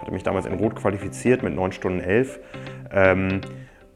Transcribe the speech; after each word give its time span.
hatte 0.00 0.12
mich 0.12 0.22
damals 0.22 0.46
in 0.46 0.54
Rot 0.54 0.76
qualifiziert 0.76 1.42
mit 1.42 1.56
9 1.56 1.72
Stunden 1.72 1.98
11. 1.98 2.38
Ähm, 2.92 3.40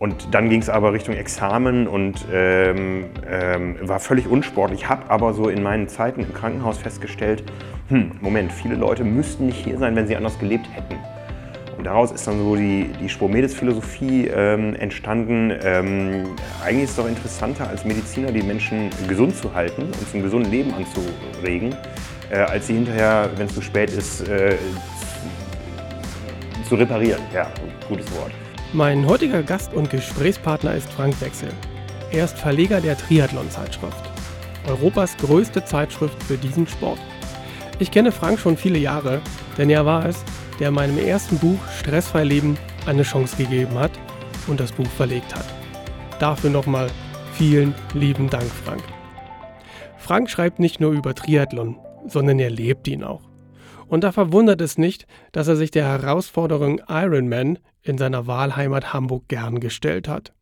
und 0.01 0.35
dann 0.35 0.51
ging 0.51 0.61
es 0.61 0.69
aber 0.69 0.93
Richtung 0.93 1.15
Examen 1.15 1.87
und 1.87 2.27
ähm, 2.33 3.05
ähm, 3.25 3.77
war 3.83 4.01
völlig 4.01 4.27
unsportlich. 4.27 4.89
Habe 4.89 5.09
aber 5.09 5.33
so 5.33 5.49
in 5.49 5.63
meinen 5.63 5.87
Zeiten 5.87 6.23
im 6.23 6.35
Krankenhaus 6.35 6.79
festgestellt, 6.79 7.45
hm, 7.87 8.19
Moment, 8.21 8.53
viele 8.53 8.75
Leute 8.75 9.05
müssten 9.05 9.47
nicht 9.47 9.65
hier 9.65 9.79
sein, 9.79 9.95
wenn 9.95 10.09
sie 10.09 10.17
anders 10.17 10.41
gelebt 10.41 10.67
hätten. 10.73 10.97
Und 11.79 11.85
daraus 11.85 12.11
ist 12.11 12.27
dann 12.27 12.37
so 12.37 12.57
die, 12.57 12.91
die 13.01 13.09
Spomedes-Philosophie 13.09 14.27
ähm, 14.27 14.75
entstanden. 14.75 15.53
Ähm, 15.63 16.25
eigentlich 16.65 16.85
ist 16.85 16.91
es 16.91 16.97
doch 16.97 17.09
interessanter, 17.09 17.69
als 17.69 17.85
Mediziner 17.85 18.33
die 18.33 18.43
Menschen 18.43 18.91
gesund 19.07 19.37
zu 19.37 19.55
halten 19.55 19.83
und 19.83 20.11
zum 20.11 20.21
gesunden 20.21 20.51
Leben 20.51 20.75
anzuregen, 20.75 21.77
äh, 22.29 22.39
als 22.39 22.67
sie 22.67 22.75
hinterher, 22.75 23.31
wenn 23.37 23.47
es 23.47 23.55
zu 23.55 23.63
spät 23.63 23.91
ist, 23.91 24.29
äh, 24.29 24.57
zu 26.73 26.77
reparieren. 26.77 27.21
Ja, 27.35 27.53
gutes 27.87 28.11
Wort. 28.17 28.33
Mein 28.73 29.07
heutiger 29.07 29.43
Gast 29.43 29.75
und 29.75 29.91
Gesprächspartner 29.91 30.75
ist 30.75 30.91
Frank 30.91 31.21
Wechsel. 31.21 31.51
Er 32.11 32.25
ist 32.25 32.39
Verleger 32.39 32.81
der 32.81 32.97
Triathlon-Zeitschrift. 32.97 34.03
Europas 34.67 35.15
größte 35.19 35.67
Zeitschrift 35.67 36.23
für 36.23 36.39
diesen 36.39 36.67
Sport. 36.67 36.99
Ich 37.79 37.91
kenne 37.91 38.11
Frank 38.11 38.39
schon 38.39 38.57
viele 38.57 38.79
Jahre, 38.79 39.21
denn 39.59 39.69
er 39.69 39.85
war 39.85 40.07
es, 40.07 40.25
der 40.61 40.71
meinem 40.71 40.97
ersten 40.97 41.37
Buch 41.39 41.59
Stressfrei 41.79 42.25
Leben 42.25 42.57
eine 42.87 43.03
Chance 43.03 43.37
gegeben 43.37 43.79
hat 43.79 43.93
und 44.47 44.59
das 44.59 44.73
Buch 44.73 44.89
verlegt 44.97 45.35
hat. 45.35 45.45
Dafür 46.21 46.49
nochmal 46.49 46.89
vielen 47.35 47.75
lieben 47.93 48.31
Dank, 48.31 48.51
Frank. 48.65 48.83
Frank 49.99 50.31
schreibt 50.31 50.59
nicht 50.59 50.81
nur 50.81 50.93
über 50.93 51.15
Triathlon, 51.15 51.79
sondern 52.07 52.39
er 52.39 52.49
lebt 52.49 52.89
ihn 52.89 53.05
auch. 53.05 53.32
Und 53.93 54.03
da 54.05 54.11
verwundert 54.11 54.63
es 54.63 54.79
nicht, 54.79 55.07
dass 55.33 55.49
er 55.49 55.57
sich 55.57 55.71
der 55.71 55.85
Herausforderung 55.85 56.81
Ironman 56.89 57.59
in 57.83 57.99
seiner 57.99 58.27
Wahlheimat 58.27 58.95
Hamburg 58.95 59.29
gern 59.29 59.61
gestellt 59.61 60.09
hat. 60.09 60.33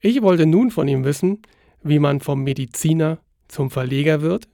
Ich 0.00 0.20
wollte 0.20 0.44
nun 0.44 0.72
von 0.72 0.88
ihm 0.88 1.04
wissen, 1.04 1.42
wie 1.84 2.00
man 2.00 2.18
vom 2.18 2.42
Mediziner 2.42 3.18
zum 3.46 3.70
Verleger 3.70 4.20
wird 4.20 4.48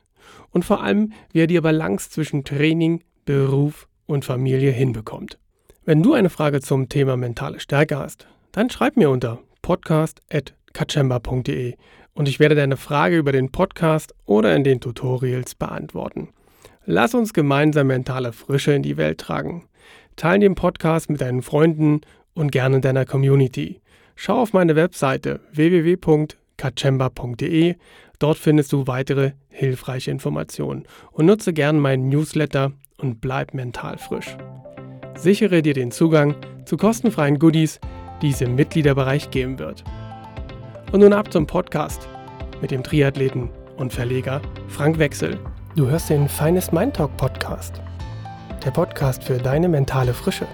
und 0.50 0.66
vor 0.66 0.82
allem, 0.82 1.14
wie 1.32 1.40
er 1.40 1.46
die 1.46 1.58
Balance 1.58 2.10
zwischen 2.10 2.44
Training, 2.44 3.02
Beruf 3.24 3.88
und 4.04 4.26
Familie 4.26 4.70
hinbekommt. 4.70 5.38
Wenn 5.86 6.02
du 6.02 6.12
eine 6.12 6.28
Frage 6.28 6.60
zum 6.60 6.90
Thema 6.90 7.16
mentale 7.16 7.60
Stärke 7.60 7.96
hast, 7.96 8.26
dann 8.52 8.68
schreib 8.68 8.98
mir 8.98 9.08
unter 9.08 9.38
podcast.kachemba.de 9.62 11.76
und 12.12 12.28
ich 12.28 12.40
werde 12.40 12.56
deine 12.56 12.76
Frage 12.76 13.16
über 13.16 13.32
den 13.32 13.50
Podcast 13.50 14.14
oder 14.26 14.54
in 14.54 14.64
den 14.64 14.82
Tutorials 14.82 15.54
beantworten. 15.54 16.28
Lass 16.86 17.14
uns 17.14 17.32
gemeinsam 17.32 17.86
mentale 17.86 18.32
Frische 18.32 18.74
in 18.74 18.82
die 18.82 18.98
Welt 18.98 19.16
tragen. 19.18 19.66
Teile 20.16 20.40
den 20.40 20.54
Podcast 20.54 21.08
mit 21.08 21.22
deinen 21.22 21.40
Freunden 21.40 22.02
und 22.34 22.52
gerne 22.52 22.76
in 22.76 22.82
deiner 22.82 23.06
Community. 23.06 23.80
Schau 24.16 24.40
auf 24.40 24.52
meine 24.52 24.76
Webseite 24.76 25.40
www.kachemba.de. 25.52 27.76
Dort 28.18 28.36
findest 28.36 28.70
du 28.72 28.86
weitere 28.86 29.32
hilfreiche 29.48 30.10
Informationen 30.10 30.84
und 31.12 31.24
nutze 31.26 31.54
gerne 31.54 31.80
meinen 31.80 32.10
Newsletter 32.10 32.72
und 32.98 33.22
bleib 33.22 33.54
mental 33.54 33.96
frisch. 33.96 34.36
Sichere 35.16 35.62
dir 35.62 35.74
den 35.74 35.90
Zugang 35.90 36.34
zu 36.66 36.76
kostenfreien 36.76 37.38
Goodies, 37.38 37.80
die 38.20 38.28
es 38.30 38.42
im 38.42 38.56
Mitgliederbereich 38.56 39.30
geben 39.30 39.58
wird. 39.58 39.84
Und 40.92 41.00
nun 41.00 41.14
ab 41.14 41.32
zum 41.32 41.46
Podcast 41.46 42.06
mit 42.60 42.70
dem 42.70 42.82
Triathleten 42.82 43.48
und 43.76 43.90
Verleger 43.92 44.42
Frank 44.68 44.98
Wechsel. 44.98 45.38
Du 45.76 45.88
hörst 45.88 46.08
den 46.08 46.28
Finest 46.28 46.72
Mind 46.72 46.94
Talk 46.94 47.16
Podcast, 47.16 47.80
der 48.64 48.70
Podcast 48.70 49.24
für 49.24 49.38
deine 49.38 49.68
mentale 49.68 50.14
Frische. 50.14 50.46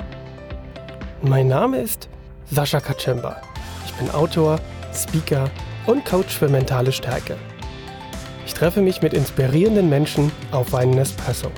Mein 1.20 1.46
Name 1.46 1.82
ist 1.82 2.08
Sascha 2.50 2.80
Kaczemba. 2.80 3.36
Ich 3.84 3.92
bin 3.96 4.10
Autor, 4.12 4.58
Speaker 4.94 5.50
und 5.84 6.06
Coach 6.06 6.34
für 6.34 6.48
mentale 6.48 6.90
Stärke. 6.90 7.36
Ich 8.46 8.54
treffe 8.54 8.80
mich 8.80 9.02
mit 9.02 9.12
inspirierenden 9.12 9.90
Menschen 9.90 10.32
auf 10.52 10.74
einen 10.74 10.96
Espresso. 10.96 11.50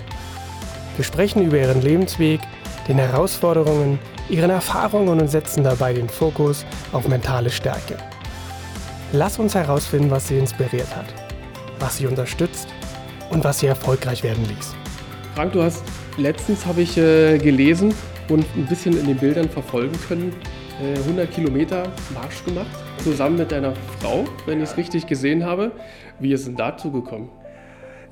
Wir 0.96 1.04
sprechen 1.04 1.46
über 1.46 1.58
ihren 1.58 1.82
Lebensweg, 1.82 2.40
den 2.88 2.98
Herausforderungen, 2.98 4.00
ihren 4.28 4.50
Erfahrungen 4.50 5.20
und 5.20 5.28
setzen 5.28 5.62
dabei 5.62 5.92
den 5.92 6.08
Fokus 6.08 6.66
auf 6.90 7.06
mentale 7.06 7.50
Stärke. 7.50 7.96
Lass 9.12 9.38
uns 9.38 9.54
herausfinden, 9.54 10.10
was 10.10 10.26
sie 10.26 10.38
inspiriert 10.38 10.96
hat, 10.96 11.06
was 11.78 11.98
sie 11.98 12.08
unterstützt 12.08 12.66
und 13.32 13.42
was 13.44 13.60
sie 13.60 13.66
erfolgreich 13.66 14.22
werden 14.22 14.44
ließ. 14.44 14.76
Frank, 15.34 15.52
du 15.52 15.62
hast 15.62 15.82
letztens, 16.18 16.66
habe 16.66 16.82
ich 16.82 16.98
äh, 16.98 17.38
gelesen 17.38 17.94
und 18.28 18.44
ein 18.56 18.66
bisschen 18.66 18.98
in 18.98 19.06
den 19.06 19.16
Bildern 19.16 19.48
verfolgen 19.48 19.98
können, 20.06 20.34
äh, 20.82 20.98
100 20.98 21.30
Kilometer 21.30 21.84
Marsch 22.12 22.44
gemacht, 22.44 22.70
zusammen 22.98 23.38
mit 23.38 23.50
deiner 23.50 23.74
Frau, 24.00 24.26
wenn 24.46 24.58
ich 24.58 24.70
es 24.70 24.76
richtig 24.76 25.06
gesehen 25.06 25.44
habe. 25.44 25.72
Wie 26.20 26.32
ist 26.32 26.46
es 26.46 26.54
dazu 26.54 26.92
gekommen? 26.92 27.30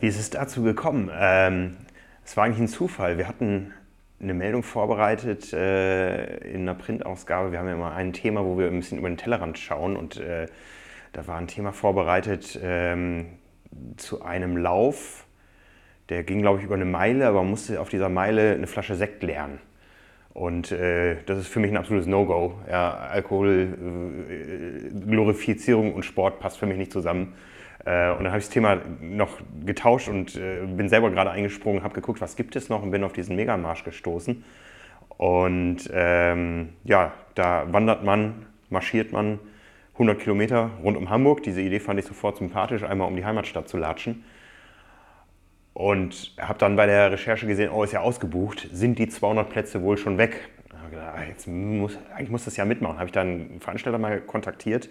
Wie 0.01 0.07
ist 0.07 0.19
es 0.19 0.31
dazu 0.31 0.63
gekommen? 0.63 1.11
Ähm, 1.15 1.77
es 2.25 2.37
war 2.37 2.45
eigentlich 2.45 2.61
ein 2.61 2.69
Zufall. 2.69 3.19
Wir 3.19 3.29
hatten 3.29 3.73
eine 4.23 4.33
Meldung 4.33 4.63
vorbereitet 4.63 5.53
äh, 5.53 6.37
in 6.49 6.63
einer 6.63 6.75
Printausgabe. 6.75 7.53
Wir 7.53 7.59
haben 7.59 7.67
ja 7.67 7.75
immer 7.75 7.93
ein 7.93 8.15
Thema, 8.15 8.45
wo 8.45 8.59
wir 8.59 8.69
ein 8.69 8.81
bisschen 8.81 8.99
über 8.99 9.09
den 9.09 9.19
Tellerrand 9.19 9.59
schauen 9.59 9.97
und 9.97 10.17
äh, 10.17 10.47
da 11.13 11.27
war 11.27 11.37
ein 11.37 11.49
Thema 11.49 11.73
vorbereitet, 11.73 12.59
ähm, 12.63 13.27
zu 13.97 14.23
einem 14.23 14.57
Lauf. 14.57 15.27
Der 16.09 16.25
ging, 16.25 16.41
glaube 16.41 16.59
ich, 16.59 16.65
über 16.65 16.75
eine 16.75 16.85
Meile, 16.85 17.27
aber 17.27 17.43
man 17.43 17.51
musste 17.51 17.81
auf 17.81 17.89
dieser 17.89 18.09
Meile 18.09 18.55
eine 18.55 18.67
Flasche 18.67 18.95
Sekt 18.95 19.23
leeren. 19.23 19.61
Und 20.33 20.73
äh, 20.73 21.17
das 21.27 21.39
ist 21.39 21.49
für 21.49 21.61
mich 21.61 21.71
ein 21.71 21.77
absolutes 21.77 22.07
No-Go. 22.07 22.55
Ja, 22.69 22.95
Alkohol, 22.95 23.69
äh, 24.31 25.11
Glorifizierung 25.11 25.95
und 25.95 26.05
Sport 26.05 26.41
passt 26.41 26.59
für 26.59 26.67
mich 26.67 26.79
nicht 26.79 26.93
zusammen. 26.93 27.35
Äh, 27.85 28.11
und 28.11 28.25
dann 28.25 28.29
habe 28.29 28.39
ich 28.39 28.45
das 28.45 28.51
Thema 28.51 28.79
noch 29.01 29.39
getauscht 29.65 30.09
und 30.09 30.37
äh, 30.37 30.65
bin 30.67 30.89
selber 30.89 31.11
gerade 31.11 31.31
eingesprungen, 31.31 31.83
habe 31.83 31.95
geguckt, 31.95 32.21
was 32.21 32.37
gibt 32.37 32.55
es 32.57 32.69
noch 32.69 32.83
und 32.83 32.91
bin 32.91 33.05
auf 33.05 33.13
diesen 33.13 33.37
Megamarsch 33.37 33.85
gestoßen. 33.85 34.45
Und 35.17 35.91
ähm, 35.93 36.71
ja, 36.85 37.13
da 37.35 37.67
wandert 37.73 38.05
man, 38.05 38.47
marschiert 38.69 39.13
man 39.13 39.39
100 39.95 40.19
Kilometer 40.19 40.71
rund 40.83 40.97
um 40.97 41.11
Hamburg. 41.11 41.43
Diese 41.43 41.61
Idee 41.61 41.81
fand 41.81 42.01
ich 42.01 42.07
sofort 42.07 42.37
sympathisch, 42.39 42.83
einmal 42.83 43.09
um 43.09 43.17
die 43.17 43.25
Heimatstadt 43.25 43.69
zu 43.69 43.77
latschen. 43.77 44.25
Und 45.73 46.35
habe 46.39 46.59
dann 46.59 46.77
bei 46.77 46.87
der 46.87 47.13
Recherche 47.13 47.47
gesehen, 47.47 47.71
oh, 47.71 47.85
ist 47.85 47.93
ja 47.93 48.01
ausgebucht, 48.01 48.69
sind 48.73 48.99
die 48.99 49.09
200 49.09 49.49
Plätze 49.49 49.83
wohl 49.83 49.97
schon 49.97 50.19
weg? 50.19 50.49
Ah, 50.95 51.23
jetzt 51.29 51.47
muss, 51.47 51.99
eigentlich 52.15 52.31
muss 52.31 52.45
das 52.45 52.57
ja 52.57 52.65
mitmachen. 52.65 52.97
Habe 52.97 53.07
ich 53.07 53.13
dann 53.13 53.29
einen 53.29 53.61
Veranstalter 53.61 53.99
mal 53.99 54.21
kontaktiert. 54.21 54.89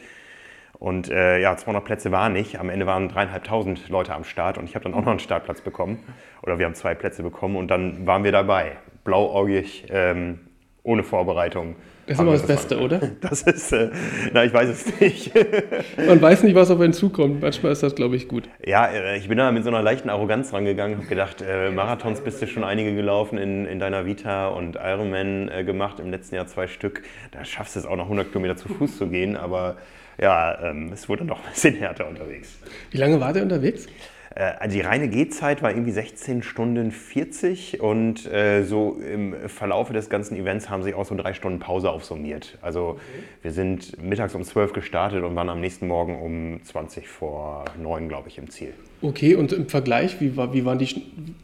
Und 0.80 1.10
äh, 1.10 1.40
ja, 1.40 1.58
200 1.58 1.84
Plätze 1.84 2.12
waren 2.12 2.34
nicht. 2.34 2.58
Am 2.58 2.70
Ende 2.70 2.86
waren 2.86 3.10
dreieinhalbtausend 3.10 3.90
Leute 3.90 4.14
am 4.16 4.24
Start 4.24 4.58
und 4.58 4.66
ich 4.66 4.76
habe 4.76 4.84
dann 4.84 4.94
auch 4.94 5.02
noch 5.02 5.12
einen 5.12 5.20
Startplatz 5.20 5.62
bekommen. 5.62 6.00
Oder 6.42 6.58
wir 6.58 6.66
haben 6.66 6.76
zwei 6.76 6.96
Plätze 6.96 7.22
bekommen 7.22 7.58
und 7.58 7.68
dann 7.68 8.08
waren 8.08 8.24
wir 8.24 8.32
dabei. 8.32 8.78
Blauäugig, 9.04 9.88
ähm, 9.90 10.40
ohne 10.84 11.04
Vorbereitung. 11.04 11.76
Das 12.10 12.18
ist 12.18 12.22
immer 12.24 12.32
das, 12.32 12.48
Beste, 12.48 12.80
oder? 12.80 13.00
Das 13.22 13.44
ist, 13.44 13.72
äh, 13.72 13.92
na, 14.34 14.44
ich 14.44 14.52
weiß 14.52 14.68
es 14.68 15.00
nicht. 15.00 15.32
Man 16.08 16.20
weiß 16.20 16.42
nicht, 16.42 16.56
was 16.56 16.72
auf 16.72 16.80
einen 16.80 16.92
zukommt. 16.92 17.40
Manchmal 17.40 17.72
ist 17.72 17.84
das, 17.84 17.94
glaube 17.94 18.16
ich, 18.16 18.28
gut. 18.28 18.50
Ja, 18.66 18.88
äh, 18.88 19.16
ich 19.18 19.28
bin 19.28 19.38
da 19.38 19.52
mit 19.52 19.64
so 19.64 19.70
einer 19.70 19.84
leichten 19.84 20.10
Arroganz 20.10 20.52
rangegangen, 20.52 20.98
habe 20.98 21.06
gedacht, 21.06 21.44
äh, 21.48 21.70
Marathons 21.70 22.22
bist 22.22 22.42
du 22.42 22.48
schon 22.48 22.64
einige 22.64 22.96
gelaufen 22.96 23.38
in, 23.38 23.68
in 23.68 23.78
deiner 23.78 24.08
Vita 24.08 24.48
und 24.48 24.76
Ironman 24.76 25.50
äh, 25.50 25.64
gemacht, 25.64 26.00
im 26.00 26.10
letzten 26.10 26.34
Jahr 26.34 26.48
zwei 26.48 26.66
Stück. 26.66 27.04
Da 27.30 27.46
schaffst 27.46 27.76
du 27.76 27.80
es 27.82 27.86
auch 27.86 27.96
noch 27.96 28.06
100 28.06 28.30
Kilometer 28.30 28.56
zu 28.56 28.70
Fuß 28.70 28.98
zu 28.98 29.06
gehen, 29.06 29.38
aber 29.38 29.78
ja, 30.20 30.60
ähm, 30.64 30.90
es 30.92 31.08
wurde 31.10 31.26
noch 31.26 31.38
ein 31.46 31.52
bisschen 31.52 31.76
härter 31.76 32.08
unterwegs. 32.08 32.58
Wie 32.90 32.98
lange 32.98 33.22
war 33.22 33.34
der 33.34 33.44
unterwegs? 33.44 33.86
Äh, 34.36 34.54
also 34.60 34.76
die 34.76 34.82
reine 34.82 35.10
Gehzeit 35.10 35.62
war 35.62 35.72
irgendwie 35.72 35.92
16 35.92 36.44
Stunden 36.44 36.92
40 36.92 37.82
und 37.82 38.32
äh, 38.32 38.64
so 38.64 39.00
im 39.00 39.36
Verlaufe 39.48 39.94
des 39.94 40.10
ganzen 40.10 40.38
Events 40.38 40.70
haben 40.70 40.84
sich 40.84 40.94
auch 40.94 41.06
so 41.06 41.16
drei 41.16 41.34
Stunden 41.34 41.60
Pause 41.60 41.90
aufsummiert. 41.90 42.58
Also 42.62 42.90
okay. 42.90 43.00
wir 43.42 43.52
sind 43.52 44.02
mittags 44.02 44.36
um 44.36 44.44
12 44.44 44.74
gestartet 44.74 45.24
und 45.24 45.36
waren 45.36 45.50
am 45.50 45.62
nächsten 45.62 45.88
Morgen 45.88 46.22
um 46.22 46.64
20 46.64 47.08
vor 47.08 47.66
9, 47.82 48.08
glaube 48.08 48.30
ich, 48.30 48.38
im 48.38 48.50
Ziel. 48.50 48.74
Okay, 49.02 49.36
und 49.36 49.54
im 49.54 49.70
Vergleich, 49.70 50.20
wie, 50.20 50.36
war, 50.36 50.54
wie 50.54 50.66
waren 50.66 50.78
die, 50.78 50.88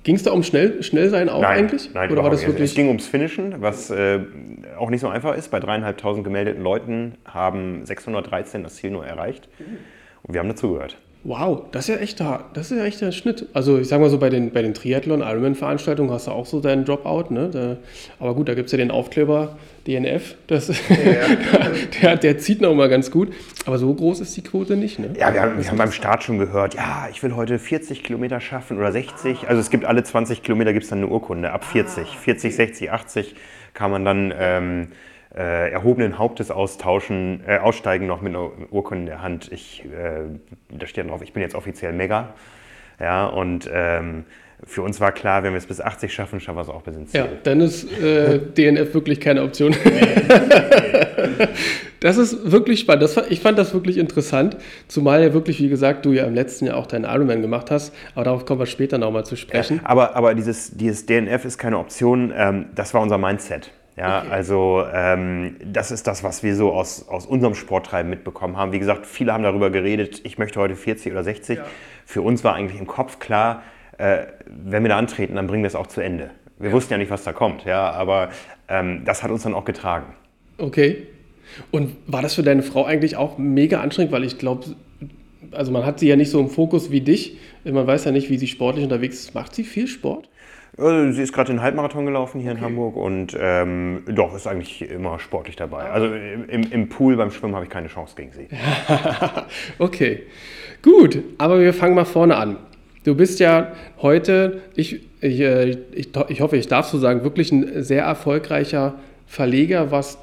ging 0.04 0.16
es 0.16 0.24
da 0.24 0.32
um 0.32 0.44
schnell, 0.44 0.84
schnell 0.84 1.10
sein 1.10 1.30
auch 1.30 1.42
nein, 1.42 1.60
eigentlich? 1.60 1.94
Nein, 1.94 2.12
Oder 2.12 2.24
war 2.24 2.30
das 2.30 2.46
wirklich? 2.46 2.72
Es 2.72 2.76
ging 2.76 2.88
ums 2.88 3.08
Finishen, 3.08 3.62
was 3.62 3.90
äh, 3.90 4.20
auch 4.78 4.90
nicht 4.90 5.00
so 5.00 5.08
einfach 5.08 5.36
ist. 5.38 5.52
Bei 5.52 5.62
dreieinhalbtausend 5.62 6.26
gemeldeten 6.26 6.62
Leuten 6.62 7.16
haben 7.24 7.86
613 7.86 8.64
das 8.64 8.76
Ziel 8.76 8.92
nur 8.92 9.06
erreicht. 9.06 9.48
Und 10.24 10.34
wir 10.34 10.42
haben 10.42 10.50
dazugehört. 10.50 10.98
Wow, 11.28 11.64
das 11.72 11.90
ist 11.90 11.96
ja 11.96 12.00
echt 12.00 12.22
hart. 12.22 12.56
Das 12.56 12.70
ist 12.70 12.78
ja 12.78 12.86
echt 12.86 13.02
der 13.02 13.12
Schnitt. 13.12 13.48
Also 13.52 13.80
ich 13.80 13.88
sag 13.88 14.00
mal 14.00 14.12
so, 14.12 14.20
bei 14.20 14.30
den, 14.30 14.52
bei 14.52 14.62
den 14.62 14.76
Triathlon, 14.76 15.22
Ironman-Veranstaltungen 15.22 16.12
hast 16.12 16.28
du 16.28 16.32
auch 16.32 16.46
so 16.46 16.60
deinen 16.60 16.86
Dropout, 16.86 17.34
ne? 17.34 17.50
Da, 17.52 17.78
aber 18.20 18.36
gut, 18.36 18.48
da 18.48 18.54
gibt 18.54 18.68
es 18.68 18.74
ja 18.74 18.78
den 18.78 18.92
Aufkleber 18.92 19.58
DNF. 19.88 20.36
Das, 20.46 20.68
ja. 20.68 20.76
der, 22.04 22.18
der 22.18 22.38
zieht 22.38 22.62
noch 22.62 22.76
mal 22.76 22.90
ganz 22.90 23.10
gut. 23.10 23.34
Aber 23.66 23.80
so 23.80 23.92
groß 23.92 24.20
ist 24.20 24.38
die 24.38 24.44
Quote 24.44 24.78
nicht, 24.78 25.00
ne? 25.00 25.16
Ja, 25.18 25.34
wir 25.34 25.42
haben, 25.42 25.58
wir 25.58 25.68
haben 25.68 25.78
beim 25.80 25.92
Start 25.92 26.24
schon 26.24 26.38
gehört, 26.38 26.76
ja, 26.76 27.08
ich 27.10 27.24
will 27.24 27.36
heute 27.36 27.58
40 27.58 28.04
Kilometer 28.04 28.40
schaffen 28.40 28.78
oder 28.78 28.92
60. 28.92 29.48
Also 29.50 29.60
es 29.60 29.72
gibt 29.72 29.84
alle 29.84 30.04
20 30.04 30.44
Kilometer 30.44 30.74
gibt 30.74 30.84
es 30.84 30.92
dann 30.92 31.00
eine 31.00 31.08
Urkunde, 31.08 31.52
ab 31.52 31.66
40. 31.66 32.04
Ah, 32.04 32.18
40, 32.22 32.56
60, 32.56 32.92
80 32.92 33.36
kann 33.74 33.90
man 33.90 34.06
dann... 34.06 34.32
Ähm, 34.38 34.88
äh, 35.36 35.72
erhobenen 35.72 36.18
Hauptes 36.18 36.52
austauschen, 36.52 37.42
äh, 37.46 37.58
aussteigen 37.58 38.08
noch 38.08 38.22
mit 38.22 38.34
einer 38.34 38.52
Urkunde 38.72 39.02
in 39.02 39.06
der 39.08 39.22
Hand. 39.22 39.52
Ich, 39.52 39.84
äh, 39.86 40.22
da 40.70 40.88
steht 40.88 41.10
drauf, 41.10 41.22
ich 41.22 41.34
bin 41.34 41.42
jetzt 41.42 41.56
offiziell 41.56 41.94
Mega. 41.94 42.34
Ja, 43.00 43.26
und 43.26 43.70
ähm, 43.72 44.26
für 44.64 44.82
uns 44.82 45.02
war 45.02 45.12
klar, 45.12 45.44
wenn 45.44 45.52
wir 45.52 45.58
es 45.58 45.66
bis 45.66 45.82
80 45.82 46.14
schaffen, 46.14 46.40
schaffen 46.40 46.58
wir 46.58 46.62
es 46.62 46.70
auch 46.70 46.84
bis 46.84 46.96
ins 46.96 47.12
Ziel. 47.12 47.20
Ja, 47.20 47.28
dann 47.44 47.60
ist 47.60 47.84
äh, 48.02 48.40
DNF 48.58 48.94
wirklich 48.94 49.20
keine 49.20 49.44
Option. 49.44 49.76
das 52.00 52.18
ist 52.18 52.52
wirklich 52.52 52.80
spannend. 52.80 53.04
Das, 53.04 53.18
ich 53.30 53.42
fand 53.42 53.60
das 53.60 53.74
wirklich 53.74 53.98
interessant, 53.98 54.56
zumal 54.88 55.22
ja 55.22 55.34
wirklich, 55.34 55.60
wie 55.60 55.68
gesagt, 55.68 56.06
du 56.06 56.14
ja 56.14 56.26
im 56.26 56.34
letzten 56.34 56.68
Jahr 56.68 56.78
auch 56.78 56.88
deinen 56.88 57.04
Ironman 57.04 57.42
gemacht 57.42 57.70
hast, 57.70 57.94
aber 58.16 58.24
darauf 58.24 58.46
kommen 58.46 58.62
wir 58.62 58.66
später 58.66 58.98
nochmal 58.98 59.26
zu 59.26 59.36
sprechen. 59.36 59.82
Ja, 59.84 59.90
aber 59.90 60.16
aber 60.16 60.34
dieses, 60.34 60.72
dieses 60.72 61.06
DNF 61.06 61.44
ist 61.44 61.58
keine 61.58 61.78
Option, 61.78 62.34
ähm, 62.36 62.68
das 62.74 62.94
war 62.94 63.02
unser 63.02 63.18
Mindset. 63.18 63.72
Ja, 63.98 64.20
okay. 64.20 64.28
also 64.30 64.84
ähm, 64.94 65.56
das 65.64 65.92
ist 65.92 66.06
das, 66.06 66.24
was 66.24 66.44
wir 66.44 66.56
so 66.56 66.74
aus, 66.74 67.08
aus 67.08 67.26
unserem 67.26 67.56
Sporttreiben 67.56 68.10
mitbekommen 68.10 68.58
haben. 68.58 68.74
Wie 68.74 68.80
gesagt, 68.80 69.06
viele 69.06 69.32
haben 69.32 69.44
darüber 69.44 69.70
geredet, 69.70 70.22
ich 70.26 70.38
möchte 70.38 70.60
heute 70.60 70.76
40 70.76 71.14
oder 71.14 71.24
60. 71.24 71.60
Ja. 71.60 71.66
Für 72.06 72.22
uns 72.22 72.44
war 72.44 72.56
eigentlich 72.56 72.80
im 72.80 72.88
Kopf 72.88 73.20
klar, 73.20 73.64
äh, 73.98 74.26
wenn 74.48 74.84
wir 74.84 74.90
da 74.90 74.98
antreten, 74.98 75.36
dann 75.36 75.48
bringen 75.48 75.64
wir 75.64 75.68
es 75.68 75.76
auch 75.76 75.88
zu 75.88 76.02
Ende. 76.02 76.32
Wir 76.60 76.70
ja. 76.70 76.76
wussten 76.76 76.94
ja 76.94 76.98
nicht, 76.98 77.10
was 77.10 77.24
da 77.24 77.32
kommt, 77.32 77.64
ja, 77.64 77.90
aber 77.92 78.30
ähm, 78.68 79.04
das 79.06 79.24
hat 79.24 79.32
uns 79.32 79.44
dann 79.44 79.54
auch 79.54 79.66
getragen. 79.66 80.14
Okay. 80.58 81.08
Und 81.72 81.96
war 82.08 82.22
das 82.22 82.36
für 82.36 82.44
deine 82.44 82.64
Frau 82.64 82.86
eigentlich 82.86 83.16
auch 83.16 83.38
mega 83.38 83.80
anstrengend, 83.80 84.12
weil 84.12 84.26
ich 84.26 84.38
glaube, 84.38 84.76
also 85.52 85.72
man 85.72 85.86
hat 85.86 86.00
sie 86.00 86.08
ja 86.08 86.16
nicht 86.16 86.32
so 86.32 86.40
im 86.40 86.50
Fokus 86.50 86.92
wie 86.92 87.02
dich. 87.02 87.38
Man 87.64 87.88
weiß 87.88 88.06
ja 88.06 88.12
nicht, 88.12 88.30
wie 88.30 88.38
sie 88.38 88.48
sportlich 88.48 88.84
unterwegs 88.84 89.20
ist. 89.20 89.36
Macht 89.36 89.56
sie 89.56 89.64
viel 89.64 89.88
Sport? 89.88 90.30
Also, 90.78 91.12
sie 91.14 91.22
ist 91.22 91.32
gerade 91.32 91.54
den 91.54 91.62
Halbmarathon 91.62 92.06
gelaufen 92.06 92.42
hier 92.42 92.52
okay. 92.52 92.60
in 92.60 92.66
Hamburg 92.66 92.98
und 92.98 93.36
ähm, 93.40 94.04
doch, 94.08 94.36
ist 94.36 94.46
eigentlich 94.46 94.82
immer 94.90 95.20
sportlich 95.20 95.56
dabei. 95.56 95.90
Also 95.90 96.08
im, 96.08 96.72
im 96.72 96.90
Pool 96.90 97.16
beim 97.16 97.32
Schwimmen 97.32 97.56
habe 97.56 97.66
ich 97.66 97.72
keine 97.72 97.88
Chance 97.88 98.16
gegen 98.18 98.32
sie. 98.32 98.48
okay, 99.80 100.24
gut, 100.82 101.20
aber 101.38 101.62
wir 101.62 101.74
fangen 101.74 101.96
mal 101.96 102.06
vorne 102.06 102.36
an. 102.36 102.58
Du 103.06 103.16
bist 103.16 103.40
ja 103.40 103.72
heute, 104.02 104.64
ich, 104.76 105.02
ich, 105.22 105.40
äh, 105.40 105.78
ich, 105.94 106.10
ich 106.28 106.42
hoffe, 106.42 106.58
ich 106.58 106.68
darf 106.68 106.88
so 106.88 106.98
sagen, 106.98 107.24
wirklich 107.24 107.52
ein 107.52 107.84
sehr 107.84 108.04
erfolgreicher 108.04 108.96
Verleger, 109.28 109.92
was 109.92 110.18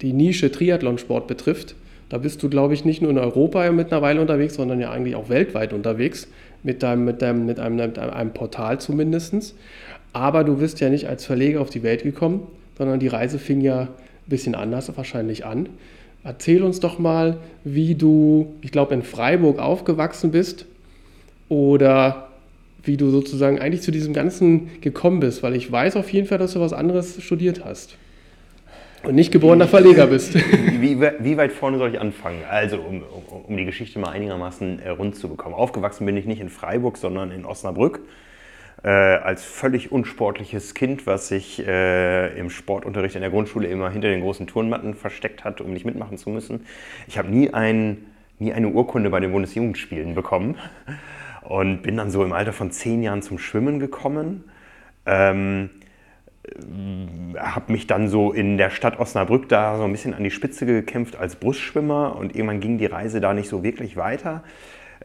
die 0.00 0.12
Nische 0.12 0.50
Triathlonsport 0.50 1.26
betrifft. 1.26 1.74
Da 2.08 2.18
bist 2.18 2.42
du, 2.42 2.48
glaube 2.48 2.74
ich, 2.74 2.84
nicht 2.84 3.02
nur 3.02 3.10
in 3.10 3.18
Europa 3.18 3.70
mittlerweile 3.72 4.20
unterwegs, 4.20 4.54
sondern 4.54 4.80
ja 4.80 4.90
eigentlich 4.90 5.16
auch 5.16 5.28
weltweit 5.28 5.72
unterwegs 5.72 6.28
mit, 6.62 6.82
deinem, 6.82 7.04
mit, 7.04 7.22
deinem, 7.22 7.46
mit, 7.46 7.58
einem, 7.58 7.76
mit 7.76 7.98
einem 7.98 8.32
Portal 8.32 8.80
zumindest. 8.80 9.54
Aber 10.12 10.44
du 10.44 10.56
bist 10.56 10.80
ja 10.80 10.90
nicht 10.90 11.08
als 11.08 11.24
Verleger 11.24 11.60
auf 11.60 11.70
die 11.70 11.82
Welt 11.82 12.02
gekommen, 12.02 12.46
sondern 12.76 13.00
die 13.00 13.08
Reise 13.08 13.38
fing 13.38 13.60
ja 13.60 13.82
ein 13.82 13.88
bisschen 14.26 14.54
anders 14.54 14.94
wahrscheinlich 14.96 15.44
an. 15.44 15.68
Erzähl 16.24 16.62
uns 16.62 16.80
doch 16.80 16.98
mal, 16.98 17.38
wie 17.64 17.94
du, 17.94 18.54
ich 18.60 18.70
glaube, 18.70 18.94
in 18.94 19.02
Freiburg 19.02 19.58
aufgewachsen 19.58 20.30
bist 20.30 20.66
oder 21.48 22.28
wie 22.84 22.96
du 22.96 23.10
sozusagen 23.10 23.58
eigentlich 23.58 23.82
zu 23.82 23.90
diesem 23.90 24.12
Ganzen 24.12 24.68
gekommen 24.80 25.20
bist, 25.20 25.42
weil 25.42 25.56
ich 25.56 25.70
weiß 25.70 25.96
auf 25.96 26.12
jeden 26.12 26.26
Fall, 26.26 26.38
dass 26.38 26.52
du 26.52 26.60
was 26.60 26.72
anderes 26.72 27.22
studiert 27.22 27.64
hast. 27.64 27.96
Und 29.04 29.16
nicht 29.16 29.32
geborener 29.32 29.66
Verleger 29.66 30.06
bist. 30.06 30.34
Wie, 30.34 31.00
wie, 31.00 31.36
weit 31.36 31.52
vorne 31.52 31.78
soll 31.78 31.90
ich 31.90 32.00
anfangen? 32.00 32.42
Also, 32.48 32.78
um, 32.78 33.02
um, 33.02 33.42
um 33.48 33.56
die 33.56 33.64
Geschichte 33.64 33.98
mal 33.98 34.10
einigermaßen 34.10 34.80
äh, 34.80 34.90
rund 34.90 35.16
zu 35.16 35.28
bekommen. 35.28 35.54
Aufgewachsen 35.54 36.06
bin 36.06 36.16
ich 36.16 36.26
nicht 36.26 36.40
in 36.40 36.48
Freiburg, 36.48 36.96
sondern 36.96 37.32
in 37.32 37.44
Osnabrück. 37.44 38.00
Äh, 38.84 38.88
als 38.88 39.44
völlig 39.44 39.92
unsportliches 39.92 40.74
Kind, 40.74 41.06
was 41.06 41.28
sich 41.28 41.64
äh, 41.66 42.36
im 42.38 42.50
Sportunterricht 42.50 43.14
in 43.14 43.20
der 43.20 43.30
Grundschule 43.30 43.68
immer 43.68 43.90
hinter 43.90 44.08
den 44.08 44.22
großen 44.22 44.46
Turnmatten 44.46 44.94
versteckt 44.94 45.44
hat, 45.44 45.60
um 45.60 45.72
nicht 45.72 45.84
mitmachen 45.84 46.18
zu 46.18 46.30
müssen. 46.30 46.66
Ich 47.06 47.18
habe 47.18 47.28
nie, 47.28 47.50
ein, 47.50 47.98
nie 48.38 48.52
eine 48.52 48.68
Urkunde 48.68 49.10
bei 49.10 49.20
den 49.20 49.30
Bundesjugendspielen 49.30 50.14
bekommen 50.16 50.56
und 51.42 51.82
bin 51.82 51.96
dann 51.96 52.10
so 52.10 52.24
im 52.24 52.32
Alter 52.32 52.52
von 52.52 52.72
zehn 52.72 53.02
Jahren 53.02 53.22
zum 53.22 53.38
Schwimmen 53.38 53.78
gekommen. 53.78 54.44
Ähm, 55.06 55.70
habe 57.38 57.70
mich 57.70 57.86
dann 57.86 58.08
so 58.08 58.32
in 58.32 58.56
der 58.56 58.70
Stadt 58.70 58.98
Osnabrück 58.98 59.48
da 59.48 59.76
so 59.76 59.84
ein 59.84 59.92
bisschen 59.92 60.12
an 60.12 60.24
die 60.24 60.30
Spitze 60.30 60.66
gekämpft 60.66 61.16
als 61.16 61.36
Brustschwimmer 61.36 62.16
und 62.16 62.34
irgendwann 62.34 62.60
ging 62.60 62.78
die 62.78 62.86
Reise 62.86 63.20
da 63.20 63.32
nicht 63.32 63.48
so 63.48 63.62
wirklich 63.62 63.96
weiter 63.96 64.42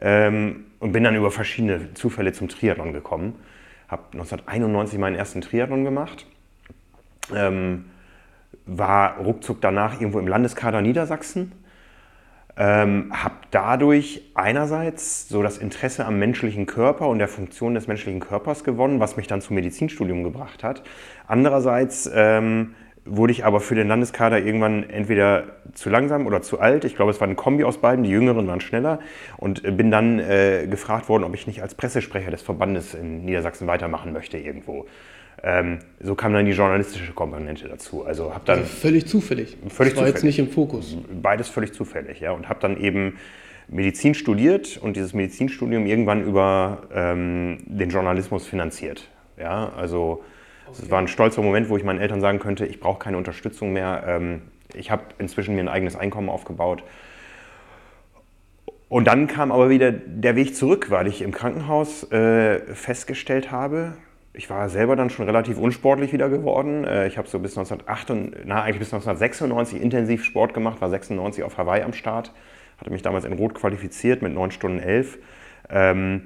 ähm, 0.02 0.66
und 0.80 0.94
bin 0.94 1.04
dann 1.04 1.16
über 1.16 1.30
verschiedene 1.30 1.94
Zufälle 1.94 2.34
zum 2.34 2.50
Triathlon 2.50 2.92
gekommen. 2.92 3.36
Habe 3.88 4.04
1991 4.14 4.98
meinen 4.98 5.16
ersten 5.16 5.42
Triathlon 5.42 5.84
gemacht, 5.84 6.26
ähm, 7.34 7.86
war 8.66 9.18
ruckzuck 9.18 9.62
danach 9.62 9.94
irgendwo 9.94 10.20
im 10.20 10.28
Landeskader 10.28 10.82
Niedersachsen 10.82 11.52
ähm, 12.58 13.12
habe 13.12 13.36
dadurch 13.52 14.22
einerseits 14.34 15.30
so 15.30 15.44
das 15.44 15.58
Interesse 15.58 16.06
am 16.06 16.18
menschlichen 16.18 16.66
Körper 16.66 17.08
und 17.08 17.20
der 17.20 17.28
Funktion 17.28 17.76
des 17.76 17.88
menschlichen 17.88 18.20
Körpers 18.20 18.64
gewonnen, 18.64 19.00
was 19.00 19.16
mich 19.16 19.28
dann 19.28 19.42
zum 19.42 19.56
Medizinstudium 19.56 20.24
gebracht 20.24 20.64
hat. 20.64 20.84
Andererseits 21.28 22.10
ähm, 22.14 22.76
wurde 23.06 23.32
ich 23.32 23.46
aber 23.46 23.60
für 23.60 23.76
den 23.76 23.88
Landeskader 23.88 24.40
irgendwann 24.40 24.90
entweder 24.90 25.44
zu 25.74 25.90
langsam 25.90 26.26
oder 26.26 26.42
zu 26.42 26.60
alt. 26.60 26.84
Ich 26.84 26.96
glaube, 26.96 27.12
es 27.12 27.22
war 27.22 27.28
ein 27.28 27.36
Kombi 27.36 27.64
aus 27.64 27.78
beiden. 27.78 28.04
Die 28.04 28.10
Jüngeren 28.10 28.48
waren 28.48 28.60
schneller 28.60 29.00
und 29.38 29.64
äh, 29.64 29.72
bin 29.72 29.92
dann 29.92 30.20
äh, 30.20 30.68
gefragt 30.70 31.10
worden, 31.10 31.24
ob 31.24 31.34
ich 31.36 31.48
nicht 31.48 31.62
als 31.62 31.76
Pressesprecher 31.76 32.32
des 32.32 32.42
Verbandes 32.42 32.94
in 32.94 33.24
Niedersachsen 33.24 33.68
weitermachen 33.68 34.14
möchte 34.14 34.38
irgendwo. 34.38 34.88
Ähm, 35.44 35.80
so 36.00 36.16
kam 36.16 36.34
dann 36.34 36.46
die 36.46 36.52
journalistische 36.52 37.14
Komponente 37.14 37.68
dazu. 37.68 38.06
Also 38.06 38.34
habe 38.34 38.46
dann 38.46 38.60
also 38.60 38.70
völlig 38.70 39.06
zufällig. 39.08 39.58
Völlig 39.70 39.70
das 39.70 39.78
war 39.78 39.88
zufällig. 39.88 40.14
jetzt 40.16 40.24
nicht 40.24 40.40
im 40.40 40.50
Fokus. 40.50 40.98
Beides 41.22 41.50
völlig 41.50 41.74
zufällig, 41.74 42.20
ja. 42.20 42.32
Und 42.32 42.50
habe 42.50 42.60
dann 42.60 42.80
eben 42.82 43.18
Medizin 43.68 44.14
studiert 44.14 44.78
und 44.78 44.96
dieses 44.96 45.14
Medizinstudium 45.14 45.86
irgendwann 45.86 46.24
über 46.24 46.84
ähm, 46.94 47.60
den 47.66 47.90
Journalismus 47.90 48.48
finanziert. 48.48 49.10
Ja, 49.38 49.72
also 49.76 50.24
es 50.72 50.82
okay. 50.82 50.92
war 50.92 51.00
ein 51.00 51.08
stolzer 51.08 51.42
Moment, 51.42 51.70
wo 51.70 51.78
ich 51.78 51.84
meinen 51.84 52.00
Eltern 52.00 52.22
sagen 52.22 52.40
könnte, 52.40 52.66
ich 52.66 52.80
brauche 52.80 53.00
keine 53.00 53.18
Unterstützung 53.18 53.74
mehr. 53.74 54.04
Ähm, 54.08 54.42
ich 54.74 54.90
habe 54.90 55.04
inzwischen 55.20 55.56
mir 55.56 55.62
ein 55.62 55.70
eigenes 55.70 55.96
Einkommen 55.96 56.30
aufgebaut. 56.30 56.84
Und 58.90 59.06
dann 59.06 59.28
kam 59.28 59.52
aber 59.52 59.70
wieder 59.70 59.92
der 59.92 60.36
Weg 60.36 60.56
zurück, 60.56 60.90
weil 60.90 61.08
ich 61.08 61.22
im 61.22 61.32
Krankenhaus 61.32 62.10
äh, 62.12 62.60
festgestellt 62.74 63.52
habe, 63.52 63.98
ich 64.38 64.50
war 64.50 64.70
selber 64.70 64.96
dann 64.96 65.10
schon 65.10 65.26
relativ 65.26 65.58
unsportlich 65.58 66.14
wieder 66.14 66.30
geworden. 66.30 66.86
Äh, 66.86 67.08
ich 67.08 67.18
habe 67.18 67.28
so 67.28 67.40
bis 67.40 67.58
1998, 67.58 68.46
na, 68.46 68.62
eigentlich 68.62 68.80
bis 68.80 68.94
1996 68.94 69.82
intensiv 69.82 70.24
Sport 70.24 70.54
gemacht, 70.54 70.80
war 70.80 70.90
96 70.90 71.44
auf 71.44 71.58
Hawaii 71.58 71.82
am 71.82 71.94
Start, 71.94 72.32
hatte 72.78 72.92
mich 72.92 73.02
damals 73.02 73.26
in 73.26 73.34
Rot 73.34 73.56
qualifiziert 73.56 74.22
mit 74.22 74.34
9 74.34 74.52
Stunden 74.52 74.80
11. 74.80 75.18
Ähm, 75.70 76.22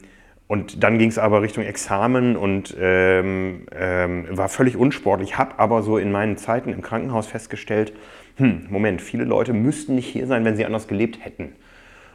und 0.47 0.83
dann 0.83 0.97
ging 0.99 1.07
es 1.07 1.17
aber 1.17 1.41
Richtung 1.41 1.63
Examen 1.63 2.35
und 2.35 2.75
ähm, 2.77 3.65
ähm, 3.73 4.25
war 4.31 4.49
völlig 4.49 4.75
unsportlich. 4.75 5.37
Habe 5.37 5.57
aber 5.59 5.81
so 5.81 5.97
in 5.97 6.11
meinen 6.11 6.35
Zeiten 6.35 6.73
im 6.73 6.81
Krankenhaus 6.81 7.27
festgestellt, 7.27 7.93
hm, 8.35 8.67
Moment, 8.69 9.01
viele 9.01 9.23
Leute 9.23 9.53
müssten 9.53 9.95
nicht 9.95 10.07
hier 10.07 10.27
sein, 10.27 10.43
wenn 10.43 10.57
sie 10.57 10.65
anders 10.65 10.89
gelebt 10.89 11.23
hätten. 11.23 11.55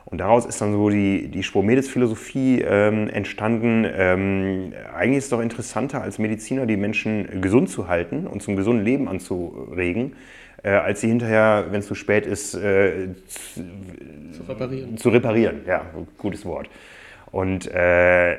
Und 0.08 0.18
daraus 0.18 0.46
ist 0.46 0.60
dann 0.60 0.72
so 0.72 0.88
die, 0.88 1.28
die 1.28 1.42
Spomedes-Philosophie 1.42 2.62
ähm, 2.62 3.08
entstanden. 3.08 3.84
Ähm, 3.92 4.72
eigentlich 4.94 5.18
ist 5.18 5.24
es 5.24 5.30
doch 5.30 5.40
interessanter, 5.40 6.00
als 6.00 6.20
Mediziner 6.20 6.64
die 6.64 6.76
Menschen 6.76 7.40
gesund 7.40 7.68
zu 7.70 7.88
halten 7.88 8.28
und 8.28 8.40
zum 8.40 8.54
gesunden 8.54 8.84
Leben 8.84 9.08
anzuregen, 9.08 10.14
äh, 10.62 10.70
als 10.70 11.00
sie 11.00 11.08
hinterher, 11.08 11.66
wenn 11.70 11.80
es 11.80 11.88
zu 11.88 11.96
spät 11.96 12.24
ist, 12.24 12.54
äh, 12.54 13.08
zu, 13.26 13.64
zu, 14.30 14.42
reparieren. 14.48 14.96
Zu 14.96 15.08
reparieren, 15.08 15.62
ja, 15.66 15.84
gutes 16.18 16.46
Wort. 16.46 16.70
Und 17.32 17.66
äh, 17.66 18.36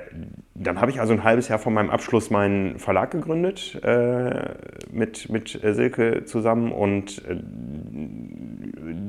dann 0.59 0.81
habe 0.81 0.89
ich 0.89 0.99
also 0.99 1.13
ein 1.13 1.23
halbes 1.23 1.49
Jahr 1.49 1.59
vor 1.59 1.71
meinem 1.71 1.91
Abschluss 1.91 2.31
meinen 2.31 2.79
Verlag 2.79 3.11
gegründet 3.11 3.79
äh, 3.83 4.55
mit, 4.91 5.29
mit 5.29 5.59
Silke 5.61 6.25
zusammen 6.25 6.71
und 6.71 7.23
äh, 7.27 7.37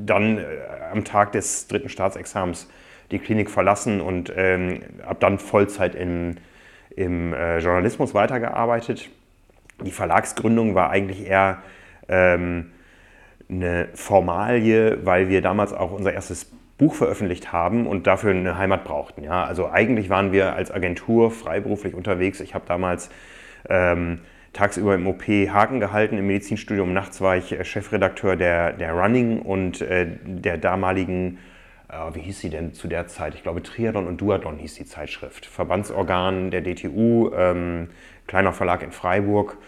dann 0.04 0.38
äh, 0.38 0.44
am 0.92 1.04
Tag 1.04 1.32
des 1.32 1.66
dritten 1.66 1.88
Staatsexamens 1.88 2.68
die 3.10 3.18
Klinik 3.18 3.48
verlassen 3.48 4.02
und 4.02 4.30
ähm, 4.36 4.80
habe 5.02 5.20
dann 5.20 5.38
Vollzeit 5.38 5.94
im, 5.94 6.36
im 6.94 7.32
äh, 7.32 7.58
Journalismus 7.60 8.12
weitergearbeitet. 8.12 9.08
Die 9.82 9.90
Verlagsgründung 9.90 10.74
war 10.74 10.90
eigentlich 10.90 11.26
eher 11.26 11.62
ähm, 12.08 12.72
eine 13.48 13.88
Formalie, 13.94 14.98
weil 15.06 15.30
wir 15.30 15.40
damals 15.40 15.72
auch 15.72 15.92
unser 15.92 16.12
erstes 16.12 16.50
Buch 16.78 16.94
veröffentlicht 16.94 17.52
haben 17.52 17.86
und 17.86 18.06
dafür 18.06 18.30
eine 18.30 18.56
Heimat 18.56 18.84
brauchten. 18.84 19.24
Ja? 19.24 19.44
Also 19.44 19.68
eigentlich 19.70 20.08
waren 20.08 20.32
wir 20.32 20.54
als 20.54 20.70
Agentur 20.70 21.30
freiberuflich 21.30 21.94
unterwegs. 21.94 22.40
Ich 22.40 22.54
habe 22.54 22.64
damals 22.66 23.10
ähm, 23.68 24.20
tagsüber 24.52 24.94
im 24.94 25.06
OP 25.06 25.24
Haken 25.26 25.80
gehalten 25.80 26.16
im 26.16 26.26
Medizinstudium. 26.28 26.92
Nachts 26.92 27.20
war 27.20 27.36
ich 27.36 27.52
äh, 27.52 27.64
Chefredakteur 27.64 28.36
der, 28.36 28.72
der 28.72 28.92
Running 28.92 29.42
und 29.42 29.80
äh, 29.80 30.06
der 30.24 30.56
damaligen, 30.56 31.38
äh, 31.88 32.14
wie 32.14 32.20
hieß 32.20 32.40
sie 32.40 32.50
denn 32.50 32.72
zu 32.72 32.86
der 32.86 33.08
Zeit? 33.08 33.34
Ich 33.34 33.42
glaube 33.42 33.62
Triathlon 33.62 34.06
und 34.06 34.20
Duathlon 34.20 34.56
hieß 34.56 34.74
die 34.74 34.84
Zeitschrift. 34.84 35.46
Verbandsorgan 35.46 36.52
der 36.52 36.62
DTU, 36.62 37.32
ähm, 37.34 37.90
kleiner 38.28 38.52
Verlag 38.52 38.84
in 38.84 38.92
Freiburg. 38.92 39.58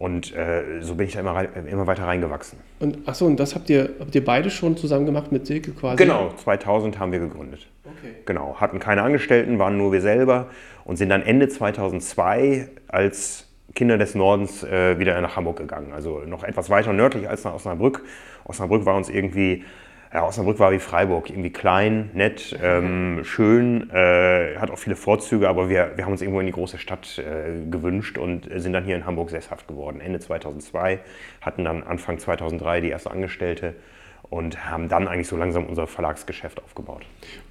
Und 0.00 0.34
äh, 0.34 0.80
so 0.80 0.94
bin 0.94 1.08
ich 1.08 1.12
da 1.12 1.20
immer, 1.20 1.44
immer 1.70 1.86
weiter 1.86 2.04
reingewachsen. 2.04 2.58
Und 2.78 3.06
achso, 3.06 3.26
und 3.26 3.38
das 3.38 3.54
habt 3.54 3.68
ihr, 3.68 3.90
habt 4.00 4.14
ihr 4.14 4.24
beide 4.24 4.48
schon 4.48 4.74
zusammen 4.78 5.04
gemacht 5.04 5.30
mit 5.30 5.46
Silke 5.46 5.72
quasi? 5.72 5.96
Genau, 5.96 6.32
2000 6.42 6.98
haben 6.98 7.12
wir 7.12 7.18
gegründet. 7.18 7.68
Okay. 7.84 8.14
Genau, 8.24 8.56
hatten 8.58 8.78
keine 8.78 9.02
Angestellten, 9.02 9.58
waren 9.58 9.76
nur 9.76 9.92
wir 9.92 10.00
selber 10.00 10.46
und 10.86 10.96
sind 10.96 11.10
dann 11.10 11.20
Ende 11.20 11.50
2002 11.50 12.70
als 12.88 13.46
Kinder 13.74 13.98
des 13.98 14.14
Nordens 14.14 14.64
äh, 14.64 14.98
wieder 14.98 15.20
nach 15.20 15.36
Hamburg 15.36 15.58
gegangen. 15.58 15.92
Also 15.92 16.20
noch 16.20 16.44
etwas 16.44 16.70
weiter 16.70 16.94
nördlich 16.94 17.28
als 17.28 17.44
nach 17.44 17.52
Osnabrück. 17.52 18.02
Osnabrück 18.44 18.86
war 18.86 18.96
uns 18.96 19.10
irgendwie 19.10 19.64
ja, 20.12 20.26
Osnabrück 20.26 20.58
war 20.58 20.72
wie 20.72 20.80
Freiburg, 20.80 21.30
irgendwie 21.30 21.50
klein, 21.50 22.10
nett, 22.14 22.58
ähm, 22.60 23.20
schön, 23.22 23.90
äh, 23.90 24.56
hat 24.56 24.70
auch 24.70 24.78
viele 24.78 24.96
Vorzüge, 24.96 25.48
aber 25.48 25.68
wir, 25.68 25.92
wir 25.94 26.04
haben 26.04 26.12
uns 26.12 26.20
irgendwo 26.20 26.40
in 26.40 26.46
die 26.46 26.52
große 26.52 26.78
Stadt 26.78 27.18
äh, 27.18 27.64
gewünscht 27.70 28.18
und 28.18 28.48
sind 28.52 28.72
dann 28.72 28.84
hier 28.84 28.96
in 28.96 29.06
Hamburg 29.06 29.30
sesshaft 29.30 29.68
geworden. 29.68 30.00
Ende 30.00 30.18
2002, 30.18 30.98
hatten 31.40 31.64
dann 31.64 31.84
Anfang 31.84 32.18
2003 32.18 32.80
die 32.80 32.88
erste 32.88 33.10
Angestellte 33.12 33.74
und 34.30 34.68
haben 34.68 34.88
dann 34.88 35.06
eigentlich 35.06 35.28
so 35.28 35.36
langsam 35.36 35.66
unser 35.66 35.86
Verlagsgeschäft 35.86 36.60
aufgebaut. 36.62 37.02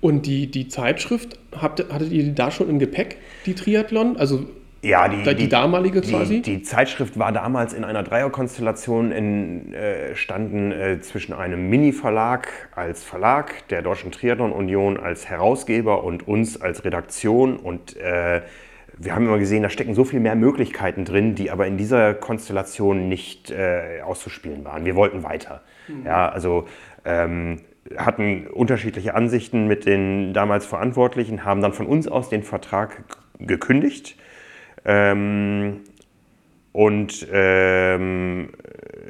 Und 0.02 0.26
die, 0.26 0.52
die 0.52 0.68
Zeitschrift, 0.68 1.40
habt, 1.54 1.80
hattet 1.92 2.12
ihr 2.12 2.34
da 2.34 2.52
schon 2.52 2.70
im 2.70 2.80
Gepäck, 2.80 3.18
die 3.46 3.56
Triathlon? 3.56 4.18
Also 4.18 4.46
ja, 4.82 5.10
die, 5.10 5.24
die, 5.24 5.36
die 5.36 5.50
damalige 5.50 6.02
quasi? 6.02 6.42
Die, 6.42 6.58
die, 6.58 6.64
Zeitschrift 6.64 7.20
war 7.20 7.32
damals 7.32 7.74
in 7.74 7.84
einer 7.84 8.04
Dreierkonstellation 8.04 9.12
entstanden 9.12 10.72
äh, 10.72 10.94
äh, 10.94 11.02
zwischen 11.02 11.34
einem 11.34 11.70
Mini-Verlag 11.70 12.48
als 12.76 13.04
Verlag, 13.04 13.68
der 13.68 13.82
Deutschen 13.82 14.12
Triathlon 14.12 14.54
Union 14.54 14.98
als 14.98 15.28
Herausgeber 15.28 16.04
und 16.04 16.28
uns 16.28 16.62
als 16.62 16.86
Redaktion. 16.86 17.58
Und 17.58 17.98
äh, 17.98 18.42
wir 18.98 19.16
haben 19.16 19.26
immer 19.26 19.38
gesehen, 19.38 19.64
da 19.64 19.70
stecken 19.70 19.96
so 19.96 20.06
viel 20.06 20.22
mehr 20.22 20.36
Möglichkeiten 20.36 21.04
drin, 21.04 21.36
die 21.36 21.52
aber 21.52 21.68
in 21.68 21.78
dieser 21.78 22.14
Konstellation 22.14 23.10
nicht 23.10 23.52
äh, 23.52 24.02
auszuspielen 24.06 24.64
waren. 24.64 24.86
Wir 24.86 24.96
wollten 24.96 25.24
weiter. 25.24 25.62
Mhm. 25.90 26.06
Ja, 26.06 26.30
also 26.30 26.68
ähm, 27.04 27.58
hatten 27.98 28.48
unterschiedliche 28.48 29.14
Ansichten 29.14 29.68
mit 29.68 29.86
den 29.86 30.34
damals 30.34 30.66
Verantwortlichen, 30.66 31.44
haben 31.44 31.62
dann 31.62 31.74
von 31.74 31.86
uns 31.86 32.08
aus 32.08 32.30
den 32.30 32.44
Vertrag 32.44 33.04
gekündigt 33.40 34.16
ähm, 34.86 35.82
und 36.72 37.28
ähm, 37.32 38.50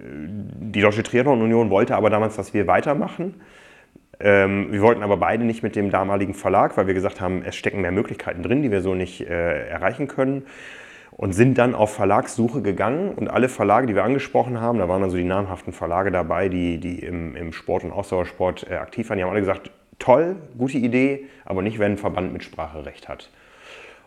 die 0.01 0.81
Deutsche 0.81 1.03
Triathlon 1.03 1.41
Union 1.41 1.69
wollte 1.69 1.95
aber 1.95 2.09
damals, 2.09 2.35
dass 2.35 2.53
wir 2.53 2.67
weitermachen. 2.67 3.35
Ähm, 4.19 4.71
wir 4.71 4.81
wollten 4.81 5.03
aber 5.03 5.17
beide 5.17 5.43
nicht 5.43 5.63
mit 5.63 5.75
dem 5.75 5.91
damaligen 5.91 6.33
Verlag, 6.33 6.75
weil 6.77 6.87
wir 6.87 6.93
gesagt 6.93 7.21
haben, 7.21 7.43
es 7.43 7.55
stecken 7.55 7.81
mehr 7.81 7.91
Möglichkeiten 7.91 8.43
drin, 8.43 8.61
die 8.61 8.71
wir 8.71 8.81
so 8.81 8.95
nicht 8.95 9.21
äh, 9.21 9.67
erreichen 9.67 10.07
können. 10.07 10.45
Und 11.11 11.33
sind 11.33 11.57
dann 11.57 11.75
auf 11.75 11.93
Verlagssuche 11.93 12.61
gegangen 12.61 13.09
und 13.09 13.29
alle 13.29 13.49
Verlage, 13.49 13.87
die 13.87 13.95
wir 13.95 14.05
angesprochen 14.05 14.61
haben, 14.61 14.79
da 14.79 14.87
waren 14.87 15.03
also 15.03 15.17
die 15.17 15.25
namhaften 15.25 15.73
Verlage 15.73 16.11
dabei, 16.11 16.47
die, 16.47 16.77
die 16.77 16.99
im, 16.99 17.35
im 17.35 17.51
Sport 17.51 17.83
und 17.83 17.91
Ausdauersport 17.91 18.67
äh, 18.69 18.75
aktiv 18.75 19.09
waren, 19.09 19.17
die 19.17 19.23
haben 19.23 19.31
alle 19.31 19.41
gesagt, 19.41 19.69
toll, 19.97 20.37
gute 20.57 20.77
Idee, 20.77 21.25
aber 21.43 21.61
nicht, 21.61 21.77
wenn 21.77 21.93
ein 21.93 21.97
Verband 21.97 22.31
Mitspracherecht 22.31 23.09
hat. 23.09 23.29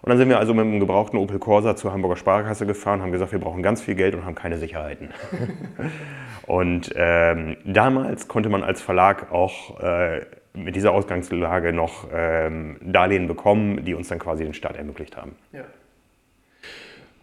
Und 0.02 0.10
dann 0.10 0.18
sind 0.18 0.28
wir 0.28 0.40
also 0.40 0.52
mit 0.52 0.66
einem 0.66 0.80
gebrauchten 0.80 1.16
Opel 1.16 1.38
Corsa 1.38 1.76
zur 1.76 1.92
Hamburger 1.92 2.16
Sparkasse 2.16 2.66
gefahren, 2.66 3.02
haben 3.02 3.12
gesagt, 3.12 3.30
wir 3.30 3.38
brauchen 3.38 3.62
ganz 3.62 3.80
viel 3.80 3.94
Geld 3.94 4.16
und 4.16 4.24
haben 4.24 4.34
keine 4.34 4.58
Sicherheiten. 4.58 5.10
und 6.46 6.92
ähm, 6.96 7.56
damals 7.64 8.26
konnte 8.26 8.48
man 8.48 8.64
als 8.64 8.82
Verlag 8.82 9.30
auch 9.30 9.80
äh, 9.80 10.22
mit 10.54 10.74
dieser 10.74 10.92
Ausgangslage 10.92 11.72
noch 11.72 12.08
ähm, 12.12 12.78
Darlehen 12.82 13.28
bekommen, 13.28 13.84
die 13.84 13.94
uns 13.94 14.08
dann 14.08 14.18
quasi 14.18 14.42
den 14.42 14.54
Start 14.54 14.76
ermöglicht 14.76 15.16
haben. 15.16 15.36
Ja. 15.52 15.64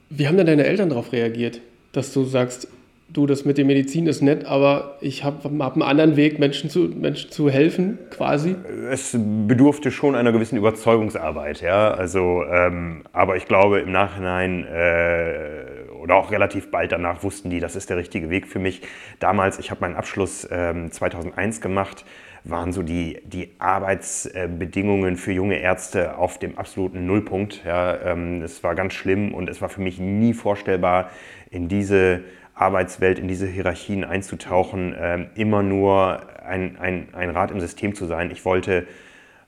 Wie 0.09 0.27
haben 0.27 0.38
denn 0.38 0.48
deine 0.48 0.63
Eltern 0.63 0.88
darauf 0.88 1.12
reagiert, 1.12 1.59
dass 1.91 2.13
du 2.13 2.24
sagst, 2.24 2.69
du, 3.13 3.25
das 3.25 3.46
mit 3.46 3.58
der 3.58 3.66
Medizin 3.66 4.08
ist 4.08 4.22
nett, 4.22 4.46
aber 4.46 4.98
ich 5.01 5.24
habe 5.24 5.50
hab 5.63 5.74
einen 5.74 5.82
anderen 5.82 6.16
Weg, 6.16 6.39
Menschen 6.39 6.70
zu, 6.70 6.82
Menschen 6.82 7.32
zu 7.32 7.50
helfen, 7.50 7.98
quasi? 8.12 8.56
Es 8.89 9.18
bedurfte 9.18 9.92
schon 9.92 10.16
einer 10.16 10.32
gewissen 10.32 10.58
Überzeugungsarbeit, 10.58 11.62
ja. 11.62 11.92
Also, 11.92 12.44
ähm, 12.44 13.04
aber 13.12 13.38
ich 13.38 13.48
glaube, 13.48 13.80
im 13.80 13.92
Nachhinein 13.92 14.66
äh, 14.66 15.89
oder 16.01 16.16
auch 16.16 16.32
relativ 16.32 16.72
bald 16.72 16.92
danach 16.92 17.24
wussten 17.24 17.50
die, 17.50 17.60
das 17.60 17.75
ist 17.75 17.89
der 17.89 17.98
richtige 17.98 18.30
Weg 18.30 18.48
für 18.48 18.60
mich. 18.60 18.82
Damals, 19.20 19.60
ich 19.60 19.72
habe 19.72 19.82
meinen 19.82 19.96
Abschluss 19.96 20.48
ähm, 20.51 20.92
2001 20.92 21.62
gemacht, 21.62 22.06
waren 22.46 22.72
so 22.72 22.84
die, 22.84 23.20
die 23.25 23.50
Arbeitsbedingungen 23.60 25.18
für 25.18 25.34
junge 25.34 25.60
Ärzte 25.60 26.18
auf 26.18 26.39
dem 26.39 26.58
absoluten 26.58 27.06
Nullpunkt. 27.06 27.63
Ja, 27.66 28.00
ähm, 28.01 28.42
es 28.42 28.63
war 28.63 28.75
ganz 28.75 28.94
schlimm 28.94 29.34
und 29.34 29.50
es 29.50 29.62
war 29.62 29.70
für 29.70 29.82
mich 29.82 30.00
nie 30.00 30.34
vorstellbar, 30.34 31.10
in 31.51 31.68
diese 31.68 32.22
Arbeitswelt, 32.60 33.20
in 33.20 33.28
diese 33.28 33.48
Hierarchien 33.48 34.04
einzutauchen, 34.04 34.94
äh, 34.94 35.28
immer 35.36 35.63
nur 35.63 36.22
ein, 36.46 36.78
ein, 36.78 37.08
ein 37.13 37.30
Rad 37.30 37.51
im 37.51 37.60
System 37.60 37.96
zu 37.96 38.06
sein. 38.06 38.32
Ich 38.32 38.44
wollte 38.46 38.86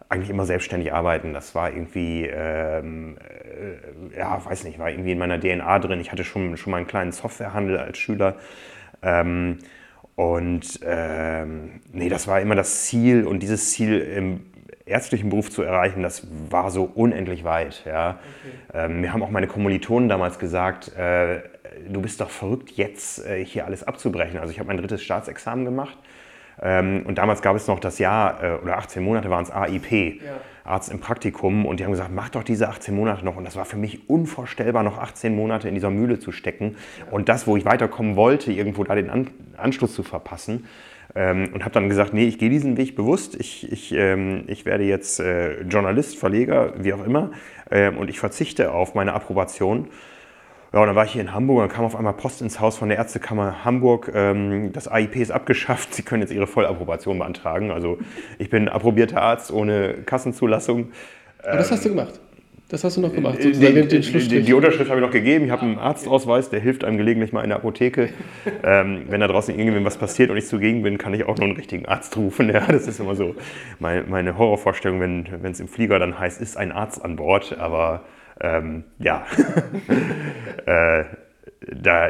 eigentlich 0.08 0.30
immer 0.30 0.46
selbstständig 0.46 0.94
arbeiten. 0.94 1.34
Das 1.34 1.56
war 1.56 1.72
irgendwie, 1.72 2.26
ähm, 2.26 3.18
äh, 4.14 4.18
ja, 4.18 4.44
weiß 4.44 4.64
nicht, 4.66 4.80
war 4.80 4.90
irgendwie 4.90 5.12
in 5.12 5.18
meiner 5.18 5.40
DNA 5.40 5.80
drin. 5.80 6.00
Ich 6.00 6.12
hatte 6.12 6.24
schon, 6.24 6.58
schon 6.58 6.72
mal 6.72 6.78
einen 6.78 6.88
kleinen 6.88 7.12
Softwarehandel 7.12 7.78
als 7.78 7.98
Schüler. 7.98 8.36
Ähm, 9.02 9.60
und 10.16 10.80
ähm, 10.86 11.82
nee, 11.92 12.10
das 12.10 12.28
war 12.28 12.42
immer 12.42 12.56
das 12.56 12.84
Ziel 12.84 13.26
und 13.26 13.42
dieses 13.42 13.72
Ziel 13.72 14.00
im 14.00 14.42
ärztlichen 14.86 15.30
Beruf 15.30 15.50
zu 15.50 15.62
erreichen, 15.62 16.04
das 16.04 16.28
war 16.50 16.70
so 16.70 16.84
unendlich 16.84 17.44
weit. 17.44 17.84
Ja. 17.86 18.20
Okay. 18.74 18.86
Ähm, 18.86 19.02
mir 19.02 19.14
haben 19.14 19.24
auch 19.24 19.30
meine 19.30 19.48
Kommilitonen 19.48 20.10
damals 20.10 20.38
gesagt, 20.40 20.96
äh, 20.96 21.42
du 21.88 22.02
bist 22.02 22.22
doch 22.22 22.30
verrückt, 22.30 22.72
jetzt 22.72 23.26
äh, 23.26 23.44
hier 23.44 23.66
alles 23.66 23.84
abzubrechen. 23.84 24.40
Also 24.40 24.52
ich 24.52 24.60
habe 24.60 24.68
mein 24.68 24.78
drittes 24.78 25.04
Staatsexamen 25.04 25.66
gemacht 25.66 25.98
ähm, 26.62 27.04
und 27.06 27.18
damals 27.18 27.42
gab 27.42 27.56
es 27.56 27.68
noch 27.68 27.80
das 27.80 28.00
Jahr 28.00 28.44
äh, 28.44 28.54
oder 28.62 28.78
18 28.78 29.04
Monate 29.04 29.30
waren 29.30 29.44
es 29.44 29.50
AIP, 29.50 29.92
ja. 29.92 30.34
Arzt 30.64 30.92
im 30.92 31.00
Praktikum 31.00 31.66
und 31.66 31.80
die 31.80 31.86
haben 31.86 31.92
gesagt, 31.92 32.12
mach 32.14 32.30
doch 32.30 32.44
diese 32.44 32.70
18 32.70 32.96
Monate 32.96 33.26
noch 33.26 33.36
und 33.36 33.46
das 33.46 33.56
war 33.56 33.66
für 33.66 33.78
mich 33.78 34.10
unvorstellbar, 34.10 34.84
noch 34.84 35.00
18 35.00 35.36
Monate 35.36 35.68
in 35.68 35.74
dieser 35.74 35.90
Mühle 35.90 36.20
zu 36.20 36.32
stecken 36.32 36.76
ja. 37.00 37.12
und 37.12 37.30
das, 37.30 37.48
wo 37.48 37.58
ich 37.58 37.66
weiterkommen 37.66 38.16
wollte, 38.16 38.52
irgendwo 38.52 38.84
da 38.84 38.96
den 38.96 39.10
An 39.10 39.28
Anschluss 39.58 39.94
zu 39.94 40.04
verpassen. 40.04 40.68
Ähm, 41.14 41.50
und 41.54 41.64
habe 41.66 41.74
dann 41.74 41.90
gesagt, 41.90 42.14
nee, 42.14 42.26
ich 42.26 42.38
gehe 42.38 42.50
diesen 42.50 42.78
Weg 42.78 42.96
bewusst. 42.96 43.36
Ich, 43.36 43.70
ich, 43.70 43.92
ähm, 43.92 44.46
ich 44.48 44.66
werde 44.66 44.86
jetzt 44.86 45.20
äh, 45.20 45.62
Journalist, 45.64 46.18
Verleger, 46.18 46.74
wie 46.78 46.94
auch 46.94 47.06
immer. 47.06 47.32
Ähm, 47.70 47.98
und 47.98 48.10
ich 48.10 48.18
verzichte 48.18 48.72
auf 48.72 48.96
meine 48.96 49.14
Approbation 49.14 49.90
ja, 50.74 50.80
und 50.80 50.88
dann 50.88 50.96
war 50.96 51.04
ich 51.04 51.12
hier 51.12 51.22
in 51.22 51.34
Hamburg 51.34 51.58
und 51.58 51.68
dann 51.68 51.76
kam 51.76 51.86
auf 51.86 51.96
einmal 51.96 52.14
Post 52.14 52.42
ins 52.42 52.60
Haus 52.62 52.78
von 52.78 52.88
der 52.88 52.98
Ärztekammer 52.98 53.66
Hamburg. 53.66 54.12
Ähm, 54.14 54.72
das 54.72 54.88
AIP 54.88 55.18
ist 55.18 55.32
abgeschafft, 55.32 55.94
Sie 55.94 56.04
können 56.04 56.22
jetzt 56.22 56.32
Ihre 56.32 56.48
Vollapprobation 56.48 57.20
beantragen. 57.20 57.72
Also 57.72 57.98
ich 58.40 58.50
bin 58.50 58.70
approbierter 58.70 59.22
Arzt 59.22 59.52
ohne 59.52 59.96
Kassenzulassung. 60.06 60.92
Aber 61.44 61.58
das 61.58 61.72
hast 61.72 61.84
du 61.86 61.90
gemacht? 61.90 62.20
Das 62.70 62.86
hast 62.86 62.96
du 62.96 63.02
noch 63.02 63.14
gemacht, 63.14 63.44
den, 63.44 63.60
den 63.60 63.90
die, 63.90 64.44
die, 64.44 64.54
Unterschrift 64.54 64.90
habe 64.90 65.02
ich 65.02 65.06
noch 65.06 65.12
gegeben. 65.12 65.44
Ich 65.44 65.52
habe 65.52 65.64
einen 65.64 65.78
Arztausweis, 65.78 66.50
der 66.50 66.62
hilft 66.62 66.86
einem 66.86 66.98
gelegentlich 66.98 67.34
mal 67.34 67.42
in 67.44 67.50
der 67.50 67.58
Apotheke. 67.58 68.12
ähm, 68.64 69.02
wenn 69.10 69.20
da 69.20 69.28
draußen 69.28 69.54
irgendwem 69.54 69.84
was 69.84 69.98
passiert 69.98 70.30
und 70.30 70.38
ich 70.38 70.48
zugegen 70.48 70.82
bin, 70.82 70.98
kann 70.98 71.14
ich 71.14 71.26
auch 71.26 71.36
noch 71.36 71.44
einen 71.44 71.58
richtigen 71.58 71.86
Arzt 71.86 72.16
rufen. 72.16 72.50
Ja, 72.54 72.66
das 72.66 72.88
ist 72.88 73.02
immer 73.02 73.16
so 73.16 73.36
meine, 73.80 74.04
meine 74.04 74.38
Horrorvorstellung, 74.38 75.02
wenn 75.02 75.52
es 75.52 75.60
im 75.60 75.68
Flieger 75.68 76.00
dann 76.00 76.18
heißt, 76.18 76.40
ist 76.40 76.56
ein 76.56 76.72
Arzt 76.72 77.04
an 77.04 77.18
Bord. 77.18 77.58
Aber 77.60 78.04
ähm, 78.42 78.84
ja, 79.00 79.26
äh, 80.66 81.06
da, 81.62 82.10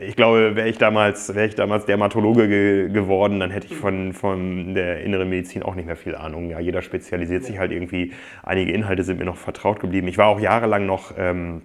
ich 0.00 0.16
glaube, 0.16 0.56
wäre 0.56 0.68
ich, 0.68 0.78
damals, 0.78 1.32
wär 1.34 1.44
ich 1.44 1.54
damals 1.54 1.84
Dermatologe 1.84 2.48
ge 2.48 2.88
geworden, 2.88 3.38
dann 3.38 3.52
hätte 3.52 3.68
ich 3.68 3.76
von, 3.76 4.12
von 4.12 4.74
der 4.74 5.00
inneren 5.02 5.28
Medizin 5.28 5.62
auch 5.62 5.76
nicht 5.76 5.86
mehr 5.86 5.96
viel 5.96 6.16
Ahnung. 6.16 6.50
Ja, 6.50 6.58
jeder 6.58 6.82
spezialisiert 6.82 7.44
sich 7.44 7.58
halt 7.58 7.70
irgendwie. 7.70 8.12
Einige 8.42 8.72
Inhalte 8.72 9.04
sind 9.04 9.18
mir 9.18 9.24
noch 9.24 9.36
vertraut 9.36 9.78
geblieben. 9.78 10.08
Ich 10.08 10.18
war 10.18 10.26
auch 10.26 10.40
jahrelang 10.40 10.86
noch, 10.86 11.12
ähm, 11.16 11.62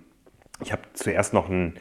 ich 0.62 0.72
habe 0.72 0.84
zuerst 0.94 1.34
noch 1.34 1.50
einen 1.50 1.74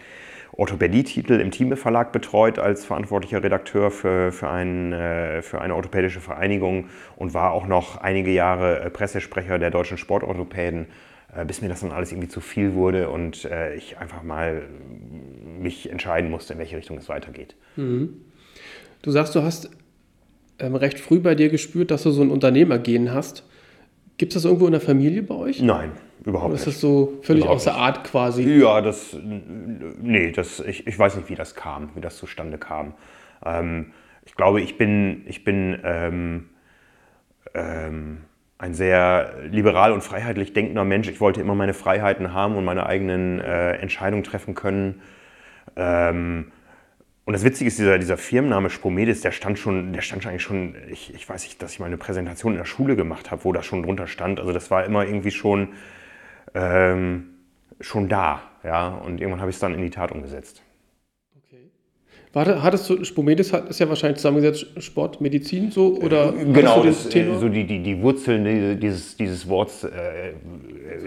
Orthopädie-Titel 0.52 1.34
im 1.34 1.50
Thieme 1.50 1.76
Verlag 1.76 2.12
betreut 2.12 2.58
als 2.58 2.87
verantwortlicher 2.87 3.42
Redakteur 3.42 3.90
für, 3.90 4.32
für, 4.32 4.49
ein, 4.49 4.94
äh, 4.94 5.42
für 5.42 5.61
eine 5.61 5.75
orthopädische 5.75 6.20
Vereinigung 6.20 6.87
und 7.16 7.34
war 7.34 7.52
auch 7.52 7.66
noch 7.66 7.99
einige 7.99 8.30
Jahre 8.30 8.80
äh, 8.80 8.90
Pressesprecher 8.90 9.58
der 9.58 9.70
deutschen 9.70 9.99
Sportorthopäden 9.99 10.84
äh, 10.84 11.12
bis 11.46 11.62
mir 11.62 11.68
das 11.68 11.80
dann 11.80 11.92
alles 11.92 12.12
irgendwie 12.12 12.28
zu 12.28 12.40
viel 12.40 12.74
wurde 12.74 13.08
und 13.08 13.44
äh, 13.46 13.74
ich 13.74 13.98
einfach 13.98 14.22
mal 14.22 14.64
mich 15.60 15.90
entscheiden 15.90 16.30
musste, 16.30 16.52
in 16.52 16.58
welche 16.58 16.76
Richtung 16.76 16.98
es 16.98 17.08
weitergeht. 17.08 17.56
Mhm. 17.76 18.20
Du 19.00 19.10
sagst, 19.10 19.34
du 19.34 19.42
hast 19.42 19.70
ähm, 20.58 20.74
recht 20.74 21.00
früh 21.00 21.20
bei 21.20 21.34
dir 21.34 21.48
gespürt, 21.48 21.90
dass 21.90 22.02
du 22.02 22.10
so 22.10 22.22
ein 22.22 22.30
Unternehmergehen 22.30 23.12
hast. 23.12 23.44
Gibt 24.18 24.32
es 24.32 24.34
das 24.34 24.44
irgendwo 24.44 24.66
in 24.66 24.72
der 24.72 24.80
Familie 24.80 25.22
bei 25.22 25.34
euch? 25.34 25.62
Nein, 25.62 25.92
überhaupt 26.24 26.50
Oder 26.50 26.54
ist 26.54 26.66
nicht. 26.66 26.76
das 26.76 26.80
so 26.80 27.18
völlig 27.22 27.44
Überhaupt 27.44 27.62
außer 27.62 27.74
Art 27.74 28.04
quasi? 28.04 28.42
Ja, 28.42 28.80
das, 28.80 29.16
nee, 29.22 30.30
das, 30.30 30.60
ich, 30.60 30.86
ich 30.86 30.98
weiß 30.98 31.16
nicht, 31.16 31.28
wie 31.30 31.34
das 31.34 31.54
kam, 31.54 31.90
wie 31.94 32.00
das 32.00 32.16
zustande 32.18 32.58
kam. 32.58 32.94
Ähm, 33.44 33.92
ich 34.24 34.34
glaube, 34.34 34.60
ich 34.60 34.78
bin, 34.78 35.24
ich 35.26 35.44
bin 35.44 35.80
ähm, 35.82 36.50
ähm, 37.54 38.18
ein 38.62 38.75
sehr 38.75 39.35
liberal 39.50 39.90
und 39.90 40.02
freiheitlich 40.02 40.52
denkender 40.52 40.85
Mensch. 40.85 41.09
Ich 41.09 41.21
wollte 41.21 41.40
immer 41.40 41.57
meine 41.57 41.75
Freiheiten 41.75 42.33
haben 42.33 42.54
und 42.54 42.64
meine 42.64 42.87
eigenen 42.87 43.40
äh, 43.40 43.73
Entscheidungen 43.73 44.23
treffen 44.23 44.54
können. 44.54 45.02
Ähm, 45.75 46.52
und 47.25 47.33
das 47.33 47.42
Witzige 47.42 47.66
ist, 47.66 47.81
dieser, 47.81 47.99
dieser 47.99 48.16
Firmenname 48.16 48.71
Spomedes, 48.71 49.21
der 49.21 49.33
stand 49.33 49.59
schon, 49.59 49.92
der 49.92 50.00
stand 50.00 50.25
eigentlich 50.28 50.45
schon, 50.45 50.76
ich, 50.88 51.12
ich 51.12 51.28
weiß 51.28 51.42
nicht, 51.42 51.61
dass 51.61 51.73
ich 51.73 51.81
mal 51.81 51.87
eine 51.87 51.97
Präsentation 51.97 52.52
in 52.52 52.59
der 52.59 52.64
Schule 52.64 52.95
gemacht 52.95 53.33
habe, 53.33 53.42
wo 53.42 53.52
das 53.52 53.66
schon 53.66 53.83
drunter 53.83 54.07
stand. 54.07 54.38
Also 54.38 54.52
das 54.52 54.71
war 54.71 54.85
immer 54.85 55.04
irgendwie 55.04 55.33
schon, 55.33 55.71
ähm, 56.54 57.31
schon 57.81 58.09
da. 58.09 58.42
Ja? 58.62 58.90
Und 58.90 59.21
irgendwann 59.21 59.40
habe 59.40 59.50
ich 59.50 59.57
es 59.57 59.61
dann 59.61 59.75
in 59.75 59.83
die 59.83 59.90
Tat 59.90 60.12
umgesetzt. 60.12 60.62
Warte, 62.34 62.62
hattest 62.62 62.88
du, 62.88 63.04
Spomedes 63.04 63.52
hat, 63.52 63.68
ist 63.68 63.78
ja 63.78 63.88
wahrscheinlich 63.90 64.16
zusammengesetzt 64.16 64.82
Sport, 64.82 65.20
Medizin 65.20 65.70
so? 65.70 65.98
Oder 65.98 66.28
hattest 66.28 66.54
Genau, 66.54 66.82
das, 66.82 67.06
äh, 67.06 67.08
Thema? 67.10 67.38
so 67.38 67.48
die, 67.50 67.64
die, 67.66 67.82
die 67.82 68.00
Wurzeln 68.00 68.44
die- 68.46 68.80
dieses, 68.80 69.18
dieses 69.18 69.46
Worts 69.50 69.84
äh, 69.84 70.32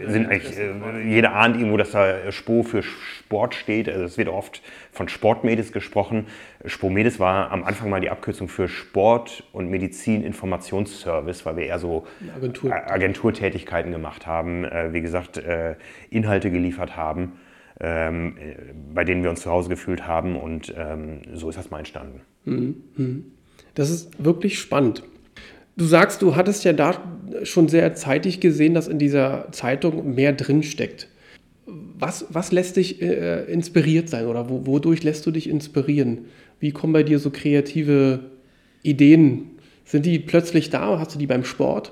sind 0.08 0.28
eigentlich, 0.28 0.56
äh, 0.56 0.72
jeder 1.10 1.34
ahnt 1.34 1.56
irgendwo, 1.58 1.78
dass 1.78 1.92
da 1.92 2.32
Spo 2.32 2.62
für 2.62 2.84
Sport 2.84 3.56
steht. 3.56 3.90
Also 3.90 4.04
es 4.04 4.20
wird 4.20 4.30
oft 4.30 4.62
von 4.92 5.10
Sportmedis 5.10 5.72
gesprochen. 5.72 6.28
Spomedes 6.66 7.20
war 7.20 7.50
am 7.52 7.64
Anfang 7.64 7.90
mal 7.90 8.02
die 8.02 8.12
Abkürzung 8.12 8.48
für 8.48 8.68
Sport- 8.68 9.44
und 9.52 9.68
Medizin-Informationsservice, 9.72 11.44
weil 11.46 11.58
wir 11.58 11.66
eher 11.66 11.80
so 11.80 12.06
Agentur. 12.36 12.72
A- 12.72 12.92
Agenturtätigkeiten 12.94 13.92
gemacht 13.92 14.28
haben, 14.28 14.64
äh, 14.64 14.94
wie 14.94 15.02
gesagt, 15.02 15.38
äh, 15.38 15.74
Inhalte 16.12 16.52
geliefert 16.52 16.96
haben, 16.96 17.32
ähm, 17.80 18.38
äh, 18.38 18.56
bei 18.94 19.04
denen 19.04 19.24
wir 19.24 19.30
uns 19.30 19.42
zu 19.42 19.52
Hause 19.52 19.70
gefühlt 19.70 20.08
haben 20.08 20.36
und 20.36 20.74
ähm, 20.78 21.22
so 21.34 21.50
ist 21.50 21.58
das 21.58 21.72
mal 21.72 21.80
entstanden. 21.80 22.22
Das 23.74 23.90
ist 23.90 24.24
wirklich 24.24 24.60
spannend. 24.60 25.04
Du 25.78 25.86
sagst, 25.86 26.22
du 26.22 26.36
hattest 26.36 26.64
ja 26.64 26.72
da 26.72 27.02
schon 27.44 27.68
sehr 27.68 27.94
zeitig 27.96 28.40
gesehen, 28.40 28.74
dass 28.74 28.88
in 28.88 28.98
dieser 28.98 29.52
Zeitung 29.52 30.16
mehr 30.16 30.32
drinsteckt. 30.32 31.10
Was, 31.66 32.28
was 32.30 32.52
lässt 32.52 32.78
dich 32.78 33.02
äh, 33.02 33.44
inspiriert 33.46 34.08
sein 34.08 34.28
oder 34.28 34.50
wo, 34.50 34.66
wodurch 34.66 35.04
lässt 35.04 35.26
du 35.26 35.32
dich 35.32 35.50
inspirieren? 35.50 36.26
Wie 36.60 36.72
kommen 36.72 36.94
bei 36.94 37.04
dir 37.04 37.20
so 37.20 37.30
kreative 37.30 38.32
Ideen? 38.84 39.52
Sind 39.84 40.06
die 40.06 40.20
plötzlich 40.20 40.70
da? 40.70 40.98
Hast 41.00 41.16
du 41.16 41.20
die 41.20 41.28
beim 41.28 41.44
Sport? 41.44 41.92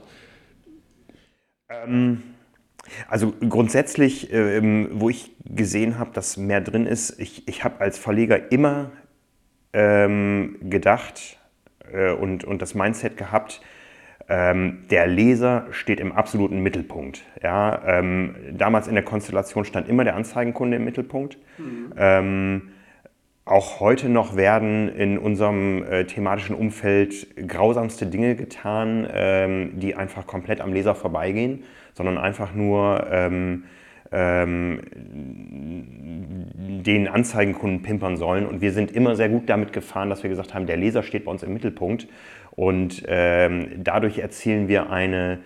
Also 3.07 3.33
grundsätzlich, 3.47 4.31
ähm, 4.33 4.89
wo 4.93 5.09
ich 5.09 5.31
gesehen 5.45 6.00
habe, 6.00 6.12
dass 6.13 6.38
mehr 6.38 6.62
drin 6.62 6.85
ist, 6.85 7.19
ich, 7.19 7.47
ich 7.47 7.63
habe 7.63 7.81
als 7.81 7.97
Verleger 7.97 8.51
immer 8.51 8.91
ähm, 9.73 10.57
gedacht 10.62 11.38
äh, 11.91 12.12
und, 12.12 12.43
und 12.43 12.62
das 12.62 12.75
Mindset 12.75 13.17
gehabt, 13.17 13.62
ähm, 14.29 14.85
der 14.89 15.07
Leser 15.07 15.67
steht 15.71 16.00
im 16.00 16.12
absoluten 16.12 16.59
Mittelpunkt. 16.59 17.23
Ja? 17.41 17.81
Ähm, 17.85 18.35
damals 18.51 18.88
in 18.88 18.95
der 18.95 19.03
Konstellation 19.03 19.65
stand 19.65 19.89
immer 19.89 20.03
der 20.03 20.15
Anzeigenkunde 20.15 20.77
im 20.77 20.85
Mittelpunkt. 20.85 21.38
Ähm, 21.97 22.69
auch 23.45 23.81
heute 23.81 24.07
noch 24.07 24.38
werden 24.38 24.88
in 24.88 25.17
unserem 25.17 25.83
äh, 25.83 26.05
thematischen 26.05 26.55
Umfeld 26.55 27.27
grausamste 27.47 28.05
Dinge 28.05 28.35
getan, 28.35 29.05
ähm, 29.12 29.79
die 29.79 29.95
einfach 29.95 30.25
komplett 30.25 30.62
am 30.62 30.71
Leser 30.71 30.95
vorbeigehen, 30.95 31.63
sondern 31.93 32.17
einfach 32.17 32.53
nur 32.53 33.07
ähm, 33.12 33.63
ähm, 34.12 34.79
den 36.85 37.07
Anzeigenkunden 37.07 37.81
pimpern 37.81 38.17
sollen. 38.17 38.45
Und 38.45 38.62
wir 38.62 38.71
sind 38.71 38.91
immer 38.91 39.15
sehr 39.15 39.29
gut 39.29 39.50
damit 39.50 39.73
gefahren, 39.73 40.09
dass 40.09 40.23
wir 40.23 40.29
gesagt 40.29 40.53
haben, 40.53 40.67
der 40.67 40.77
Leser 40.77 41.03
steht 41.03 41.25
bei 41.25 41.31
uns 41.31 41.43
im 41.43 41.53
Mittelpunkt. 41.53 42.07
Und 42.51 43.03
ähm, 43.07 43.67
dadurch 43.77 44.19
erzielen 44.19 44.67
wir 44.67 44.91
eine, 44.91 45.39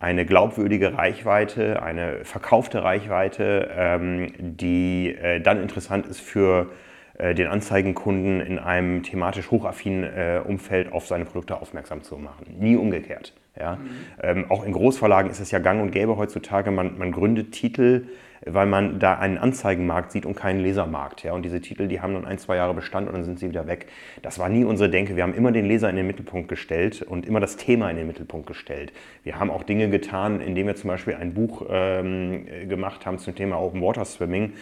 eine 0.00 0.26
glaubwürdige 0.26 0.98
Reichweite, 0.98 1.82
eine 1.82 2.24
verkaufte 2.24 2.82
Reichweite, 2.82 3.70
ähm, 3.76 4.32
die 4.38 5.14
äh, 5.14 5.40
dann 5.40 5.62
interessant 5.62 6.06
ist 6.06 6.20
für 6.20 6.70
den 7.18 7.48
Anzeigenkunden 7.48 8.40
in 8.40 8.58
einem 8.58 9.02
thematisch 9.02 9.50
hochaffinen 9.50 10.04
äh, 10.04 10.40
Umfeld 10.46 10.92
auf 10.92 11.06
seine 11.06 11.24
Produkte 11.24 11.60
aufmerksam 11.60 12.02
zu 12.02 12.16
machen. 12.16 12.56
Nie 12.58 12.76
umgekehrt. 12.76 13.32
Ja? 13.58 13.78
Ähm, 14.22 14.46
auch 14.48 14.64
in 14.64 14.72
Großverlagen 14.72 15.30
ist 15.30 15.40
es 15.40 15.50
ja 15.50 15.58
gang 15.58 15.82
und 15.82 15.90
gäbe 15.90 16.16
heutzutage, 16.16 16.70
man, 16.70 16.96
man 16.98 17.12
gründet 17.12 17.52
Titel, 17.52 18.06
weil 18.46 18.66
man 18.66 19.00
da 19.00 19.18
einen 19.18 19.36
Anzeigenmarkt 19.36 20.12
sieht 20.12 20.24
und 20.24 20.36
keinen 20.36 20.60
Lesermarkt. 20.60 21.24
Ja? 21.24 21.32
Und 21.32 21.42
diese 21.42 21.60
Titel, 21.60 21.88
die 21.88 22.00
haben 22.00 22.12
nun 22.12 22.24
ein, 22.24 22.38
zwei 22.38 22.54
Jahre 22.56 22.72
Bestand 22.72 23.08
und 23.08 23.14
dann 23.14 23.24
sind 23.24 23.40
sie 23.40 23.48
wieder 23.48 23.66
weg. 23.66 23.86
Das 24.22 24.38
war 24.38 24.48
nie 24.48 24.64
unsere 24.64 24.88
Denke. 24.88 25.16
Wir 25.16 25.24
haben 25.24 25.34
immer 25.34 25.50
den 25.50 25.66
Leser 25.66 25.90
in 25.90 25.96
den 25.96 26.06
Mittelpunkt 26.06 26.48
gestellt 26.48 27.02
und 27.02 27.26
immer 27.26 27.40
das 27.40 27.56
Thema 27.56 27.90
in 27.90 27.96
den 27.96 28.06
Mittelpunkt 28.06 28.46
gestellt. 28.46 28.92
Wir 29.24 29.40
haben 29.40 29.50
auch 29.50 29.64
Dinge 29.64 29.90
getan, 29.90 30.40
indem 30.40 30.68
wir 30.68 30.76
zum 30.76 30.88
Beispiel 30.88 31.14
ein 31.14 31.34
Buch 31.34 31.66
ähm, 31.68 32.46
gemacht 32.68 33.06
haben 33.06 33.18
zum 33.18 33.34
Thema 33.34 33.60
Open 33.60 33.82
Water 33.82 34.04
Swimming 34.04 34.52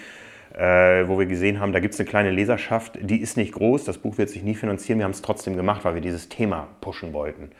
äh, 0.56 1.06
wo 1.06 1.18
wir 1.18 1.26
gesehen 1.26 1.60
haben, 1.60 1.72
da 1.72 1.80
gibt 1.80 1.94
es 1.94 2.00
eine 2.00 2.08
kleine 2.08 2.30
Leserschaft, 2.30 2.98
die 3.00 3.20
ist 3.20 3.36
nicht 3.36 3.52
groß, 3.52 3.84
das 3.84 3.98
Buch 3.98 4.16
wird 4.16 4.30
sich 4.30 4.42
nie 4.42 4.54
finanzieren, 4.54 4.98
wir 4.98 5.04
haben 5.04 5.12
es 5.12 5.22
trotzdem 5.22 5.56
gemacht, 5.56 5.84
weil 5.84 5.94
wir 5.94 6.00
dieses 6.00 6.28
Thema 6.28 6.68
pushen 6.80 7.12
wollten. 7.12 7.50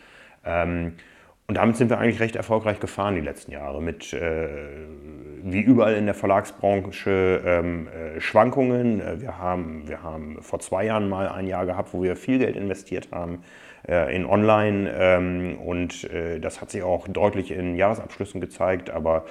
Ähm, 0.45 0.95
und 1.49 1.57
damit 1.57 1.77
sind 1.77 1.91
wir 1.91 1.99
eigentlich 1.99 2.21
recht 2.21 2.35
erfolgreich 2.35 2.81
gefahren 2.81 3.15
die 3.15 3.21
letzten 3.21 3.53
Jahre 3.53 3.81
mit, 3.81 4.13
äh, 4.13 4.49
wie 5.45 5.61
überall 5.61 5.95
in 5.95 6.07
der 6.07 6.15
Verlagsbranche, 6.15 7.43
ähm, 7.45 7.87
äh, 7.89 8.21
Schwankungen. 8.21 9.01
Äh, 9.01 9.21
Wir 9.21 9.39
haben, 9.39 9.87
wir 9.87 10.03
haben 10.03 10.39
vor 10.43 10.59
zwei 10.59 10.87
Jahren 10.87 11.09
mal 11.09 11.29
ein 11.29 11.47
Jahr 11.47 11.67
gehabt, 11.67 11.93
wo 11.93 12.03
wir 12.03 12.17
viel 12.17 12.39
Geld 12.39 12.57
investiert 12.57 13.09
haben 13.13 13.45
äh, 13.87 14.17
in 14.17 14.25
Online 14.27 14.91
ähm, 14.99 15.59
und 15.59 16.11
äh, 16.11 16.41
das 16.41 16.61
hat 16.61 16.71
sich 16.71 16.83
auch 16.83 17.07
deutlich 17.07 17.53
in 17.53 17.77
Jahresabschlüssen 17.77 18.41
gezeigt, 18.41 18.91
aber 18.91 19.27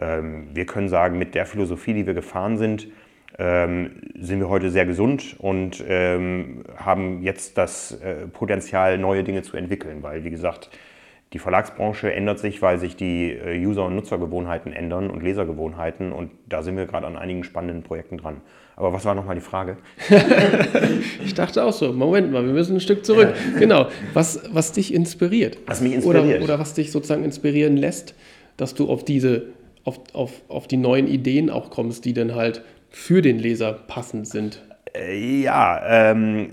ähm, 0.00 0.48
wir 0.52 0.66
können 0.66 0.88
sagen, 0.88 1.18
mit 1.18 1.34
der 1.34 1.46
Philosophie, 1.46 1.94
die 1.94 2.06
wir 2.06 2.14
gefahren 2.14 2.58
sind, 2.58 2.88
sind 3.40 4.38
wir 4.38 4.48
heute 4.48 4.70
sehr 4.70 4.84
gesund 4.84 5.36
und 5.38 5.82
ähm, 5.88 6.64
haben 6.76 7.22
jetzt 7.22 7.56
das 7.56 7.92
äh, 7.92 8.26
Potenzial, 8.26 8.98
neue 8.98 9.24
Dinge 9.24 9.42
zu 9.42 9.56
entwickeln, 9.56 10.02
weil, 10.02 10.24
wie 10.24 10.30
gesagt, 10.30 10.70
die 11.32 11.38
Verlagsbranche 11.38 12.12
ändert 12.12 12.40
sich, 12.40 12.60
weil 12.60 12.78
sich 12.78 12.96
die 12.96 13.30
äh, 13.30 13.64
User- 13.64 13.86
und 13.86 13.94
Nutzergewohnheiten 13.94 14.72
ändern 14.72 15.10
und 15.10 15.22
Lesergewohnheiten 15.22 16.12
und 16.12 16.32
da 16.48 16.62
sind 16.62 16.76
wir 16.76 16.86
gerade 16.86 17.06
an 17.06 17.16
einigen 17.16 17.44
spannenden 17.44 17.82
Projekten 17.82 18.18
dran. 18.18 18.42
Aber 18.76 18.92
was 18.92 19.04
war 19.04 19.14
nochmal 19.14 19.36
die 19.36 19.40
Frage? 19.40 19.76
Ich 21.24 21.34
dachte 21.34 21.64
auch 21.64 21.72
so, 21.72 21.92
Moment 21.92 22.32
mal, 22.32 22.44
wir 22.44 22.52
müssen 22.52 22.76
ein 22.76 22.80
Stück 22.80 23.04
zurück. 23.04 23.34
Genau. 23.58 23.86
Was, 24.14 24.42
was 24.52 24.72
dich 24.72 24.92
inspiriert. 24.92 25.58
Was 25.66 25.80
mich 25.80 25.92
inspiriert. 25.94 26.38
Oder, 26.38 26.44
oder 26.44 26.58
was 26.58 26.74
dich 26.74 26.90
sozusagen 26.90 27.24
inspirieren 27.24 27.76
lässt, 27.76 28.14
dass 28.56 28.74
du 28.74 28.88
auf 28.88 29.04
diese, 29.04 29.44
auf, 29.84 30.00
auf, 30.12 30.42
auf 30.48 30.66
die 30.66 30.76
neuen 30.76 31.06
Ideen 31.06 31.50
auch 31.50 31.70
kommst, 31.70 32.04
die 32.04 32.14
dann 32.14 32.34
halt 32.34 32.62
für 32.90 33.22
den 33.22 33.38
Leser 33.38 33.72
passend 33.72 34.28
sind. 34.28 34.62
Äh, 34.94 35.42
Ja, 35.42 36.10
ähm, 36.10 36.48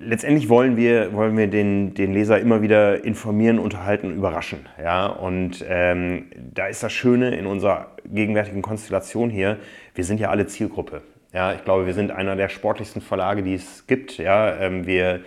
letztendlich 0.00 0.48
wollen 0.48 0.76
wir, 0.76 1.12
wollen 1.12 1.36
wir 1.36 1.46
den, 1.46 1.94
den 1.94 2.12
Leser 2.12 2.38
immer 2.40 2.62
wieder 2.62 3.04
informieren, 3.04 3.58
unterhalten 3.58 4.08
und 4.08 4.16
überraschen. 4.16 4.60
Ja? 4.82 5.06
Und 5.06 5.64
ähm, 5.68 6.26
da 6.54 6.66
ist 6.66 6.82
das 6.82 6.92
Schöne 6.92 7.36
in 7.36 7.46
unserer 7.46 7.88
gegenwärtigen 8.04 8.62
Konstellation 8.62 9.30
hier, 9.30 9.58
wir 9.94 10.04
sind 10.04 10.20
ja 10.20 10.30
alle 10.30 10.46
Zielgruppe. 10.46 11.02
Ja? 11.32 11.52
Ich 11.52 11.64
glaube, 11.64 11.86
wir 11.86 11.94
sind 11.94 12.10
einer 12.10 12.36
der 12.36 12.48
sportlichsten 12.48 13.02
Verlage, 13.02 13.42
die 13.42 13.54
es 13.54 13.86
gibt. 13.86 14.18
Ja? 14.18 14.56
Ähm, 14.56 14.86
wir, 14.86 15.20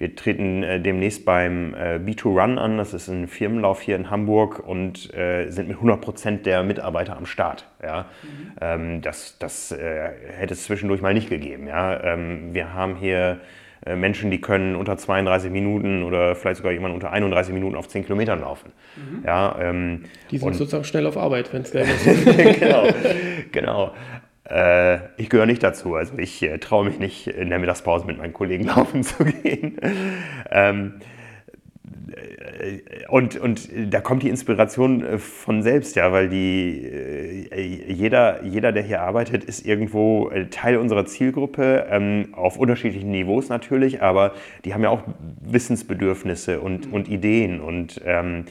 wir 0.00 0.16
treten 0.16 0.62
äh, 0.62 0.80
demnächst 0.80 1.26
beim 1.26 1.74
äh, 1.74 1.96
B2Run 1.98 2.56
an, 2.56 2.78
das 2.78 2.94
ist 2.94 3.08
ein 3.08 3.28
Firmenlauf 3.28 3.82
hier 3.82 3.96
in 3.96 4.08
Hamburg 4.08 4.66
und 4.66 5.12
äh, 5.14 5.50
sind 5.50 5.68
mit 5.68 5.76
100 5.76 6.00
Prozent 6.00 6.46
der 6.46 6.62
Mitarbeiter 6.62 7.18
am 7.18 7.26
Start. 7.26 7.66
Ja? 7.82 8.06
Ähm, 8.62 9.02
das 9.02 9.36
das 9.38 9.72
äh, 9.72 10.08
hätte 10.38 10.54
es 10.54 10.64
zwischendurch 10.64 11.02
mal 11.02 11.12
nicht 11.12 11.28
gegeben. 11.28 11.66
Ja? 11.66 12.02
Ähm, 12.02 12.54
wir 12.54 12.72
haben 12.72 12.96
hier 12.96 13.40
äh, 13.84 13.94
Menschen, 13.94 14.30
die 14.30 14.40
können 14.40 14.74
unter 14.74 14.96
32 14.96 15.50
Minuten 15.50 16.02
oder 16.02 16.34
vielleicht 16.34 16.56
sogar 16.56 16.72
jemand 16.72 16.94
unter 16.94 17.12
31 17.12 17.52
Minuten 17.52 17.76
auf 17.76 17.88
10 17.88 18.04
Kilometern 18.04 18.40
laufen. 18.40 18.72
Ja, 19.24 19.56
ähm, 19.60 20.04
Die 20.30 20.38
sind 20.38 20.54
sozusagen 20.54 20.84
schnell 20.84 21.06
auf 21.06 21.16
Arbeit, 21.16 21.52
wenn 21.52 21.62
es 21.62 21.70
gleich 21.72 21.88
ist. 22.06 22.58
genau, 22.60 22.88
genau. 23.52 23.92
Äh, 24.50 24.98
ich 25.16 25.30
gehöre 25.30 25.46
nicht 25.46 25.62
dazu. 25.62 25.94
Also 25.94 26.18
ich 26.18 26.42
äh, 26.42 26.58
traue 26.58 26.84
mich 26.84 26.98
nicht, 26.98 27.28
in 27.28 27.50
der 27.50 27.58
Mittagspause 27.58 28.06
mit 28.06 28.18
meinen 28.18 28.32
Kollegen 28.32 28.64
laufen 28.68 29.02
zu 29.02 29.24
gehen. 29.24 29.78
Ähm, 30.50 30.94
und, 33.08 33.36
und 33.36 33.68
da 33.90 34.00
kommt 34.00 34.22
die 34.22 34.28
Inspiration 34.28 35.04
äh, 35.04 35.18
von 35.18 35.62
selbst, 35.62 35.96
ja, 35.96 36.12
weil 36.12 36.28
die, 36.28 36.84
äh, 36.84 37.92
jeder, 37.92 38.42
jeder, 38.44 38.72
der 38.72 38.82
hier 38.82 39.02
arbeitet, 39.02 39.44
ist 39.44 39.66
irgendwo 39.66 40.28
äh, 40.30 40.46
Teil 40.46 40.76
unserer 40.76 41.06
Zielgruppe, 41.06 41.86
ähm, 41.90 42.28
auf 42.32 42.58
unterschiedlichen 42.58 43.10
Niveaus 43.10 43.48
natürlich, 43.48 44.02
aber 44.02 44.32
die 44.64 44.74
haben 44.74 44.82
ja 44.82 44.90
auch 44.90 45.02
Wissensbedürfnisse 45.40 46.60
und, 46.60 46.92
und 46.92 47.08
Ideen 47.08 47.60
und 47.60 48.00
ähm, 48.04 48.44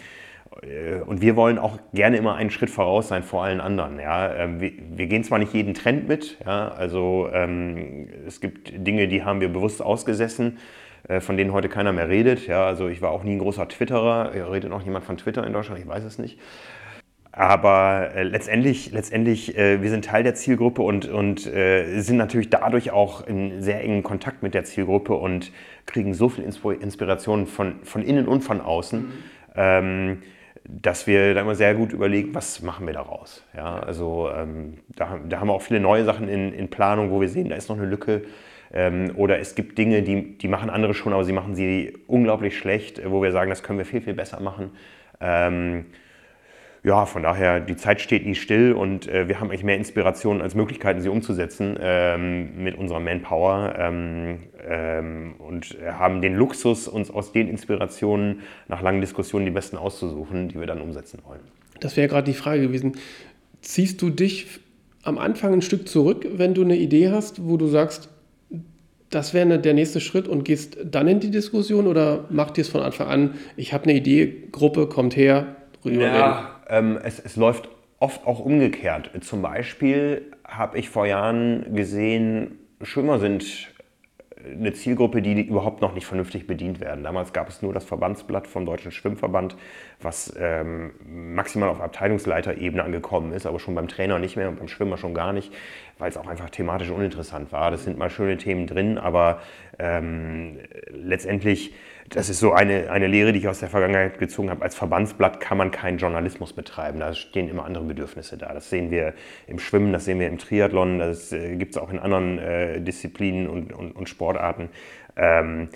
und 1.05 1.21
wir 1.21 1.35
wollen 1.35 1.57
auch 1.57 1.77
gerne 1.93 2.17
immer 2.17 2.35
einen 2.35 2.49
Schritt 2.49 2.69
voraus 2.69 3.07
sein 3.07 3.23
vor 3.23 3.43
allen 3.43 3.61
anderen. 3.61 3.99
Ja? 3.99 4.33
Ähm, 4.35 4.59
wir, 4.59 4.71
wir 4.91 5.07
gehen 5.07 5.23
zwar 5.23 5.39
nicht 5.39 5.53
jeden 5.53 5.73
Trend 5.73 6.07
mit, 6.07 6.37
ja? 6.45 6.69
also 6.69 7.29
ähm, 7.33 8.07
es 8.27 8.41
gibt 8.41 8.71
Dinge, 8.75 9.07
die 9.07 9.23
haben 9.23 9.41
wir 9.41 9.49
bewusst 9.49 9.81
ausgesessen, 9.81 10.57
äh, 11.07 11.21
von 11.21 11.37
denen 11.37 11.53
heute 11.53 11.69
keiner 11.69 11.93
mehr 11.93 12.09
redet. 12.09 12.47
Ja, 12.47 12.65
also 12.65 12.87
ich 12.87 13.01
war 13.01 13.11
auch 13.11 13.23
nie 13.23 13.33
ein 13.33 13.39
großer 13.39 13.67
Twitterer. 13.67 14.51
Redet 14.51 14.69
noch 14.69 14.83
jemand 14.83 15.05
von 15.05 15.17
Twitter 15.17 15.45
in 15.45 15.53
Deutschland? 15.53 15.79
Ich 15.81 15.87
weiß 15.87 16.03
es 16.03 16.19
nicht. 16.19 16.39
Aber 17.31 18.09
äh, 18.15 18.23
letztendlich, 18.23 18.91
letztendlich 18.91 19.57
äh, 19.57 19.81
wir 19.81 19.89
sind 19.89 20.05
Teil 20.05 20.23
der 20.23 20.35
Zielgruppe 20.35 20.81
und, 20.81 21.07
und 21.07 21.45
äh, 21.47 22.01
sind 22.01 22.17
natürlich 22.17 22.49
dadurch 22.49 22.91
auch 22.91 23.25
in 23.25 23.61
sehr 23.61 23.83
engen 23.83 24.03
Kontakt 24.03 24.41
mit 24.41 24.53
der 24.53 24.63
Zielgruppe 24.63 25.13
und 25.13 25.51
kriegen 25.85 26.13
so 26.13 26.27
viel 26.27 26.43
Inspiration 26.43 27.45
von, 27.45 27.75
von 27.83 28.01
innen 28.01 28.27
und 28.27 28.41
von 28.41 28.61
außen, 28.61 28.99
mhm. 28.99 29.13
ähm, 29.55 30.17
dass 30.69 31.07
wir 31.07 31.33
da 31.33 31.41
immer 31.41 31.55
sehr 31.55 31.73
gut 31.73 31.93
überlegen, 31.93 32.33
was 32.35 32.61
machen 32.61 32.85
wir 32.85 32.93
daraus. 32.93 33.43
Ja, 33.55 33.79
also 33.79 34.29
ähm, 34.35 34.77
da, 34.95 35.19
da 35.27 35.39
haben 35.39 35.47
wir 35.47 35.53
auch 35.53 35.61
viele 35.61 35.79
neue 35.79 36.05
Sachen 36.05 36.27
in, 36.27 36.53
in 36.53 36.69
Planung, 36.69 37.11
wo 37.11 37.21
wir 37.21 37.29
sehen, 37.29 37.49
da 37.49 37.55
ist 37.55 37.69
noch 37.69 37.77
eine 37.77 37.87
Lücke. 37.87 38.23
Ähm, 38.71 39.11
oder 39.15 39.39
es 39.39 39.55
gibt 39.55 39.77
Dinge, 39.77 40.03
die, 40.03 40.37
die 40.37 40.47
machen 40.47 40.69
andere 40.69 40.93
schon, 40.93 41.13
aber 41.13 41.23
sie 41.23 41.33
machen 41.33 41.55
sie 41.55 41.93
unglaublich 42.07 42.57
schlecht, 42.57 43.01
wo 43.09 43.23
wir 43.23 43.31
sagen, 43.31 43.49
das 43.49 43.63
können 43.63 43.79
wir 43.79 43.85
viel, 43.85 44.01
viel 44.01 44.13
besser 44.13 44.39
machen. 44.39 44.71
Ähm, 45.19 45.85
ja, 46.83 47.05
von 47.05 47.23
daher, 47.23 47.59
die 47.59 47.75
Zeit 47.75 47.99
steht 47.99 48.25
nie 48.25 48.35
still 48.35 48.71
und 48.71 49.07
äh, 49.07 49.27
wir 49.27 49.39
haben 49.39 49.49
eigentlich 49.49 49.63
mehr 49.63 49.75
Inspirationen 49.75 50.41
als 50.41 50.55
Möglichkeiten, 50.55 51.01
sie 51.01 51.09
umzusetzen 51.09 51.77
ähm, 51.81 52.63
mit 52.63 52.77
unserer 52.77 53.01
Manpower 53.01 53.75
ähm, 53.77 54.39
ähm, 54.65 55.35
und 55.39 55.77
haben 55.85 56.21
den 56.21 56.35
Luxus, 56.35 56.87
uns 56.87 57.11
aus 57.11 57.33
den 57.33 57.49
Inspirationen 57.49 58.41
nach 58.67 58.81
langen 58.81 59.01
Diskussionen 59.01 59.45
die 59.45 59.51
besten 59.51 59.75
auszusuchen, 59.75 60.47
die 60.47 60.59
wir 60.59 60.67
dann 60.67 60.81
umsetzen 60.81 61.19
wollen. 61.27 61.41
Das 61.81 61.97
wäre 61.97 62.07
gerade 62.07 62.25
die 62.25 62.37
Frage 62.37 62.61
gewesen. 62.61 62.93
Ziehst 63.61 64.01
du 64.01 64.09
dich 64.09 64.59
am 65.03 65.17
Anfang 65.17 65.53
ein 65.53 65.61
Stück 65.61 65.87
zurück, 65.87 66.25
wenn 66.33 66.53
du 66.53 66.61
eine 66.61 66.77
Idee 66.77 67.09
hast, 67.09 67.45
wo 67.45 67.57
du 67.57 67.67
sagst, 67.67 68.09
das 69.09 69.33
wäre 69.33 69.59
der 69.59 69.73
nächste 69.73 69.99
Schritt 69.99 70.27
und 70.27 70.45
gehst 70.45 70.77
dann 70.85 71.07
in 71.07 71.19
die 71.19 71.31
Diskussion 71.31 71.87
oder 71.87 72.25
macht 72.29 72.57
ihr 72.57 72.61
es 72.61 72.69
von 72.69 72.81
Anfang 72.81 73.07
an, 73.07 73.33
ich 73.57 73.73
habe 73.73 73.85
eine 73.85 73.95
Idee, 73.95 74.47
Gruppe 74.51 74.87
kommt 74.87 75.15
her, 75.15 75.55
rüber 75.83 76.01
ja, 76.01 76.39
ähm, 76.39 76.58
es, 76.69 77.19
es 77.19 77.35
läuft 77.35 77.69
oft 77.99 78.25
auch 78.25 78.39
umgekehrt. 78.39 79.11
Zum 79.21 79.41
Beispiel 79.41 80.31
habe 80.47 80.77
ich 80.77 80.89
vor 80.89 81.05
Jahren 81.05 81.73
gesehen, 81.75 82.59
Schwimmer 82.81 83.19
sind 83.19 83.73
eine 84.45 84.73
Zielgruppe, 84.73 85.21
die 85.21 85.41
überhaupt 85.41 85.81
noch 85.81 85.93
nicht 85.93 86.05
vernünftig 86.05 86.47
bedient 86.47 86.79
werden. 86.79 87.03
Damals 87.03 87.33
gab 87.33 87.49
es 87.49 87.61
nur 87.61 87.73
das 87.73 87.83
Verbandsblatt 87.83 88.47
vom 88.47 88.65
Deutschen 88.65 88.91
Schwimmverband, 88.91 89.57
was 90.01 90.33
ähm, 90.39 90.91
maximal 91.05 91.69
auf 91.69 91.81
Abteilungsleiterebene 91.81 92.83
angekommen 92.83 93.33
ist, 93.33 93.45
aber 93.45 93.59
schon 93.59 93.75
beim 93.75 93.87
Trainer 93.87 94.19
nicht 94.19 94.37
mehr 94.37 94.49
und 94.49 94.59
beim 94.59 94.67
Schwimmer 94.67 94.97
schon 94.97 95.13
gar 95.13 95.33
nicht, 95.33 95.53
weil 95.97 96.09
es 96.09 96.17
auch 96.17 96.27
einfach 96.27 96.49
thematisch 96.49 96.89
uninteressant 96.89 97.51
war. 97.51 97.71
Das 97.71 97.83
sind 97.83 97.97
mal 97.97 98.09
schöne 98.09 98.37
Themen 98.37 98.67
drin, 98.67 98.97
aber 98.97 99.41
ähm, 99.77 100.59
letztendlich 100.89 101.73
das 102.09 102.29
ist 102.29 102.39
so 102.39 102.53
eine, 102.53 102.89
eine 102.89 103.07
Lehre, 103.07 103.33
die 103.33 103.39
ich 103.39 103.47
aus 103.47 103.59
der 103.59 103.69
Vergangenheit 103.69 104.17
gezogen 104.17 104.49
habe. 104.49 104.63
Als 104.63 104.73
Verbandsblatt 104.73 105.39
kann 105.39 105.57
man 105.57 105.69
keinen 105.69 105.99
Journalismus 105.99 106.53
betreiben. 106.53 106.99
Da 106.99 107.13
stehen 107.13 107.47
immer 107.49 107.65
andere 107.65 107.83
Bedürfnisse 107.83 108.37
da. 108.37 108.51
Das 108.53 108.69
sehen 108.69 108.89
wir 108.89 109.13
im 109.45 109.59
Schwimmen, 109.59 109.93
das 109.93 110.05
sehen 110.05 110.19
wir 110.19 110.27
im 110.27 110.39
Triathlon, 110.39 110.97
das 110.97 111.31
äh, 111.31 111.55
gibt 111.55 111.75
es 111.75 111.77
auch 111.77 111.91
in 111.91 111.99
anderen 111.99 112.39
äh, 112.39 112.81
Disziplinen 112.81 113.47
und, 113.47 113.73
und, 113.73 113.91
und 113.91 114.09
Sportarten. 114.09 114.69
Ähm, 115.15 115.69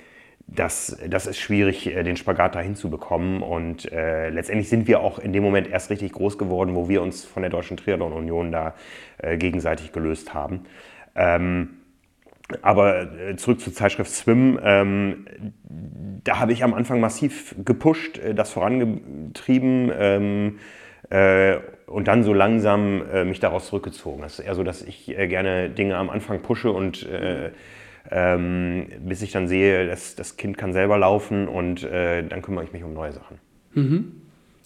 das, 0.47 0.97
das 1.07 1.25
ist 1.25 1.39
schwierig, 1.39 1.87
äh, 1.87 2.03
den 2.03 2.17
Spagat 2.17 2.55
dahin 2.55 2.75
zu 2.75 2.89
bekommen. 2.89 3.41
Und 3.41 3.91
äh, 3.91 4.29
letztendlich 4.29 4.69
sind 4.69 4.87
wir 4.87 4.99
auch 4.99 5.19
in 5.19 5.33
dem 5.33 5.43
Moment 5.43 5.69
erst 5.69 5.89
richtig 5.89 6.11
groß 6.11 6.37
geworden, 6.37 6.75
wo 6.75 6.89
wir 6.89 7.01
uns 7.01 7.25
von 7.25 7.41
der 7.41 7.49
Deutschen 7.49 7.77
Triathlon 7.77 8.13
Union 8.13 8.51
da 8.51 8.75
äh, 9.17 9.37
gegenseitig 9.37 9.91
gelöst 9.91 10.33
haben. 10.33 10.65
Ähm, 11.15 11.69
aber 12.61 13.11
äh, 13.13 13.35
zurück 13.35 13.61
zur 13.61 13.73
Zeitschrift 13.73 14.11
Swim. 14.11 14.59
Ähm, 14.61 15.25
da 16.23 16.39
habe 16.39 16.53
ich 16.53 16.63
am 16.63 16.73
Anfang 16.73 16.99
massiv 16.99 17.55
gepusht, 17.63 18.19
äh, 18.19 18.35
das 18.35 18.51
vorangetrieben 18.51 19.91
ähm, 19.97 20.59
äh, 21.09 21.57
und 21.87 22.07
dann 22.07 22.23
so 22.23 22.33
langsam 22.33 23.03
mich 23.27 23.39
daraus 23.39 23.67
zurückgezogen. 23.67 24.21
Das 24.23 24.39
ist 24.39 24.45
eher 24.45 24.55
so, 24.55 24.63
dass 24.63 24.81
ich 24.81 25.05
gerne 25.05 25.69
Dinge 25.69 25.95
am 25.97 26.09
Anfang 26.09 26.41
pushe 26.41 26.71
und 26.71 27.07
ähm, 28.11 28.87
bis 28.99 29.21
ich 29.21 29.31
dann 29.31 29.47
sehe, 29.47 29.87
dass 29.87 30.15
das 30.15 30.37
Kind 30.37 30.57
kann 30.57 30.73
selber 30.73 30.97
laufen 30.97 31.47
und 31.47 31.83
dann 31.83 32.41
kümmere 32.41 32.63
ich 32.63 32.73
mich 32.73 32.83
um 32.83 32.93
neue 32.93 33.11
Sachen. 33.11 33.39
Mhm. 33.73 34.21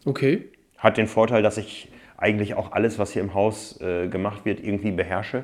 Okay. 0.05 0.45
Hat 0.77 0.97
den 0.97 1.07
Vorteil, 1.07 1.43
dass 1.43 1.57
ich 1.57 1.91
eigentlich 2.17 2.55
auch 2.55 2.71
alles, 2.71 2.97
was 2.99 3.11
hier 3.11 3.21
im 3.21 3.33
Haus 3.33 3.79
gemacht 3.79 4.45
wird, 4.45 4.59
irgendwie 4.63 4.91
beherrsche. 4.91 5.43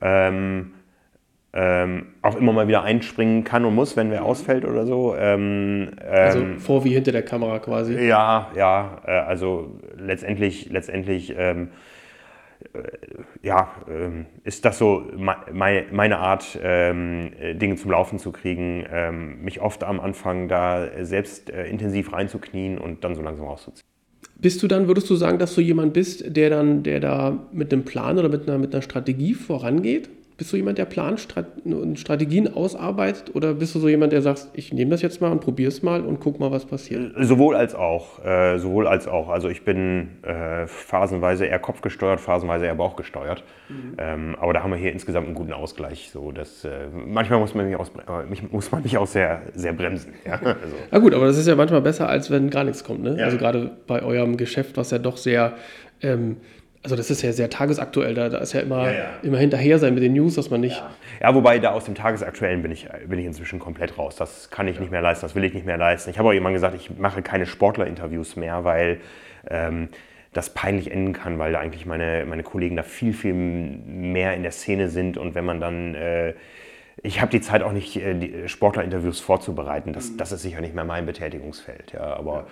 Ähm, 0.00 0.72
ähm, 1.54 2.06
auch 2.22 2.36
immer 2.36 2.52
mal 2.52 2.66
wieder 2.66 2.82
einspringen 2.82 3.44
kann 3.44 3.66
und 3.66 3.74
muss, 3.74 3.94
wenn 3.96 4.10
wer 4.10 4.24
ausfällt 4.24 4.64
oder 4.64 4.86
so. 4.86 5.14
Ähm, 5.14 5.90
also 6.00 6.38
ähm, 6.38 6.58
vor 6.58 6.82
wie 6.84 6.94
hinter 6.94 7.12
der 7.12 7.22
Kamera 7.22 7.58
quasi. 7.58 7.94
Ja, 7.94 8.50
ja, 8.56 9.02
äh, 9.06 9.10
also 9.10 9.78
letztendlich, 9.98 10.70
letztendlich 10.70 11.34
ähm, 11.36 11.64
äh, 11.64 11.68
ja, 13.42 13.70
ähm, 13.88 14.26
ist 14.44 14.64
das 14.64 14.78
so 14.78 15.04
me 15.16 15.84
meine 15.92 16.18
Art, 16.18 16.58
ähm, 16.62 17.30
Dinge 17.54 17.76
zum 17.76 17.90
Laufen 17.90 18.18
zu 18.18 18.32
kriegen, 18.32 18.84
ähm, 18.90 19.42
mich 19.42 19.60
oft 19.60 19.84
am 19.84 20.00
Anfang 20.00 20.48
da 20.48 20.88
selbst 21.04 21.50
äh, 21.50 21.66
intensiv 21.66 22.12
reinzuknien 22.12 22.78
und 22.78 23.04
dann 23.04 23.14
so 23.14 23.22
langsam 23.22 23.46
rauszuziehen. 23.46 23.86
Bist 24.36 24.62
du 24.62 24.66
dann, 24.66 24.88
würdest 24.88 25.08
du 25.08 25.14
sagen, 25.14 25.38
dass 25.38 25.54
du 25.54 25.60
jemand 25.60 25.92
bist, 25.92 26.36
der 26.36 26.50
dann, 26.50 26.82
der 26.82 26.98
da 27.00 27.46
mit 27.52 27.72
einem 27.72 27.84
Plan 27.84 28.18
oder 28.18 28.28
mit 28.28 28.48
einer, 28.48 28.58
mit 28.58 28.74
einer 28.74 28.82
Strategie 28.82 29.34
vorangeht? 29.34 30.08
Bist 30.36 30.52
du 30.52 30.56
jemand, 30.56 30.78
der 30.78 30.86
Plan 30.86 31.16
und 31.64 31.98
Strategien 31.98 32.52
ausarbeitet 32.52 33.34
oder 33.34 33.54
bist 33.54 33.74
du 33.74 33.78
so 33.78 33.88
jemand, 33.88 34.12
der 34.12 34.22
sagt, 34.22 34.48
ich 34.54 34.72
nehme 34.72 34.90
das 34.90 35.02
jetzt 35.02 35.20
mal 35.20 35.30
und 35.30 35.40
probiere 35.40 35.68
es 35.68 35.82
mal 35.82 36.00
und 36.00 36.20
guck 36.20 36.40
mal, 36.40 36.50
was 36.50 36.64
passiert? 36.64 37.12
Sowohl 37.18 37.54
als 37.54 37.74
auch. 37.74 38.24
Äh, 38.24 38.58
sowohl 38.58 38.86
als 38.86 39.06
auch. 39.06 39.28
Also 39.28 39.48
ich 39.48 39.64
bin 39.64 40.08
äh, 40.22 40.66
phasenweise 40.66 41.46
eher 41.46 41.58
kopfgesteuert, 41.58 42.20
phasenweise 42.20 42.66
eher 42.66 42.74
bauchgesteuert. 42.74 43.44
Mhm. 43.68 43.96
Ähm, 43.98 44.36
aber 44.40 44.52
da 44.52 44.62
haben 44.62 44.70
wir 44.70 44.78
hier 44.78 44.92
insgesamt 44.92 45.26
einen 45.26 45.34
guten 45.34 45.52
Ausgleich. 45.52 46.10
So, 46.12 46.32
dass, 46.32 46.64
äh, 46.64 46.88
manchmal 46.92 47.38
muss 47.38 47.54
man 47.54 47.68
mich, 47.68 47.76
aus, 47.76 47.92
mich, 48.28 48.50
muss 48.50 48.72
man 48.72 48.82
mich 48.82 48.96
auch 48.98 49.06
sehr, 49.06 49.42
sehr 49.54 49.72
bremsen. 49.72 50.14
Ja? 50.24 50.40
Also. 50.62 50.76
Na 50.90 50.98
gut, 50.98 51.14
aber 51.14 51.26
das 51.26 51.38
ist 51.38 51.48
ja 51.48 51.56
manchmal 51.56 51.80
besser, 51.80 52.08
als 52.08 52.30
wenn 52.30 52.50
gar 52.50 52.62
nichts 52.62 52.84
kommt. 52.84 53.02
Ne? 53.02 53.16
Ja. 53.18 53.24
Also 53.24 53.38
gerade 53.38 53.70
bei 53.86 54.02
eurem 54.02 54.36
Geschäft, 54.36 54.76
was 54.76 54.90
ja 54.90 54.98
doch 54.98 55.16
sehr 55.16 55.54
ähm, 56.02 56.36
also 56.82 56.96
das 56.96 57.10
ist 57.10 57.22
ja 57.22 57.32
sehr 57.32 57.48
tagesaktuell, 57.48 58.14
da, 58.14 58.28
da 58.28 58.38
ist 58.38 58.52
ja 58.54 58.60
immer, 58.60 58.86
ja, 58.86 58.92
ja. 58.92 59.10
immer 59.22 59.38
hinterher 59.38 59.78
sein 59.78 59.94
mit 59.94 60.02
den 60.02 60.14
News, 60.14 60.34
dass 60.34 60.50
man 60.50 60.60
nicht. 60.60 60.76
Ja. 60.76 60.90
ja, 61.20 61.34
wobei 61.34 61.58
da 61.60 61.70
aus 61.70 61.84
dem 61.84 61.94
Tagesaktuellen 61.94 62.62
bin 62.62 62.72
ich, 62.72 62.88
bin 63.06 63.18
ich 63.18 63.26
inzwischen 63.26 63.60
komplett 63.60 63.98
raus. 63.98 64.16
Das 64.16 64.50
kann 64.50 64.66
ich 64.66 64.80
nicht 64.80 64.90
mehr 64.90 65.00
leisten, 65.00 65.24
das 65.24 65.34
will 65.36 65.44
ich 65.44 65.54
nicht 65.54 65.64
mehr 65.64 65.76
leisten. 65.76 66.10
Ich 66.10 66.18
habe 66.18 66.28
auch 66.28 66.32
jemand 66.32 66.54
gesagt, 66.54 66.74
ich 66.74 66.90
mache 66.98 67.22
keine 67.22 67.46
Sportlerinterviews 67.46 68.34
mehr, 68.34 68.64
weil 68.64 69.00
ähm, 69.48 69.90
das 70.32 70.50
peinlich 70.50 70.90
enden 70.90 71.12
kann, 71.12 71.38
weil 71.38 71.52
da 71.52 71.60
eigentlich 71.60 71.86
meine, 71.86 72.24
meine 72.26 72.42
Kollegen 72.42 72.74
da 72.74 72.82
viel, 72.82 73.12
viel 73.12 73.34
mehr 73.34 74.34
in 74.34 74.42
der 74.42 74.52
Szene 74.52 74.88
sind 74.88 75.16
und 75.18 75.34
wenn 75.34 75.44
man 75.44 75.60
dann. 75.60 75.94
Äh, 75.94 76.34
ich 77.02 77.20
habe 77.20 77.30
die 77.30 77.40
Zeit 77.40 77.62
auch 77.62 77.72
nicht, 77.72 77.96
äh, 77.96 78.48
Sportlerinterviews 78.48 79.18
vorzubereiten. 79.18 79.92
Das, 79.92 80.10
mhm. 80.10 80.18
das 80.18 80.30
ist 80.30 80.42
sicher 80.42 80.60
nicht 80.60 80.74
mehr 80.74 80.84
mein 80.84 81.06
Betätigungsfeld. 81.06 81.92
Ja, 81.92 82.16
aber 82.16 82.46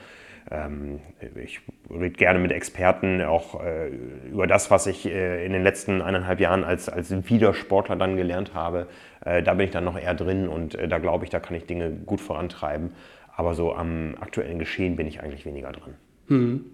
ich 1.45 1.61
rede 1.89 2.11
gerne 2.11 2.41
mit 2.41 2.51
Experten 2.51 3.23
auch 3.23 3.63
äh, 3.63 3.91
über 4.31 4.49
das, 4.49 4.71
was 4.71 4.89
ich 4.89 5.07
äh, 5.07 5.47
in 5.47 5.53
den 5.53 5.63
letzten 5.63 6.03
eineinhalb 6.03 6.41
Jahren 6.41 6.65
als, 6.65 6.89
als 6.89 7.13
Wiedersportler 7.29 7.95
dann 7.95 8.17
gelernt 8.17 8.53
habe. 8.53 8.89
Äh, 9.25 9.45
da 9.45 9.55
bin 9.55 9.67
ich 9.67 9.71
dann 9.71 9.85
noch 9.85 9.97
eher 9.97 10.15
drin 10.15 10.49
und 10.49 10.77
da 10.89 10.99
glaube 10.99 11.25
ich, 11.25 11.31
da 11.31 11.39
kann 11.39 11.57
ich 11.57 11.67
Dinge 11.67 11.91
gut 11.91 12.21
vorantreiben. 12.21 12.91
Aber 13.37 13.55
so 13.55 13.73
am 13.73 14.17
aktuellen 14.21 14.59
Geschehen 14.59 14.97
bin 14.97 15.07
ich 15.07 15.23
eigentlich 15.23 15.47
weniger 15.47 15.71
dran. 15.71 15.95
Hm. 16.27 16.65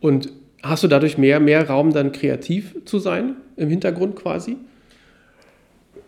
Und 0.00 0.32
hast 0.62 0.82
du 0.82 0.88
dadurch 0.88 1.18
mehr, 1.18 1.40
mehr 1.40 1.68
Raum, 1.68 1.92
dann 1.92 2.12
kreativ 2.12 2.84
zu 2.86 2.98
sein, 2.98 3.36
im 3.56 3.68
Hintergrund 3.68 4.16
quasi? 4.16 4.56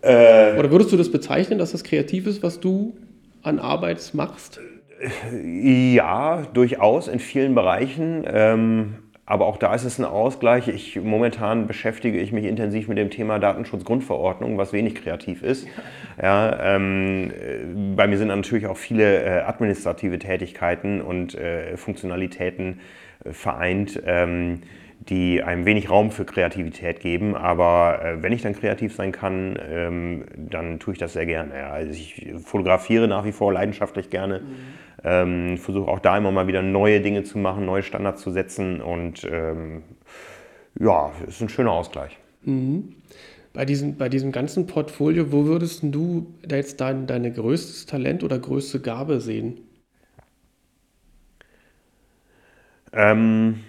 Äh, 0.00 0.58
Oder 0.58 0.70
würdest 0.70 0.92
du 0.92 0.96
das 0.96 1.10
bezeichnen, 1.10 1.58
dass 1.58 1.72
das 1.72 1.84
kreativ 1.84 2.26
ist, 2.26 2.42
was 2.42 2.58
du 2.58 2.96
an 3.42 3.58
Arbeit 3.58 4.10
machst? 4.14 4.60
Ja, 5.42 6.42
durchaus 6.52 7.08
in 7.08 7.18
vielen 7.18 7.54
Bereichen. 7.54 8.24
Ähm, 8.26 8.96
aber 9.30 9.46
auch 9.46 9.58
da 9.58 9.72
ist 9.74 9.84
es 9.84 9.98
ein 10.00 10.04
Ausgleich. 10.04 10.66
Ich, 10.66 11.00
momentan 11.00 11.68
beschäftige 11.68 12.18
ich 12.18 12.32
mich 12.32 12.44
intensiv 12.44 12.88
mit 12.88 12.98
dem 12.98 13.10
Thema 13.10 13.38
Datenschutzgrundverordnung, 13.38 14.58
was 14.58 14.72
wenig 14.72 14.96
kreativ 14.96 15.42
ist. 15.42 15.66
Ja, 16.22 16.74
ähm, 16.74 17.30
äh, 17.30 17.94
bei 17.96 18.06
mir 18.06 18.18
sind 18.18 18.28
natürlich 18.28 18.66
auch 18.66 18.76
viele 18.76 19.22
äh, 19.24 19.40
administrative 19.40 20.18
Tätigkeiten 20.18 21.00
und 21.00 21.34
äh, 21.34 21.78
Funktionalitäten 21.78 22.80
äh, 23.24 23.32
vereint. 23.32 24.02
Ähm, 24.04 24.60
die 25.08 25.42
einem 25.42 25.64
wenig 25.64 25.88
Raum 25.88 26.10
für 26.10 26.26
Kreativität 26.26 27.00
geben. 27.00 27.34
Aber 27.34 28.00
äh, 28.04 28.22
wenn 28.22 28.32
ich 28.32 28.42
dann 28.42 28.54
kreativ 28.54 28.94
sein 28.94 29.12
kann, 29.12 29.58
ähm, 29.66 30.24
dann 30.36 30.78
tue 30.78 30.92
ich 30.92 30.98
das 30.98 31.14
sehr 31.14 31.24
gerne. 31.26 31.56
Ja. 31.56 31.70
Also 31.70 31.92
ich 31.92 32.34
fotografiere 32.44 33.08
nach 33.08 33.24
wie 33.24 33.32
vor 33.32 33.52
leidenschaftlich 33.52 34.10
gerne. 34.10 34.40
Mhm. 34.40 34.44
Ähm, 35.02 35.56
Versuche 35.56 35.90
auch 35.90 36.00
da 36.00 36.16
immer 36.18 36.30
mal 36.30 36.46
wieder 36.46 36.62
neue 36.62 37.00
Dinge 37.00 37.22
zu 37.22 37.38
machen, 37.38 37.64
neue 37.64 37.82
Standards 37.82 38.22
zu 38.22 38.30
setzen. 38.30 38.80
Und 38.80 39.24
ähm, 39.30 39.82
ja, 40.78 41.10
ist 41.26 41.40
ein 41.40 41.48
schöner 41.48 41.72
Ausgleich. 41.72 42.18
Mhm. 42.42 42.96
Bei, 43.52 43.64
diesem, 43.64 43.96
bei 43.96 44.08
diesem 44.08 44.30
ganzen 44.30 44.66
Portfolio, 44.66 45.32
wo 45.32 45.44
würdest 45.46 45.82
du 45.82 46.34
da 46.42 46.56
jetzt 46.56 46.80
dein, 46.80 47.06
dein 47.06 47.32
größtes 47.32 47.86
Talent 47.86 48.22
oder 48.22 48.38
größte 48.38 48.80
Gabe 48.80 49.20
sehen? 49.20 49.60
Ähm, 52.92 53.60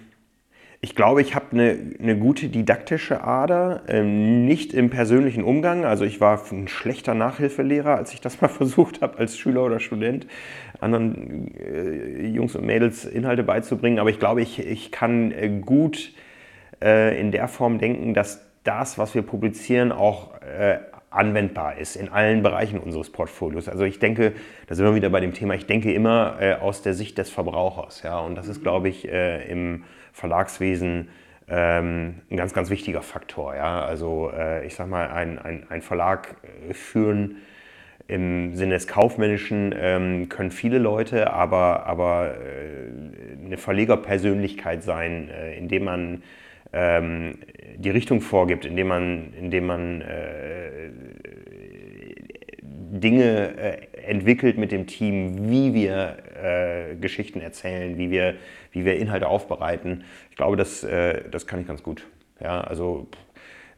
ich 0.84 0.96
glaube, 0.96 1.22
ich 1.22 1.36
habe 1.36 1.46
eine, 1.52 1.78
eine 2.00 2.18
gute 2.18 2.48
didaktische 2.48 3.22
Ader, 3.22 3.82
ähm, 3.86 4.44
nicht 4.44 4.74
im 4.74 4.90
persönlichen 4.90 5.44
Umgang. 5.44 5.84
Also 5.84 6.04
ich 6.04 6.20
war 6.20 6.42
ein 6.50 6.66
schlechter 6.66 7.14
Nachhilfelehrer, 7.14 7.94
als 7.94 8.12
ich 8.12 8.20
das 8.20 8.40
mal 8.40 8.48
versucht 8.48 9.00
habe, 9.00 9.16
als 9.16 9.38
Schüler 9.38 9.62
oder 9.62 9.78
Student 9.78 10.26
anderen 10.80 11.54
äh, 11.56 12.26
Jungs 12.26 12.56
und 12.56 12.66
Mädels 12.66 13.04
Inhalte 13.04 13.44
beizubringen. 13.44 14.00
Aber 14.00 14.10
ich 14.10 14.18
glaube, 14.18 14.42
ich, 14.42 14.58
ich 14.58 14.90
kann 14.90 15.30
äh, 15.30 15.48
gut 15.64 16.12
äh, 16.82 17.18
in 17.18 17.30
der 17.30 17.46
Form 17.46 17.78
denken, 17.78 18.12
dass 18.12 18.44
das, 18.64 18.98
was 18.98 19.14
wir 19.14 19.22
publizieren, 19.22 19.92
auch 19.92 20.34
äh, 20.40 20.78
anwendbar 21.12 21.78
ist 21.78 21.96
in 21.96 22.08
allen 22.08 22.42
Bereichen 22.42 22.78
unseres 22.78 23.10
Portfolios. 23.10 23.68
Also 23.68 23.84
ich 23.84 23.98
denke, 23.98 24.32
da 24.66 24.74
sind 24.74 24.84
wir 24.84 24.94
wieder 24.94 25.10
bei 25.10 25.20
dem 25.20 25.34
Thema, 25.34 25.54
ich 25.54 25.66
denke 25.66 25.92
immer 25.92 26.36
äh, 26.40 26.54
aus 26.54 26.82
der 26.82 26.94
Sicht 26.94 27.18
des 27.18 27.30
Verbrauchers. 27.30 28.02
Ja? 28.02 28.18
Und 28.20 28.34
das 28.34 28.48
ist, 28.48 28.62
glaube 28.62 28.88
ich, 28.88 29.08
äh, 29.08 29.48
im 29.50 29.84
Verlagswesen 30.12 31.08
ähm, 31.48 32.22
ein 32.30 32.36
ganz, 32.36 32.54
ganz 32.54 32.70
wichtiger 32.70 33.02
Faktor. 33.02 33.54
Ja? 33.54 33.84
Also 33.84 34.30
äh, 34.36 34.66
ich 34.66 34.74
sage 34.74 34.90
mal, 34.90 35.08
ein, 35.08 35.38
ein, 35.38 35.66
ein 35.68 35.82
Verlag 35.82 36.36
äh, 36.68 36.74
führen 36.74 37.36
im 38.08 38.54
Sinne 38.56 38.74
des 38.74 38.86
Kaufmännischen 38.86 39.74
ähm, 39.78 40.28
können 40.28 40.50
viele 40.50 40.78
Leute, 40.78 41.32
aber, 41.32 41.86
aber 41.86 42.34
äh, 42.34 43.46
eine 43.46 43.56
Verlegerpersönlichkeit 43.56 44.82
sein, 44.82 45.28
äh, 45.30 45.56
indem 45.56 45.84
man 45.84 46.22
ähm, 46.72 47.38
die 47.76 47.90
Richtung 47.90 48.20
vorgibt, 48.20 48.64
indem 48.64 48.88
man, 48.88 49.32
indem 49.34 49.66
man 49.66 50.00
äh, 50.02 50.90
Dinge 52.62 53.56
äh, 53.56 53.86
entwickelt 54.06 54.58
mit 54.58 54.72
dem 54.72 54.86
Team, 54.86 55.50
wie 55.50 55.74
wir 55.74 56.16
äh, 56.42 56.96
Geschichten 56.96 57.40
erzählen, 57.40 57.98
wie 57.98 58.10
wir, 58.10 58.34
wie 58.70 58.84
wir 58.84 58.96
Inhalte 58.96 59.28
aufbereiten. 59.28 60.04
Ich 60.30 60.36
glaube, 60.36 60.56
das, 60.56 60.84
äh, 60.84 61.28
das 61.30 61.46
kann 61.46 61.60
ich 61.60 61.66
ganz 61.66 61.82
gut. 61.82 62.06
Ja, 62.40 62.60
also 62.60 63.08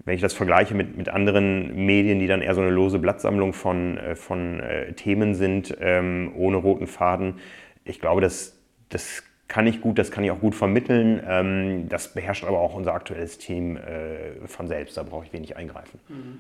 wenn 0.05 0.15
ich 0.15 0.21
das 0.21 0.35
vergleiche 0.35 0.75
mit, 0.75 0.97
mit 0.97 1.09
anderen 1.09 1.87
Medien, 1.87 2.19
die 2.19 2.27
dann 2.27 2.43
eher 2.43 2.55
so 2.55 2.61
eine 2.61 2.71
lose 2.71 2.99
Blattsammlung 2.99 3.53
von, 3.53 3.99
äh, 3.99 4.17
von 4.17 4.61
äh, 4.61 4.93
Themen 4.93 5.35
sind, 5.35 5.77
ähm, 5.81 6.33
ohne 6.37 6.59
roten 6.59 6.87
Faden, 6.87 7.37
ich 7.85 8.01
glaube, 8.01 8.21
das, 8.21 8.59
das 8.89 9.23
kann 9.49 9.67
ich 9.67 9.81
gut, 9.81 9.99
das 9.99 10.11
kann 10.11 10.25
ich 10.25 10.31
auch 10.31 10.41
gut 10.41 10.55
vermitteln. 10.55 11.21
Ähm, 11.27 11.89
das 11.89 12.15
beherrscht 12.15 12.45
aber 12.45 12.59
auch 12.59 12.75
unser 12.75 12.95
aktuelles 12.95 13.39
Team 13.39 13.77
äh, 13.77 14.47
von 14.47 14.69
selbst. 14.69 14.97
Da 14.97 15.03
brauche 15.03 15.27
ich 15.27 15.33
wenig 15.33 15.57
eingreifen. 15.57 15.99
Mhm. 16.09 16.39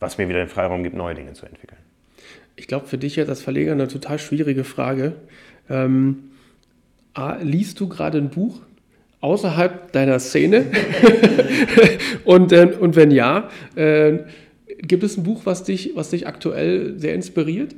Was 0.00 0.18
mir 0.18 0.28
wieder 0.28 0.40
den 0.40 0.48
Freiraum 0.48 0.82
gibt, 0.82 0.96
neue 0.96 1.14
Dinge 1.14 1.32
zu 1.32 1.46
entwickeln. 1.46 1.78
Ich 2.56 2.66
glaube, 2.66 2.86
für 2.86 2.98
dich 2.98 3.16
jetzt 3.16 3.28
als 3.28 3.42
Verleger 3.42 3.72
eine 3.72 3.88
total 3.88 4.18
schwierige 4.18 4.64
Frage. 4.64 5.14
Ähm, 5.68 6.30
A, 7.14 7.36
liest 7.36 7.80
du 7.80 7.88
gerade 7.88 8.18
ein 8.18 8.30
Buch 8.30 8.60
außerhalb 9.20 9.92
deiner 9.92 10.18
Szene? 10.18 10.66
und, 12.24 12.52
äh, 12.52 12.76
und 12.78 12.96
wenn 12.96 13.10
ja, 13.10 13.48
äh, 13.76 14.18
gibt 14.78 15.02
es 15.02 15.16
ein 15.16 15.22
Buch, 15.22 15.42
was 15.44 15.64
dich, 15.64 15.92
was 15.94 16.10
dich 16.10 16.26
aktuell 16.26 16.98
sehr 16.98 17.14
inspiriert? 17.14 17.76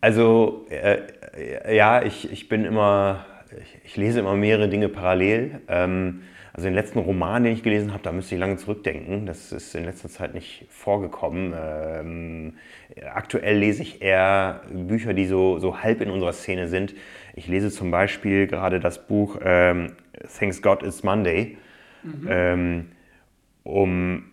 Also, 0.00 0.66
äh, 0.68 1.74
ja, 1.74 2.02
ich, 2.02 2.30
ich 2.30 2.48
bin 2.48 2.64
immer 2.64 3.24
ich, 3.84 3.96
lese 3.96 4.20
immer 4.20 4.34
mehrere 4.34 4.68
Dinge 4.68 4.88
parallel. 4.88 5.60
Ähm, 5.68 6.22
also 6.52 6.68
den 6.68 6.74
letzten 6.74 7.00
Roman, 7.00 7.42
den 7.42 7.52
ich 7.52 7.64
gelesen 7.64 7.92
habe, 7.92 8.02
da 8.04 8.12
müsste 8.12 8.36
ich 8.36 8.40
lange 8.40 8.56
zurückdenken. 8.56 9.26
Das 9.26 9.50
ist 9.50 9.74
in 9.74 9.84
letzter 9.84 10.08
Zeit 10.08 10.34
nicht 10.34 10.66
vorgekommen. 10.68 11.52
Ähm, 11.56 12.54
aktuell 13.12 13.58
lese 13.58 13.82
ich 13.82 14.02
eher 14.02 14.62
Bücher, 14.72 15.14
die 15.14 15.26
so, 15.26 15.58
so 15.58 15.82
halb 15.82 16.00
in 16.00 16.10
unserer 16.10 16.32
Szene 16.32 16.68
sind. 16.68 16.94
Ich 17.34 17.48
lese 17.48 17.70
zum 17.70 17.90
Beispiel 17.90 18.46
gerade 18.46 18.78
das 18.78 19.04
Buch 19.06 19.38
ähm, 19.42 19.94
Thanks 20.38 20.62
God 20.62 20.84
It's 20.84 21.02
Monday, 21.02 21.58
mhm. 22.04 22.86
um 23.64 24.24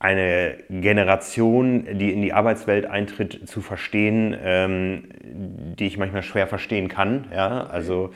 eine 0.00 0.58
Generation, 0.70 1.98
die 1.98 2.12
in 2.12 2.22
die 2.22 2.32
Arbeitswelt 2.32 2.86
eintritt, 2.86 3.48
zu 3.48 3.60
verstehen, 3.60 4.36
ähm, 4.40 5.04
die 5.78 5.86
ich 5.86 5.98
manchmal 5.98 6.22
schwer 6.22 6.46
verstehen 6.46 6.88
kann. 6.88 7.26
Ja? 7.32 7.66
Also 7.66 8.12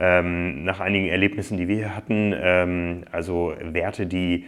ähm, 0.00 0.64
nach 0.64 0.80
einigen 0.80 1.06
Erlebnissen, 1.06 1.56
die 1.56 1.68
wir 1.68 1.76
hier 1.76 1.96
hatten, 1.96 2.34
ähm, 2.36 3.04
also 3.12 3.54
Werte, 3.60 4.06
die, 4.06 4.46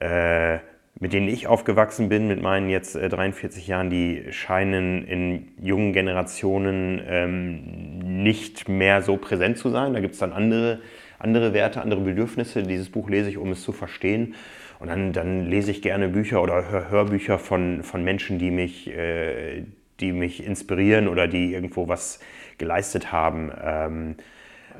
äh, 0.00 0.58
mit 0.98 1.12
denen 1.12 1.28
ich 1.28 1.48
aufgewachsen 1.48 2.08
bin, 2.08 2.28
mit 2.28 2.40
meinen 2.40 2.70
jetzt 2.70 2.96
äh, 2.96 3.10
43 3.10 3.66
Jahren, 3.66 3.90
die 3.90 4.24
scheinen 4.30 5.04
in 5.06 5.48
jungen 5.60 5.92
Generationen 5.92 7.02
ähm, 7.06 8.22
nicht 8.22 8.70
mehr 8.70 9.02
so 9.02 9.18
präsent 9.18 9.58
zu 9.58 9.68
sein. 9.68 9.92
Da 9.92 10.00
gibt 10.00 10.14
es 10.14 10.20
dann 10.20 10.32
andere, 10.32 10.80
andere 11.18 11.52
Werte, 11.52 11.82
andere 11.82 12.00
Bedürfnisse. 12.00 12.62
Dieses 12.62 12.88
Buch 12.88 13.10
lese 13.10 13.28
ich, 13.28 13.36
um 13.36 13.50
es 13.50 13.62
zu 13.62 13.72
verstehen. 13.72 14.34
Und 14.78 14.88
dann, 14.88 15.12
dann 15.12 15.46
lese 15.46 15.70
ich 15.70 15.82
gerne 15.82 16.08
Bücher 16.08 16.42
oder 16.42 16.70
Hör 16.70 16.90
Hörbücher 16.90 17.38
von, 17.38 17.82
von 17.82 18.04
Menschen, 18.04 18.38
die 18.38 18.50
mich, 18.50 18.88
äh, 18.88 19.64
die 20.00 20.12
mich 20.12 20.44
inspirieren 20.44 21.08
oder 21.08 21.28
die 21.28 21.54
irgendwo 21.54 21.88
was 21.88 22.20
geleistet 22.58 23.12
haben. 23.12 23.50
Ähm, 23.62 24.16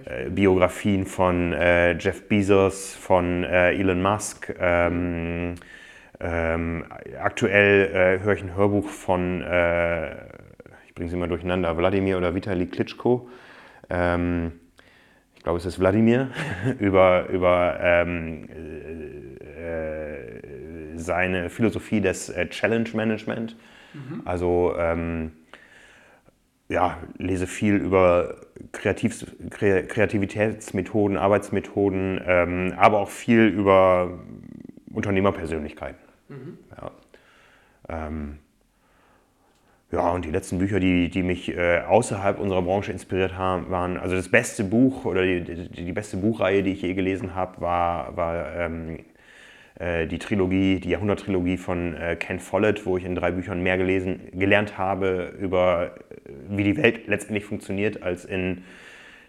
äh, 0.05 0.29
Biografien 0.29 1.07
von 1.07 1.53
äh, 1.53 1.93
Jeff 1.93 2.29
Bezos, 2.29 2.95
von 2.95 3.45
äh, 3.45 3.73
Elon 3.73 4.03
Musk. 4.03 4.55
Ähm, 4.61 5.55
ähm, 6.21 6.85
aktuell 7.21 8.19
äh, 8.21 8.25
höre 8.25 8.35
ich 8.35 8.43
ein 8.43 8.55
Hörbuch 8.55 8.89
von, 8.89 9.41
ich 10.87 10.95
bringe 10.95 11.11
sie 11.11 11.17
immer 11.17 11.29
durcheinander, 11.29 11.77
Wladimir 11.77 12.17
oder 12.17 12.35
Vitali 12.35 12.67
Klitschko. 12.67 13.29
Ähm, 13.91 14.53
glaube, 15.47 15.59
es 15.59 15.65
ist 15.65 15.79
Wladimir, 15.79 16.31
über, 16.81 17.29
über 17.29 17.79
ähm, 17.81 18.49
äh, 19.57 20.99
seine 20.99 21.51
Philosophie 21.51 22.01
des 22.01 22.31
äh, 22.31 22.49
Challenge 22.49 22.89
Management. 22.95 23.55
Mhm. 23.95 24.23
Also 24.25 24.75
ähm, 24.77 25.31
ja, 26.69 26.99
lese 27.19 27.47
viel 27.47 27.77
über 27.77 28.41
Kreativ 28.73 29.25
Kreativitätsmethoden, 29.49 31.17
Arbeitsmethoden, 31.17 32.21
ähm, 32.27 32.75
aber 32.77 32.99
auch 32.99 33.11
viel 33.11 33.47
über 33.47 34.19
Unternehmerpersönlichkeiten. 34.93 36.01
Mhm. 36.29 36.59
Ja. 36.77 36.91
Ja, 39.97 40.11
und 40.11 40.27
die 40.27 40.31
letzten 40.31 40.59
Bücher, 40.59 40.79
die, 40.79 41.09
die 41.09 41.23
mich 41.23 41.49
äh, 41.57 41.81
außerhalb 41.81 42.39
unserer 42.39 42.61
Branche 42.61 42.93
inspiriert 42.93 43.35
haben, 43.39 43.71
waren, 43.71 43.97
also 43.97 44.15
das 44.15 44.29
beste 44.29 44.63
Buch 44.63 45.07
oder 45.07 45.25
die, 45.25 45.41
die, 45.43 45.85
die 45.87 45.93
beste 45.93 46.19
Buchreihe, 46.19 46.63
die 46.63 46.73
ich 46.73 46.83
je 46.83 46.93
gelesen 46.93 47.35
habe, 47.35 47.63
war, 47.63 48.15
war 48.15 48.55
ähm, 48.57 48.99
äh, 49.79 50.07
die 50.07 50.19
Trilogie, 50.19 50.81
die 50.81 50.91
Jahrhundert-Trilogie 50.91 51.57
von 51.57 51.95
äh, 51.95 52.15
Ken 52.17 52.41
Follett, 52.41 52.85
wo 52.85 52.99
ich 52.99 53.07
in 53.07 53.15
drei 53.15 53.31
Büchern 53.31 53.63
mehr 53.63 53.79
gelesen, 53.79 54.21
gelernt 54.35 54.77
habe 54.77 55.33
über, 55.41 55.95
äh, 56.11 56.31
wie 56.51 56.65
die 56.65 56.77
Welt 56.77 57.07
letztendlich 57.07 57.47
funktioniert, 57.47 58.03
als 58.03 58.27
in 58.27 58.65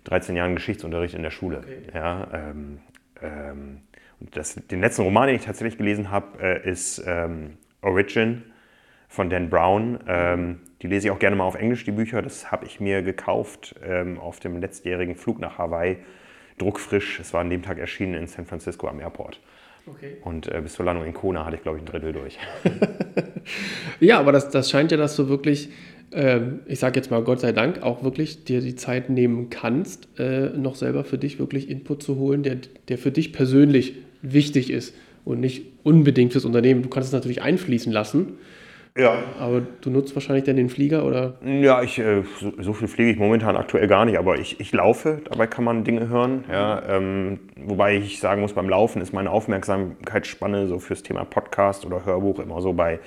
13 0.03 0.35
Jahren 0.35 0.55
Geschichtsunterricht 0.55 1.13
in 1.13 1.23
der 1.23 1.31
Schule. 1.31 1.59
Okay. 1.59 1.77
Ja, 1.93 2.27
ähm, 2.33 2.79
ähm, 3.21 3.77
und 4.19 4.35
das, 4.35 4.55
den 4.55 4.81
letzten 4.81 5.03
Roman, 5.03 5.27
den 5.27 5.37
ich 5.37 5.45
tatsächlich 5.45 5.77
gelesen 5.77 6.11
habe, 6.11 6.43
äh, 6.43 6.69
ist 6.69 7.01
ähm, 7.07 7.51
Origin 7.81 8.43
von 9.07 9.29
Dan 9.29 9.49
Brown. 9.49 9.99
Ähm, 10.07 10.59
die 10.81 10.87
lese 10.87 11.07
ich 11.07 11.11
auch 11.11 11.19
gerne 11.19 11.35
mal 11.35 11.45
auf 11.45 11.55
Englisch, 11.55 11.83
die 11.85 11.91
Bücher. 11.91 12.21
Das 12.21 12.51
habe 12.51 12.65
ich 12.65 12.79
mir 12.79 13.01
gekauft 13.01 13.75
ähm, 13.83 14.19
auf 14.19 14.39
dem 14.39 14.59
letztjährigen 14.59 15.15
Flug 15.15 15.39
nach 15.39 15.57
Hawaii. 15.57 15.97
Druckfrisch. 16.57 17.19
Es 17.19 17.33
war 17.33 17.41
an 17.41 17.49
dem 17.49 17.61
Tag 17.61 17.77
erschienen 17.77 18.15
in 18.15 18.27
San 18.27 18.45
Francisco 18.45 18.87
am 18.87 18.99
Airport. 18.99 19.39
Okay. 19.85 20.17
Und 20.23 20.51
äh, 20.51 20.59
bis 20.61 20.73
zur 20.73 20.85
Landung 20.85 21.05
in 21.05 21.13
Kona 21.13 21.45
hatte 21.45 21.55
ich, 21.55 21.61
glaube 21.61 21.77
ich, 21.77 21.83
ein 21.83 21.85
Drittel 21.85 22.13
durch. 22.13 22.37
ja, 23.99 24.19
aber 24.19 24.31
das, 24.31 24.49
das 24.49 24.69
scheint 24.69 24.91
ja, 24.91 24.97
dass 24.97 25.15
du 25.15 25.29
wirklich 25.29 25.69
ähm, 26.11 26.61
ich 26.65 26.79
sage 26.79 26.97
jetzt 26.97 27.11
mal 27.11 27.21
Gott 27.21 27.41
sei 27.41 27.51
Dank, 27.51 27.81
auch 27.83 28.03
wirklich 28.03 28.45
dir 28.45 28.61
die 28.61 28.75
Zeit 28.75 29.09
nehmen 29.09 29.49
kannst, 29.49 30.07
äh, 30.17 30.49
noch 30.49 30.75
selber 30.75 31.03
für 31.03 31.17
dich 31.17 31.39
wirklich 31.39 31.69
Input 31.69 32.01
zu 32.01 32.15
holen, 32.17 32.43
der, 32.43 32.57
der 32.87 32.97
für 32.97 33.11
dich 33.11 33.33
persönlich 33.33 33.95
wichtig 34.21 34.69
ist 34.71 34.95
und 35.25 35.39
nicht 35.41 35.65
unbedingt 35.83 36.31
fürs 36.31 36.45
Unternehmen. 36.45 36.81
Du 36.81 36.89
kannst 36.89 37.07
es 37.07 37.13
natürlich 37.13 37.41
einfließen 37.41 37.91
lassen. 37.91 38.33
Ja. 38.97 39.23
Aber 39.39 39.61
du 39.61 39.89
nutzt 39.89 40.15
wahrscheinlich 40.15 40.45
dann 40.45 40.55
den 40.55 40.69
Flieger 40.69 41.05
oder? 41.05 41.35
Ja, 41.43 41.83
ich, 41.83 41.99
äh, 41.99 42.23
so, 42.39 42.51
so, 42.57 42.73
viel 42.73 42.87
fliege 42.87 43.11
ich 43.11 43.17
momentan 43.17 43.55
aktuell 43.55 43.87
gar 43.87 44.05
nicht, 44.05 44.17
aber 44.17 44.39
ich, 44.39 44.59
ich 44.59 44.71
laufe, 44.71 45.21
dabei 45.29 45.47
kann 45.47 45.63
man 45.63 45.83
Dinge 45.83 46.09
hören. 46.09 46.43
Ja, 46.51 46.81
ähm, 46.87 47.39
wobei 47.55 47.97
ich 47.97 48.19
sagen 48.19 48.41
muss, 48.41 48.53
beim 48.53 48.69
Laufen 48.69 49.01
ist 49.01 49.13
meine 49.13 49.29
Aufmerksamkeitsspanne 49.29 50.67
so 50.67 50.79
fürs 50.79 51.03
Thema 51.03 51.25
Podcast 51.25 51.85
oder 51.85 52.05
Hörbuch 52.05 52.39
immer 52.39 52.61
so 52.61 52.73
bei 52.73 52.99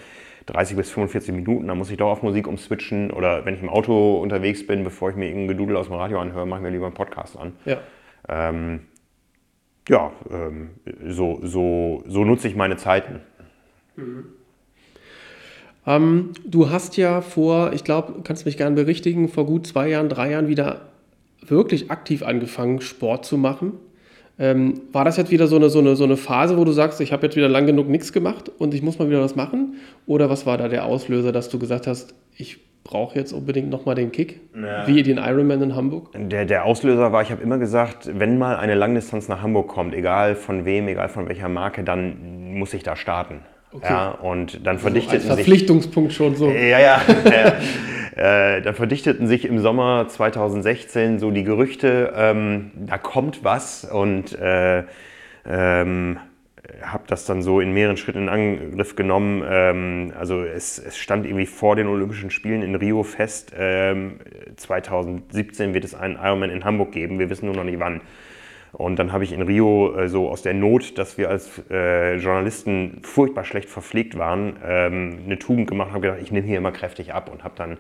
30 0.46 0.76
bis 0.76 0.90
45 0.90 1.34
Minuten. 1.34 1.66
Da 1.66 1.74
muss 1.74 1.90
ich 1.90 1.96
doch 1.96 2.10
auf 2.10 2.22
Musik 2.22 2.46
umswitchen 2.46 3.10
oder 3.10 3.44
wenn 3.44 3.54
ich 3.54 3.62
im 3.62 3.68
Auto 3.68 4.20
unterwegs 4.20 4.66
bin, 4.66 4.84
bevor 4.84 5.10
ich 5.10 5.16
mir 5.16 5.26
irgendein 5.26 5.48
Gedudel 5.48 5.76
aus 5.76 5.86
dem 5.86 5.96
Radio 5.96 6.20
anhöre, 6.20 6.46
mache 6.46 6.60
ich 6.60 6.64
mir 6.64 6.70
lieber 6.70 6.86
einen 6.86 6.94
Podcast 6.94 7.36
an. 7.36 7.52
Ja. 7.64 7.78
Ähm, 8.28 8.80
ja, 9.88 10.12
ähm, 10.30 10.70
so, 11.08 11.40
so, 11.42 12.04
so 12.06 12.24
nutze 12.24 12.46
ich 12.46 12.54
meine 12.54 12.76
Zeiten. 12.76 13.20
Mhm. 13.96 14.39
Ähm, 15.86 16.30
du 16.44 16.70
hast 16.70 16.96
ja 16.96 17.20
vor, 17.20 17.72
ich 17.72 17.84
glaube, 17.84 18.22
kannst 18.24 18.46
mich 18.46 18.56
gerne 18.56 18.76
berichtigen, 18.76 19.28
vor 19.28 19.46
gut 19.46 19.66
zwei 19.66 19.88
Jahren, 19.88 20.08
drei 20.08 20.30
Jahren 20.30 20.48
wieder 20.48 20.82
wirklich 21.46 21.90
aktiv 21.90 22.22
angefangen, 22.22 22.80
Sport 22.80 23.24
zu 23.24 23.38
machen. 23.38 23.72
Ähm, 24.38 24.80
war 24.92 25.04
das 25.04 25.18
jetzt 25.18 25.30
wieder 25.30 25.46
so 25.46 25.56
eine, 25.56 25.68
so, 25.68 25.80
eine, 25.80 25.96
so 25.96 26.04
eine 26.04 26.16
Phase, 26.16 26.56
wo 26.56 26.64
du 26.64 26.72
sagst, 26.72 27.00
ich 27.00 27.12
habe 27.12 27.26
jetzt 27.26 27.36
wieder 27.36 27.48
lang 27.48 27.66
genug 27.66 27.88
nichts 27.88 28.12
gemacht 28.12 28.50
und 28.58 28.72
ich 28.72 28.82
muss 28.82 28.98
mal 28.98 29.08
wieder 29.08 29.20
was 29.20 29.36
machen? 29.36 29.74
Oder 30.06 30.30
was 30.30 30.46
war 30.46 30.56
da 30.56 30.68
der 30.68 30.86
Auslöser, 30.86 31.30
dass 31.30 31.50
du 31.50 31.58
gesagt 31.58 31.86
hast, 31.86 32.14
ich 32.36 32.58
brauche 32.82 33.18
jetzt 33.18 33.32
unbedingt 33.32 33.68
nochmal 33.68 33.96
den 33.96 34.12
Kick? 34.12 34.40
Ja. 34.54 34.86
Wie 34.86 35.02
den 35.02 35.18
Ironman 35.18 35.60
in 35.60 35.76
Hamburg? 35.76 36.08
Der, 36.14 36.46
der 36.46 36.64
Auslöser 36.64 37.12
war, 37.12 37.20
ich 37.20 37.30
habe 37.30 37.42
immer 37.42 37.58
gesagt, 37.58 38.10
wenn 38.18 38.38
mal 38.38 38.56
eine 38.56 38.74
Langdistanz 38.74 39.28
nach 39.28 39.42
Hamburg 39.42 39.68
kommt, 39.68 39.94
egal 39.94 40.34
von 40.34 40.64
wem, 40.64 40.88
egal 40.88 41.10
von 41.10 41.28
welcher 41.28 41.50
Marke, 41.50 41.84
dann 41.84 42.54
muss 42.54 42.72
ich 42.72 42.82
da 42.82 42.96
starten. 42.96 43.40
Okay. 43.72 43.86
Ja, 43.88 44.10
und 44.10 44.66
dann 44.66 44.78
verdichteten 44.78 45.22
also 45.22 45.34
Verpflichtungspunkt 45.34 46.10
sich, 46.10 46.16
schon 46.16 46.34
so. 46.34 46.50
Ja, 46.50 46.80
ja. 46.80 47.02
äh, 48.56 48.62
dann 48.62 48.74
verdichteten 48.74 49.28
sich 49.28 49.44
im 49.44 49.60
Sommer 49.60 50.08
2016 50.08 51.20
so 51.20 51.30
die 51.30 51.44
Gerüchte, 51.44 52.12
ähm, 52.16 52.72
da 52.74 52.98
kommt 52.98 53.44
was 53.44 53.84
und 53.84 54.36
äh, 54.36 54.82
ähm, 55.46 56.18
habe 56.82 57.04
das 57.06 57.26
dann 57.26 57.42
so 57.42 57.60
in 57.60 57.72
mehreren 57.72 57.96
Schritten 57.96 58.22
in 58.22 58.28
Angriff 58.28 58.96
genommen. 58.96 59.44
Ähm, 59.48 60.12
also 60.18 60.42
es, 60.42 60.78
es, 60.78 60.98
stand 60.98 61.24
irgendwie 61.24 61.46
vor 61.46 61.76
den 61.76 61.86
Olympischen 61.86 62.30
Spielen 62.30 62.62
in 62.62 62.74
Rio 62.74 63.04
fest, 63.04 63.52
2017 64.56 65.68
ähm, 65.68 65.74
wird 65.74 65.84
es 65.84 65.94
einen 65.94 66.16
Ironman 66.16 66.50
in 66.50 66.64
Hamburg 66.64 66.90
geben, 66.90 67.20
wir 67.20 67.30
wissen 67.30 67.46
nur 67.46 67.54
noch 67.54 67.64
nicht 67.64 67.78
wann. 67.78 68.00
Und 68.72 68.98
dann 68.98 69.12
habe 69.12 69.24
ich 69.24 69.32
in 69.32 69.42
Rio 69.42 69.96
äh, 69.96 70.08
so 70.08 70.28
aus 70.28 70.42
der 70.42 70.54
Not, 70.54 70.96
dass 70.98 71.18
wir 71.18 71.28
als 71.28 71.62
äh, 71.70 72.16
Journalisten 72.16 73.00
furchtbar 73.02 73.44
schlecht 73.44 73.68
verpflegt 73.68 74.16
waren, 74.16 74.56
ähm, 74.64 75.18
eine 75.24 75.38
Tugend 75.38 75.68
gemacht 75.68 75.90
habe 75.90 76.02
gedacht, 76.02 76.20
ich 76.22 76.30
nehme 76.30 76.46
hier 76.46 76.58
immer 76.58 76.72
kräftig 76.72 77.12
ab 77.12 77.30
und 77.32 77.42
habe 77.42 77.54
dann, 77.56 77.78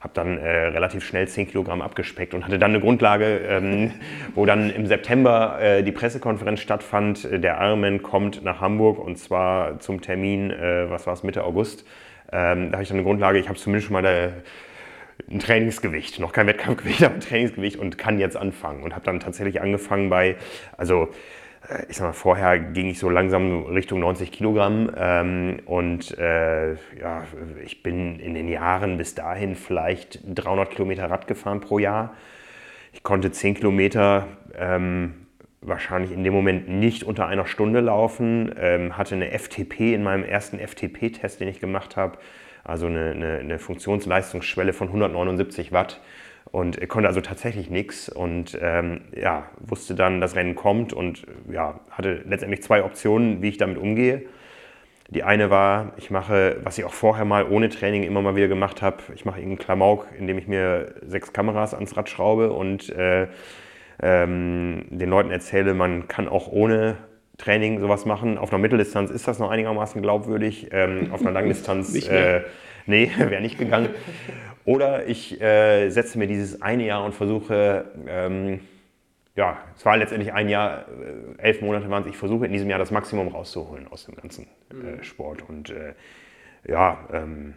hab 0.00 0.14
dann 0.14 0.38
äh, 0.38 0.48
relativ 0.66 1.04
schnell 1.04 1.28
10 1.28 1.48
Kilogramm 1.48 1.80
abgespeckt 1.80 2.34
und 2.34 2.44
hatte 2.44 2.58
dann 2.58 2.72
eine 2.72 2.80
Grundlage, 2.80 3.40
ähm, 3.48 3.92
wo 4.34 4.44
dann 4.44 4.70
im 4.70 4.86
September 4.86 5.58
äh, 5.60 5.82
die 5.84 5.92
Pressekonferenz 5.92 6.60
stattfand. 6.60 7.28
Der 7.30 7.60
Ironman 7.60 8.02
kommt 8.02 8.42
nach 8.42 8.60
Hamburg 8.60 8.98
und 8.98 9.18
zwar 9.18 9.78
zum 9.78 10.00
Termin, 10.00 10.50
äh, 10.50 10.90
was 10.90 11.06
war 11.06 11.14
es, 11.14 11.22
Mitte 11.22 11.44
August. 11.44 11.86
Ähm, 12.32 12.70
da 12.70 12.72
habe 12.74 12.82
ich 12.82 12.88
dann 12.88 12.96
eine 12.96 13.04
Grundlage, 13.04 13.38
ich 13.38 13.48
habe 13.48 13.58
zumindest 13.58 13.86
schon 13.86 13.92
mal 13.92 14.02
der 14.02 14.32
ein 15.30 15.38
Trainingsgewicht, 15.38 16.18
noch 16.18 16.32
kein 16.32 16.46
Wettkampfgewicht, 16.46 17.02
aber 17.04 17.14
ein 17.14 17.20
Trainingsgewicht 17.20 17.76
und 17.76 17.98
kann 17.98 18.18
jetzt 18.18 18.36
anfangen. 18.36 18.82
Und 18.82 18.94
habe 18.94 19.04
dann 19.04 19.20
tatsächlich 19.20 19.60
angefangen 19.60 20.10
bei, 20.10 20.36
also 20.76 21.08
äh, 21.68 21.86
ich 21.88 21.96
sag 21.96 22.06
mal, 22.06 22.12
vorher 22.12 22.58
ging 22.58 22.88
ich 22.88 22.98
so 22.98 23.08
langsam 23.08 23.64
Richtung 23.64 24.00
90 24.00 24.32
Kilogramm 24.32 24.90
ähm, 24.96 25.60
und 25.64 26.16
äh, 26.18 26.72
ja, 26.72 27.24
ich 27.64 27.82
bin 27.82 28.18
in 28.18 28.34
den 28.34 28.48
Jahren 28.48 28.96
bis 28.96 29.14
dahin 29.14 29.54
vielleicht 29.54 30.20
300 30.24 30.70
Kilometer 30.70 31.10
Rad 31.10 31.26
gefahren 31.26 31.60
pro 31.60 31.78
Jahr. 31.78 32.14
Ich 32.92 33.02
konnte 33.02 33.32
10 33.32 33.54
Kilometer 33.54 34.28
ähm, 34.56 35.14
wahrscheinlich 35.62 36.12
in 36.12 36.24
dem 36.24 36.32
Moment 36.32 36.68
nicht 36.68 37.04
unter 37.04 37.26
einer 37.26 37.46
Stunde 37.46 37.80
laufen, 37.80 38.52
ähm, 38.58 38.98
hatte 38.98 39.14
eine 39.14 39.30
FTP 39.30 39.94
in 39.94 40.02
meinem 40.02 40.24
ersten 40.24 40.58
FTP-Test, 40.58 41.40
den 41.40 41.48
ich 41.48 41.60
gemacht 41.60 41.96
habe 41.96 42.18
also 42.64 42.86
eine, 42.86 43.10
eine, 43.10 43.38
eine 43.38 43.58
Funktionsleistungsschwelle 43.58 44.72
von 44.72 44.88
179 44.88 45.72
Watt 45.72 46.00
und 46.50 46.86
konnte 46.88 47.08
also 47.08 47.20
tatsächlich 47.20 47.70
nichts 47.70 48.08
und 48.08 48.58
ähm, 48.60 49.02
ja, 49.14 49.48
wusste 49.58 49.94
dann, 49.94 50.20
das 50.20 50.36
Rennen 50.36 50.54
kommt 50.54 50.92
und 50.92 51.24
ja, 51.50 51.80
hatte 51.90 52.22
letztendlich 52.26 52.62
zwei 52.62 52.84
Optionen, 52.84 53.42
wie 53.42 53.48
ich 53.48 53.56
damit 53.56 53.78
umgehe. 53.78 54.22
Die 55.08 55.24
eine 55.24 55.50
war, 55.50 55.92
ich 55.98 56.10
mache, 56.10 56.56
was 56.62 56.78
ich 56.78 56.84
auch 56.84 56.92
vorher 56.92 57.24
mal 57.24 57.44
ohne 57.44 57.68
Training 57.68 58.02
immer 58.02 58.22
mal 58.22 58.36
wieder 58.36 58.48
gemacht 58.48 58.80
habe, 58.82 58.98
ich 59.14 59.24
mache 59.24 59.40
irgendeinen 59.40 59.64
Klamauk, 59.64 60.06
indem 60.18 60.38
ich 60.38 60.46
mir 60.46 60.94
sechs 61.06 61.32
Kameras 61.32 61.74
ans 61.74 61.96
Rad 61.96 62.08
schraube 62.08 62.52
und 62.52 62.88
äh, 62.90 63.28
ähm, 64.02 64.86
den 64.90 65.10
Leuten 65.10 65.30
erzähle, 65.30 65.74
man 65.74 66.08
kann 66.08 66.28
auch 66.28 66.48
ohne 66.48 66.96
Training 67.42 67.80
sowas 67.80 68.04
machen. 68.04 68.38
Auf 68.38 68.52
einer 68.52 68.60
Mitteldistanz 68.60 69.10
ist 69.10 69.26
das 69.26 69.38
noch 69.38 69.50
einigermaßen 69.50 70.00
glaubwürdig. 70.00 70.68
Ähm, 70.70 71.12
auf 71.12 71.20
einer 71.20 71.30
Langdistanz, 71.32 71.94
äh, 72.06 72.42
nee, 72.86 73.10
wäre 73.18 73.42
nicht 73.42 73.58
gegangen. 73.58 73.90
Oder 74.64 75.06
ich 75.08 75.40
äh, 75.40 75.90
setze 75.90 76.18
mir 76.18 76.28
dieses 76.28 76.62
eine 76.62 76.86
Jahr 76.86 77.04
und 77.04 77.14
versuche, 77.14 77.86
ähm, 78.06 78.60
ja, 79.34 79.58
es 79.76 79.84
war 79.84 79.96
letztendlich 79.96 80.32
ein 80.32 80.48
Jahr, 80.48 80.86
äh, 81.38 81.42
elf 81.42 81.62
Monate 81.62 81.90
waren 81.90 82.04
es, 82.04 82.10
ich 82.10 82.16
versuche 82.16 82.46
in 82.46 82.52
diesem 82.52 82.70
Jahr 82.70 82.78
das 82.78 82.92
Maximum 82.92 83.28
rauszuholen 83.28 83.88
aus 83.88 84.04
dem 84.04 84.14
ganzen 84.14 84.46
äh, 84.70 84.74
mhm. 84.74 85.02
Sport. 85.02 85.48
Und 85.48 85.70
äh, 85.70 85.94
ja, 86.68 87.08
ähm, 87.12 87.54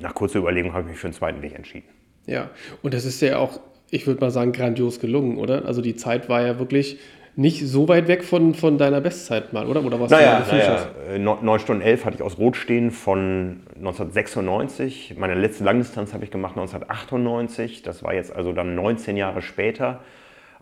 nach 0.00 0.14
kurzer 0.14 0.38
Überlegung 0.38 0.72
habe 0.72 0.84
ich 0.84 0.88
mich 0.90 0.98
für 0.98 1.08
einen 1.08 1.14
zweiten 1.14 1.42
Weg 1.42 1.54
entschieden. 1.54 1.88
Ja, 2.26 2.50
und 2.82 2.94
das 2.94 3.04
ist 3.04 3.20
ja 3.20 3.38
auch, 3.38 3.60
ich 3.90 4.06
würde 4.06 4.20
mal 4.20 4.30
sagen, 4.30 4.52
grandios 4.52 5.00
gelungen, 5.00 5.36
oder? 5.36 5.66
Also 5.66 5.82
die 5.82 5.96
Zeit 5.96 6.28
war 6.28 6.42
ja 6.42 6.58
wirklich 6.58 6.98
nicht 7.36 7.66
so 7.66 7.86
weit 7.86 8.08
weg 8.08 8.24
von, 8.24 8.54
von 8.54 8.78
deiner 8.78 9.02
Bestzeit 9.02 9.52
mal, 9.52 9.66
oder? 9.66 9.84
Oder 9.84 10.00
was 10.00 10.10
naja, 10.10 10.42
naja, 10.50 10.88
9 11.18 11.46
äh, 11.46 11.58
Stunden 11.58 11.82
11 11.82 12.04
hatte 12.06 12.16
ich 12.16 12.22
aus 12.22 12.38
Rot 12.38 12.56
stehen 12.56 12.90
von 12.90 13.60
1996. 13.76 15.16
Meine 15.18 15.34
letzte 15.34 15.62
Langdistanz 15.62 16.14
habe 16.14 16.24
ich 16.24 16.30
gemacht 16.30 16.56
1998. 16.56 17.82
Das 17.82 18.02
war 18.02 18.14
jetzt 18.14 18.34
also 18.34 18.52
dann 18.52 18.74
19 18.74 19.18
Jahre 19.18 19.42
später. 19.42 20.00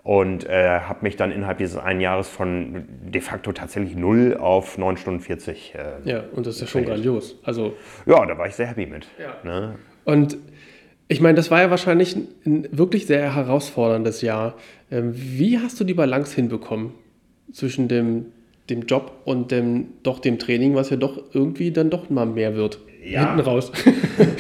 Und 0.03 0.47
äh, 0.47 0.81
habe 0.81 0.99
mich 1.03 1.17
dann 1.17 1.31
innerhalb 1.31 1.59
dieses 1.59 1.79
einen 1.79 2.01
Jahres 2.01 2.29
von 2.29 2.85
de 3.05 3.23
facto 3.23 3.53
tatsächlich 3.53 3.95
0 3.95 4.37
auf 4.39 4.77
9 4.77 4.97
Stunden 4.97 5.21
40. 5.21 5.75
Äh, 5.75 6.11
ja, 6.11 6.25
und 6.33 6.45
das 6.45 6.57
ist 6.57 6.61
ja 6.63 6.67
schon 6.67 6.85
grandios. 6.85 7.39
Also, 7.45 7.75
ja, 8.05 8.27
da 8.27 8.37
war 8.37 8.47
ich 8.47 8.55
sehr 8.55 8.67
happy 8.67 8.85
mit. 8.85 9.07
Ja. 9.19 9.37
Ne? 9.45 9.77
Und 10.05 10.37
ich 11.09 11.21
meine, 11.21 11.35
das 11.35 11.51
war 11.51 11.61
ja 11.61 11.71
wahrscheinlich 11.71 12.17
ein 12.47 12.69
wirklich 12.71 13.07
sehr 13.07 13.35
herausforderndes 13.35 14.23
Jahr. 14.23 14.55
Ähm, 14.91 15.13
wie 15.15 15.59
hast 15.59 15.79
du 15.79 15.85
die 15.85 15.95
Balance 15.95 16.35
hinbekommen 16.35 16.93
zwischen 17.53 17.89
dem, 17.89 18.27
dem 18.71 18.83
Job 18.83 19.13
und 19.25 19.51
dem, 19.51 19.89
doch 20.03 20.19
dem 20.19 20.39
Training, 20.39 20.75
was 20.75 20.91
ja 20.91 20.97
doch 20.97 21.23
irgendwie 21.33 21.73
dann 21.73 21.91
doch 21.91 22.09
mal 22.11 22.27
mehr 22.27 22.55
wird? 22.55 22.79
Ja. 23.03 23.27
Hinten 23.27 23.41
raus. 23.41 23.71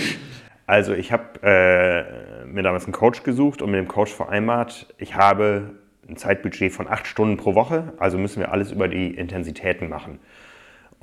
also 0.66 0.94
ich 0.94 1.12
habe 1.12 1.42
äh, 1.42 2.46
mir 2.46 2.62
damals 2.62 2.84
einen 2.84 2.94
Coach 2.94 3.22
gesucht 3.24 3.60
und 3.60 3.70
mit 3.70 3.78
dem 3.78 3.88
Coach 3.88 4.12
vereinbart, 4.12 4.86
ich 4.96 5.14
habe 5.14 5.72
ein 6.08 6.16
Zeitbudget 6.16 6.72
von 6.72 6.88
acht 6.88 7.06
Stunden 7.06 7.36
pro 7.36 7.54
Woche, 7.54 7.92
also 7.98 8.18
müssen 8.18 8.40
wir 8.40 8.52
alles 8.52 8.72
über 8.72 8.88
die 8.88 9.08
Intensitäten 9.08 9.88
machen. 9.88 10.18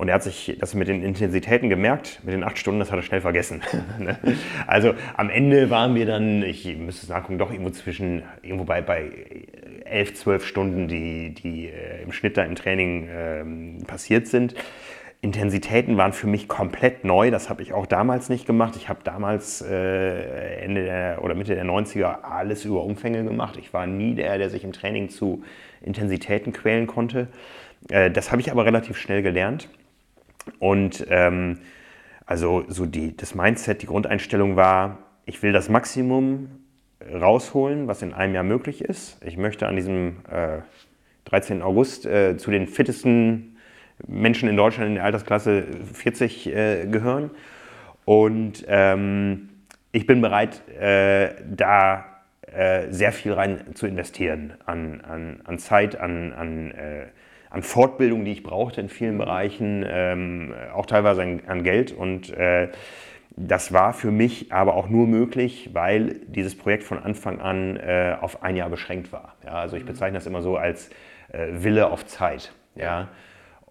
Und 0.02 0.08
er 0.08 0.14
hat 0.16 0.24
sich 0.24 0.56
das 0.58 0.74
mit 0.74 0.88
den 0.88 1.00
Intensitäten 1.00 1.68
gemerkt, 1.68 2.18
mit 2.24 2.34
den 2.34 2.42
acht 2.42 2.58
Stunden, 2.58 2.80
das 2.80 2.90
hat 2.90 2.98
er 2.98 3.04
schnell 3.04 3.20
vergessen. 3.20 3.62
Ne? 4.00 4.18
also 4.66 4.94
am 5.16 5.30
Ende 5.30 5.70
waren 5.70 5.94
wir 5.94 6.06
dann, 6.06 6.42
ich 6.42 6.76
müsste 6.76 7.06
sagen, 7.06 7.38
doch 7.38 7.52
irgendwo 7.52 7.70
zwischen, 7.70 8.24
irgendwo 8.42 8.64
bei, 8.64 8.80
bei 8.80 9.12
elf, 9.84 10.14
zwölf 10.14 10.44
Stunden, 10.44 10.88
die, 10.88 11.34
die 11.34 11.68
äh, 11.68 12.02
im 12.02 12.10
Schnitt 12.10 12.36
da 12.36 12.42
im 12.42 12.56
Training 12.56 13.06
äh, 13.06 13.84
passiert 13.84 14.26
sind. 14.26 14.56
Intensitäten 15.20 15.96
waren 15.96 16.12
für 16.12 16.26
mich 16.26 16.48
komplett 16.48 17.04
neu, 17.04 17.30
das 17.30 17.48
habe 17.48 17.62
ich 17.62 17.72
auch 17.72 17.86
damals 17.86 18.28
nicht 18.28 18.44
gemacht. 18.44 18.74
Ich 18.74 18.88
habe 18.88 19.02
damals 19.04 19.62
äh, 19.62 20.64
Ende 20.64 20.82
der, 20.82 21.22
oder 21.22 21.36
Mitte 21.36 21.54
der 21.54 21.64
90er 21.64 22.22
alles 22.22 22.64
über 22.64 22.82
Umfänge 22.82 23.22
gemacht. 23.22 23.56
Ich 23.56 23.72
war 23.72 23.86
nie 23.86 24.16
der, 24.16 24.36
der 24.38 24.50
sich 24.50 24.64
im 24.64 24.72
Training 24.72 25.10
zu 25.10 25.44
Intensitäten 25.80 26.52
quälen 26.52 26.88
konnte. 26.88 27.28
Äh, 27.88 28.10
das 28.10 28.32
habe 28.32 28.40
ich 28.40 28.50
aber 28.50 28.64
relativ 28.64 28.96
schnell 28.96 29.22
gelernt. 29.22 29.68
Und 30.58 31.06
ähm, 31.08 31.58
also 32.26 32.64
so 32.68 32.86
die, 32.86 33.16
das 33.16 33.34
Mindset, 33.34 33.82
die 33.82 33.86
Grundeinstellung 33.86 34.56
war, 34.56 34.98
ich 35.24 35.42
will 35.42 35.52
das 35.52 35.68
Maximum 35.68 36.48
rausholen, 37.12 37.88
was 37.88 38.02
in 38.02 38.12
einem 38.12 38.34
Jahr 38.34 38.44
möglich 38.44 38.82
ist. 38.82 39.18
Ich 39.24 39.36
möchte 39.36 39.66
an 39.66 39.76
diesem 39.76 40.16
äh, 40.30 40.58
13. 41.26 41.62
August 41.62 42.06
äh, 42.06 42.36
zu 42.36 42.50
den 42.50 42.66
fittesten 42.66 43.56
Menschen 44.06 44.48
in 44.48 44.56
Deutschland 44.56 44.88
in 44.88 44.94
der 44.96 45.04
Altersklasse 45.04 45.64
40 45.92 46.46
äh, 46.46 46.86
gehören. 46.86 47.30
Und 48.04 48.64
ähm, 48.66 49.48
ich 49.92 50.06
bin 50.06 50.20
bereit, 50.20 50.66
äh, 50.68 51.34
da 51.48 52.04
äh, 52.52 52.90
sehr 52.90 53.12
viel 53.12 53.32
rein 53.32 53.74
zu 53.74 53.86
investieren 53.86 54.54
an, 54.66 55.00
an, 55.02 55.40
an 55.44 55.58
Zeit, 55.58 55.98
an, 55.98 56.32
an, 56.32 56.70
äh, 56.72 57.06
an 57.52 57.62
Fortbildung, 57.62 58.24
die 58.24 58.32
ich 58.32 58.42
brauchte 58.42 58.80
in 58.80 58.88
vielen 58.88 59.18
Bereichen, 59.18 59.84
ähm, 59.86 60.54
auch 60.74 60.86
teilweise 60.86 61.22
an, 61.22 61.42
an 61.46 61.62
Geld. 61.62 61.92
Und 61.92 62.30
äh, 62.30 62.68
das 63.36 63.72
war 63.72 63.92
für 63.92 64.10
mich 64.10 64.52
aber 64.52 64.74
auch 64.74 64.88
nur 64.88 65.06
möglich, 65.06 65.70
weil 65.74 66.20
dieses 66.26 66.56
Projekt 66.56 66.82
von 66.82 66.98
Anfang 66.98 67.40
an 67.40 67.76
äh, 67.76 68.16
auf 68.20 68.42
ein 68.42 68.56
Jahr 68.56 68.70
beschränkt 68.70 69.12
war. 69.12 69.36
Ja, 69.44 69.52
also 69.52 69.76
ich 69.76 69.84
bezeichne 69.84 70.18
das 70.18 70.26
immer 70.26 70.40
so 70.40 70.56
als 70.56 70.88
äh, 71.30 71.48
Wille 71.50 71.90
auf 71.90 72.06
Zeit. 72.06 72.52
Ja. 72.74 73.08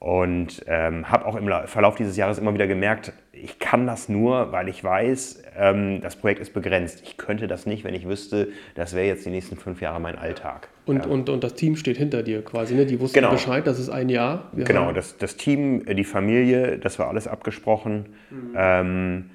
Und 0.01 0.63
ähm, 0.65 1.11
habe 1.11 1.27
auch 1.27 1.35
im 1.35 1.47
Verlauf 1.67 1.93
dieses 1.93 2.17
Jahres 2.17 2.39
immer 2.39 2.55
wieder 2.55 2.65
gemerkt, 2.65 3.13
ich 3.33 3.59
kann 3.59 3.85
das 3.85 4.09
nur, 4.09 4.51
weil 4.51 4.67
ich 4.67 4.83
weiß, 4.83 5.43
ähm, 5.55 6.01
das 6.01 6.15
Projekt 6.15 6.41
ist 6.41 6.55
begrenzt. 6.55 7.03
Ich 7.03 7.17
könnte 7.17 7.47
das 7.47 7.67
nicht, 7.67 7.83
wenn 7.83 7.93
ich 7.93 8.07
wüsste, 8.07 8.47
das 8.73 8.95
wäre 8.95 9.05
jetzt 9.05 9.27
die 9.27 9.29
nächsten 9.29 9.57
fünf 9.57 9.79
Jahre 9.79 10.01
mein 10.01 10.17
Alltag. 10.17 10.69
Und, 10.87 11.05
ja. 11.05 11.11
und, 11.11 11.29
und 11.29 11.43
das 11.43 11.53
Team 11.53 11.75
steht 11.75 11.97
hinter 11.97 12.23
dir 12.23 12.43
quasi, 12.43 12.73
ne? 12.73 12.87
Die 12.87 12.99
wussten 12.99 13.13
genau. 13.13 13.29
Bescheid, 13.29 13.67
das 13.67 13.77
ist 13.77 13.89
ein 13.89 14.09
Jahr. 14.09 14.49
Wir 14.53 14.65
genau, 14.65 14.91
das, 14.91 15.19
das 15.19 15.37
Team, 15.37 15.85
die 15.85 16.03
Familie, 16.03 16.79
das 16.79 16.97
war 16.97 17.07
alles 17.07 17.27
abgesprochen. 17.27 18.07
Mhm. 18.31 18.53
Ähm, 18.55 19.29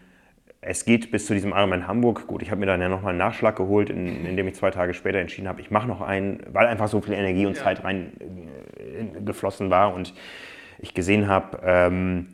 es 0.63 0.85
geht 0.85 1.13
bis 1.13 1.27
zu 1.27 1.35
diesem 1.35 1.53
Ironman 1.53 1.87
Hamburg. 1.87 2.27
Gut, 2.27 2.43
ich 2.43 2.51
habe 2.51 2.59
mir 2.59 2.67
dann 2.67 2.81
ja 2.81 2.89
nochmal 2.89 3.11
einen 3.11 3.21
Nachschlag 3.21 3.55
geholt, 3.55 3.89
in, 3.89 4.27
indem 4.27 4.49
ich 4.49 4.57
zwei 4.57 4.73
Tage 4.73 4.95
später 4.95 5.19
entschieden 5.19 5.47
habe, 5.47 5.61
ich 5.61 5.71
mache 5.71 5.87
noch 5.87 6.01
einen, 6.01 6.41
weil 6.53 6.67
einfach 6.67 6.89
so 6.89 7.01
viel 7.01 7.15
Energie 7.15 7.47
und 7.47 7.57
ja. 7.57 7.63
Zeit 7.63 7.85
reingeflossen 7.85 9.69
äh, 9.69 9.71
war 9.71 9.95
und 9.95 10.13
ich 10.79 10.95
gesehen 10.95 11.29
habe, 11.29 11.61
ähm, 11.65 12.29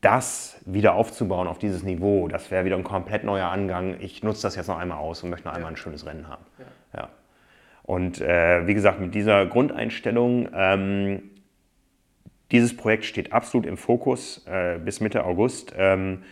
das 0.00 0.60
wieder 0.64 0.94
aufzubauen 0.94 1.48
auf 1.48 1.58
dieses 1.58 1.82
Niveau, 1.82 2.28
das 2.28 2.50
wäre 2.50 2.64
wieder 2.64 2.76
ein 2.76 2.84
komplett 2.84 3.24
neuer 3.24 3.48
Angang. 3.48 3.96
Ich 4.00 4.22
nutze 4.22 4.42
das 4.42 4.56
jetzt 4.56 4.68
noch 4.68 4.78
einmal 4.78 4.98
aus 4.98 5.22
und 5.22 5.30
möchte 5.30 5.48
noch 5.48 5.54
einmal 5.54 5.72
ein 5.72 5.76
schönes 5.76 6.06
Rennen 6.06 6.28
haben. 6.28 6.44
Ja. 6.58 7.00
ja. 7.00 7.08
Und 7.82 8.20
äh, 8.20 8.66
wie 8.66 8.74
gesagt, 8.74 9.00
mit 9.00 9.14
dieser 9.14 9.46
Grundeinstellung, 9.46 10.48
ähm, 10.54 11.22
dieses 12.52 12.76
Projekt 12.76 13.06
steht 13.06 13.32
absolut 13.32 13.66
im 13.66 13.76
Fokus 13.76 14.46
äh, 14.46 14.78
bis 14.78 15.00
Mitte 15.00 15.24
August. 15.24 15.74
Ähm, 15.76 16.22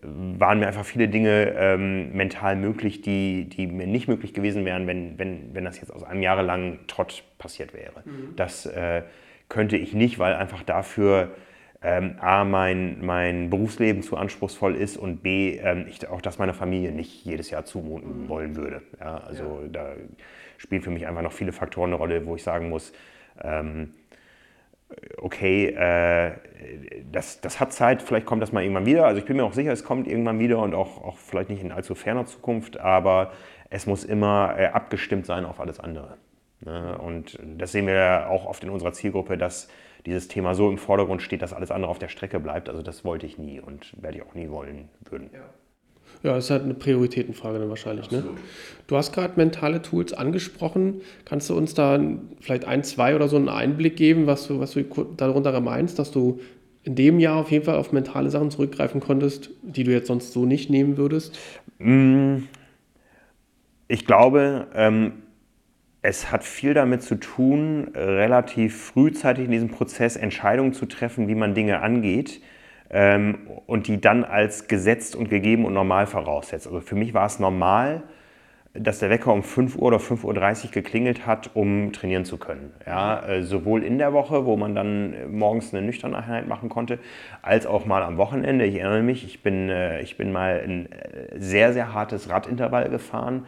waren 0.00 0.58
mir 0.58 0.66
einfach 0.66 0.84
viele 0.84 1.06
Dinge 1.06 1.54
ähm, 1.56 2.12
mental 2.12 2.56
möglich, 2.56 3.02
die, 3.02 3.48
die 3.48 3.68
mir 3.68 3.86
nicht 3.86 4.08
möglich 4.08 4.34
gewesen 4.34 4.64
wären, 4.64 4.88
wenn, 4.88 5.16
wenn, 5.18 5.54
wenn 5.54 5.64
das 5.64 5.80
jetzt 5.80 5.92
aus 5.92 6.02
einem 6.02 6.22
jahrelangen 6.22 6.80
Trott 6.88 7.22
passiert 7.38 7.72
wäre. 7.72 8.02
Mhm. 8.04 8.34
Das 8.34 8.66
äh, 8.66 9.02
könnte 9.48 9.76
ich 9.76 9.94
nicht, 9.94 10.18
weil 10.18 10.34
einfach 10.34 10.62
dafür 10.62 11.30
ähm, 11.82 12.16
A, 12.20 12.44
mein, 12.44 13.04
mein 13.04 13.50
Berufsleben 13.50 14.02
zu 14.02 14.16
anspruchsvoll 14.16 14.74
ist 14.74 14.96
und 14.96 15.22
B, 15.22 15.58
ähm, 15.58 15.86
ich 15.88 16.08
auch 16.08 16.20
das 16.20 16.38
meiner 16.38 16.54
Familie 16.54 16.92
nicht 16.92 17.24
jedes 17.24 17.50
Jahr 17.50 17.64
zumuten 17.64 18.24
mhm. 18.24 18.28
wollen 18.28 18.56
würde. 18.56 18.82
Ja, 18.98 19.18
also 19.18 19.60
ja. 19.62 19.68
da 19.68 19.92
spielen 20.58 20.82
für 20.82 20.90
mich 20.90 21.06
einfach 21.06 21.22
noch 21.22 21.32
viele 21.32 21.52
Faktoren 21.52 21.90
eine 21.90 21.96
Rolle, 21.96 22.26
wo 22.26 22.34
ich 22.34 22.42
sagen 22.42 22.70
muss, 22.70 22.92
ähm, 23.42 23.92
okay, 25.18 25.66
äh, 25.66 26.32
das, 27.10 27.40
das 27.40 27.60
hat 27.60 27.72
Zeit, 27.72 28.02
vielleicht 28.02 28.26
kommt 28.26 28.42
das 28.42 28.52
mal 28.52 28.62
irgendwann 28.62 28.86
wieder. 28.86 29.06
Also 29.06 29.18
ich 29.18 29.26
bin 29.26 29.36
mir 29.36 29.44
auch 29.44 29.52
sicher, 29.52 29.72
es 29.72 29.84
kommt 29.84 30.06
irgendwann 30.06 30.38
wieder 30.38 30.58
und 30.60 30.74
auch, 30.74 31.02
auch 31.04 31.18
vielleicht 31.18 31.50
nicht 31.50 31.62
in 31.62 31.72
allzu 31.72 31.94
ferner 31.94 32.26
Zukunft, 32.26 32.78
aber 32.78 33.32
es 33.70 33.86
muss 33.86 34.04
immer 34.04 34.54
äh, 34.58 34.66
abgestimmt 34.66 35.26
sein 35.26 35.44
auf 35.44 35.60
alles 35.60 35.80
andere. 35.80 36.16
Ne? 36.60 36.98
Und 36.98 37.38
das 37.58 37.72
sehen 37.72 37.86
wir 37.86 38.28
auch 38.30 38.46
oft 38.46 38.62
in 38.64 38.70
unserer 38.70 38.92
Zielgruppe, 38.92 39.36
dass 39.36 39.68
dieses 40.06 40.28
Thema 40.28 40.54
so 40.54 40.70
im 40.70 40.78
Vordergrund 40.78 41.22
steht, 41.22 41.42
dass 41.42 41.52
alles 41.52 41.70
andere 41.70 41.90
auf 41.90 41.98
der 41.98 42.08
Strecke 42.08 42.40
bleibt. 42.40 42.68
Also 42.68 42.82
das 42.82 43.04
wollte 43.04 43.26
ich 43.26 43.38
nie 43.38 43.60
und 43.60 44.00
werde 44.02 44.18
ich 44.18 44.24
auch 44.24 44.34
nie 44.34 44.48
wollen 44.50 44.88
würden. 45.10 45.30
Ja. 45.32 45.40
Ja, 46.22 46.34
das 46.34 46.46
ist 46.46 46.50
halt 46.50 46.62
eine 46.62 46.74
Prioritätenfrage 46.74 47.58
dann 47.58 47.68
wahrscheinlich. 47.68 48.10
Ne? 48.10 48.24
Du 48.86 48.96
hast 48.96 49.12
gerade 49.12 49.34
mentale 49.36 49.82
Tools 49.82 50.12
angesprochen. 50.12 51.02
Kannst 51.24 51.50
du 51.50 51.56
uns 51.56 51.74
da 51.74 52.00
vielleicht 52.40 52.64
ein, 52.64 52.84
zwei 52.84 53.14
oder 53.14 53.28
so 53.28 53.36
einen 53.36 53.48
Einblick 53.48 53.96
geben, 53.96 54.26
was 54.26 54.46
du, 54.46 54.58
was 54.58 54.72
du 54.72 54.82
darunter 55.16 55.60
meinst, 55.60 55.98
dass 55.98 56.10
du 56.10 56.40
in 56.84 56.94
dem 56.94 57.18
Jahr 57.18 57.36
auf 57.36 57.50
jeden 57.50 57.64
Fall 57.64 57.76
auf 57.76 57.92
mentale 57.92 58.30
Sachen 58.30 58.50
zurückgreifen 58.50 59.00
konntest, 59.00 59.50
die 59.62 59.84
du 59.84 59.90
jetzt 59.90 60.06
sonst 60.06 60.32
so 60.32 60.46
nicht 60.46 60.70
nehmen 60.70 60.96
würdest? 60.96 61.38
Mm, 61.78 62.36
ich 63.88 64.06
glaube, 64.06 64.68
ähm, 64.74 65.12
es 66.06 66.30
hat 66.30 66.44
viel 66.44 66.72
damit 66.72 67.02
zu 67.02 67.16
tun, 67.16 67.88
relativ 67.94 68.92
frühzeitig 68.92 69.46
in 69.46 69.50
diesem 69.50 69.70
Prozess 69.70 70.14
Entscheidungen 70.14 70.72
zu 70.72 70.86
treffen, 70.86 71.26
wie 71.26 71.34
man 71.34 71.54
Dinge 71.54 71.80
angeht 71.80 72.40
ähm, 72.90 73.38
und 73.66 73.88
die 73.88 74.00
dann 74.00 74.22
als 74.22 74.68
gesetzt 74.68 75.16
und 75.16 75.28
gegeben 75.28 75.64
und 75.64 75.74
normal 75.74 76.06
voraussetzt. 76.06 76.68
Also 76.68 76.80
für 76.80 76.94
mich 76.94 77.12
war 77.12 77.26
es 77.26 77.40
normal, 77.40 78.04
dass 78.72 79.00
der 79.00 79.10
Wecker 79.10 79.32
um 79.32 79.42
5 79.42 79.74
Uhr 79.74 79.82
oder 79.82 79.96
5.30 79.96 80.66
Uhr 80.66 80.70
geklingelt 80.70 81.26
hat, 81.26 81.50
um 81.54 81.92
trainieren 81.92 82.24
zu 82.24 82.36
können. 82.36 82.72
Ja, 82.86 83.26
äh, 83.26 83.42
sowohl 83.42 83.82
in 83.82 83.98
der 83.98 84.12
Woche, 84.12 84.46
wo 84.46 84.56
man 84.56 84.76
dann 84.76 85.36
morgens 85.36 85.74
eine 85.74 85.84
nüchterne 85.84 86.18
Einheit 86.18 86.46
machen 86.46 86.68
konnte, 86.68 87.00
als 87.42 87.66
auch 87.66 87.84
mal 87.84 88.04
am 88.04 88.16
Wochenende. 88.16 88.64
Ich 88.64 88.76
erinnere 88.76 89.02
mich, 89.02 89.24
ich 89.24 89.42
bin, 89.42 89.70
äh, 89.70 90.02
ich 90.02 90.16
bin 90.16 90.30
mal 90.30 90.60
ein 90.62 90.86
äh, 90.92 91.36
sehr, 91.36 91.72
sehr 91.72 91.92
hartes 91.92 92.28
Radintervall 92.28 92.90
gefahren. 92.90 93.46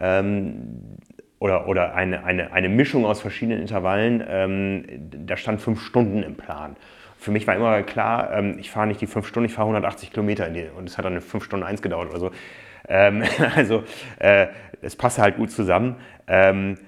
Ähm, 0.00 0.96
oder, 1.38 1.68
oder 1.68 1.94
eine, 1.94 2.24
eine, 2.24 2.52
eine 2.52 2.68
Mischung 2.68 3.04
aus 3.04 3.20
verschiedenen 3.20 3.60
Intervallen. 3.60 4.24
Ähm, 4.28 4.84
da 5.26 5.36
stand 5.36 5.60
fünf 5.60 5.82
Stunden 5.82 6.22
im 6.22 6.34
Plan. 6.34 6.76
Für 7.16 7.30
mich 7.30 7.46
war 7.46 7.56
immer 7.56 7.82
klar, 7.82 8.32
ähm, 8.32 8.56
ich 8.58 8.70
fahre 8.70 8.86
nicht 8.86 9.00
die 9.00 9.06
fünf 9.06 9.26
Stunden, 9.26 9.46
ich 9.46 9.54
fahre 9.54 9.66
180 9.66 10.12
Kilometer 10.12 10.48
die, 10.50 10.66
und 10.76 10.88
es 10.88 10.98
hat 10.98 11.04
dann 11.04 11.12
eine 11.12 11.20
fünf 11.20 11.44
Stunden 11.44 11.64
eins 11.64 11.82
gedauert 11.82 12.10
oder 12.10 12.20
so. 12.20 12.30
Ähm, 12.88 13.24
also 13.56 13.84
äh, 14.18 14.48
es 14.82 14.96
passte 14.96 15.22
halt 15.22 15.36
gut 15.36 15.50
zusammen. 15.50 15.96
Ähm, 16.26 16.78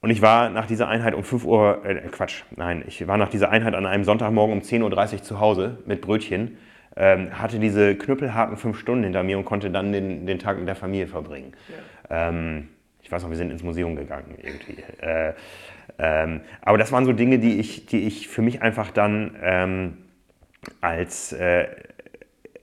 und 0.00 0.10
ich 0.10 0.20
war 0.20 0.50
nach 0.50 0.66
dieser 0.66 0.86
Einheit 0.88 1.14
um 1.14 1.24
5 1.24 1.46
Uhr, 1.46 1.82
äh, 1.86 1.94
Quatsch, 2.10 2.42
nein, 2.56 2.84
ich 2.86 3.06
war 3.08 3.16
nach 3.16 3.30
dieser 3.30 3.50
Einheit 3.50 3.74
an 3.74 3.86
einem 3.86 4.04
Sonntagmorgen 4.04 4.54
um 4.54 4.62
10.30 4.62 5.14
Uhr 5.14 5.22
zu 5.22 5.40
Hause 5.40 5.78
mit 5.86 6.02
Brötchen, 6.02 6.58
ähm, 6.94 7.40
hatte 7.40 7.58
diese 7.58 7.96
knüppelharten 7.96 8.58
fünf 8.58 8.78
Stunden 8.78 9.04
hinter 9.04 9.22
mir 9.22 9.38
und 9.38 9.46
konnte 9.46 9.70
dann 9.70 9.92
den, 9.92 10.26
den 10.26 10.38
Tag 10.38 10.58
mit 10.58 10.68
der 10.68 10.76
Familie 10.76 11.06
verbringen. 11.06 11.52
Ja. 12.10 12.28
Ich 13.04 13.12
weiß 13.12 13.22
noch, 13.22 13.30
wir 13.30 13.36
sind 13.36 13.50
ins 13.50 13.62
Museum 13.62 13.96
gegangen 13.96 14.34
irgendwie. 14.42 14.82
Äh, 15.00 15.34
ähm, 15.98 16.40
aber 16.62 16.78
das 16.78 16.90
waren 16.90 17.04
so 17.04 17.12
Dinge, 17.12 17.38
die 17.38 17.60
ich, 17.60 17.86
die 17.86 18.06
ich 18.06 18.28
für 18.28 18.40
mich 18.40 18.62
einfach 18.62 18.90
dann 18.90 19.36
ähm, 19.42 19.98
als 20.80 21.32
äh, 21.32 21.66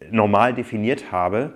normal 0.09 0.55
definiert 0.55 1.11
habe, 1.11 1.53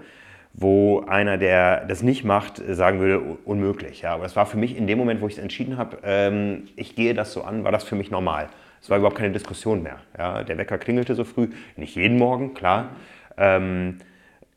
wo 0.54 1.02
einer, 1.02 1.38
der 1.38 1.86
das 1.86 2.04
nicht 2.04 2.24
macht, 2.24 2.62
sagen 2.66 3.00
würde, 3.00 3.20
unmöglich. 3.44 4.04
Ja. 4.04 4.14
Aber 4.14 4.24
das 4.24 4.36
war 4.36 4.46
für 4.46 4.58
mich 4.58 4.78
in 4.78 4.86
dem 4.86 5.00
Moment, 5.00 5.20
wo 5.20 5.28
ich 5.28 5.34
es 5.34 5.40
entschieden 5.40 5.78
habe, 5.78 5.98
ähm, 6.04 6.68
ich 6.76 6.96
gehe 6.96 7.16
das 7.16 7.34
so 7.34 7.44
an, 7.44 7.64
war 7.64 7.72
das 7.72 7.84
für 7.84 7.96
mich 7.96 8.12
normal. 8.12 8.50
Es 8.82 8.90
war 8.92 9.00
überhaupt 9.00 9.18
keine 9.18 9.34
Diskussion 9.34 9.82
mehr. 9.82 9.98
Ja. 10.16 10.44
Der 10.44 10.60
Wecker 10.60 10.78
klingelte 10.78 11.16
so 11.16 11.24
früh, 11.24 11.50
nicht 11.76 11.96
jeden 11.96 12.20
Morgen, 12.20 12.54
klar. 12.54 12.90
Ähm, 13.36 13.98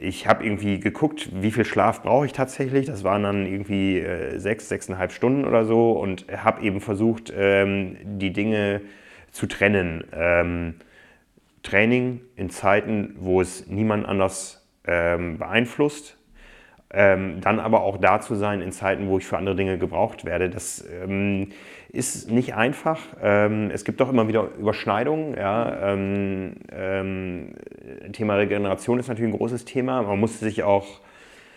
ich 0.01 0.29
habe 0.29 0.45
irgendwie 0.45 0.79
geguckt, 0.79 1.29
wie 1.33 1.51
viel 1.51 1.65
Schlaf 1.65 2.03
brauche 2.03 2.25
ich 2.25 2.33
tatsächlich. 2.33 2.87
Das 2.87 3.03
waren 3.03 3.25
dann 3.25 3.47
irgendwie 3.47 3.99
äh, 3.99 4.39
sechs, 4.39 4.69
sechseinhalb 4.69 5.11
Stunden 5.11 5.45
oder 5.45 5.65
so 5.65 5.93
und 5.93 6.27
habe 6.33 6.63
eben 6.63 6.81
versucht, 6.81 7.33
ähm, 7.37 7.97
die 8.05 8.33
Dinge 8.33 8.81
zu 9.33 9.47
trennen. 9.47 10.05
Ähm, 10.13 10.75
Training 11.65 12.21
in 12.37 12.49
Zeiten, 12.49 13.17
wo 13.19 13.41
es 13.41 13.67
niemand 13.67 14.07
anders 14.07 14.65
ähm, 14.87 15.39
beeinflusst. 15.39 16.17
Ähm, 16.91 17.41
dann 17.41 17.59
aber 17.59 17.83
auch 17.83 17.99
da 17.99 18.21
zu 18.21 18.37
sein 18.37 18.63
in 18.63 18.71
Zeiten, 18.71 19.09
wo 19.09 19.19
ich 19.19 19.27
für 19.27 19.37
andere 19.37 19.57
Dinge 19.57 19.79
gebraucht 19.79 20.25
werde. 20.25 20.49
Das 20.49 20.87
ähm, 21.03 21.49
ist 21.91 22.31
nicht 22.31 22.55
einfach. 22.55 23.01
Ähm, 23.23 23.71
es 23.73 23.85
gibt 23.85 24.01
doch 24.01 24.11
immer 24.11 24.29
wieder 24.29 24.49
Überschneidungen. 24.59 25.35
Ja. 25.37 25.93
Ähm, 25.93 26.57
ähm, 26.71 27.55
Thema 28.13 28.35
Regeneration 28.35 28.99
ist 28.99 29.09
natürlich 29.09 29.33
ein 29.33 29.39
großes 29.39 29.65
Thema. 29.65 30.03
Man 30.03 30.21
musste 30.21 30.45
sich 30.45 30.63
auch 30.63 31.01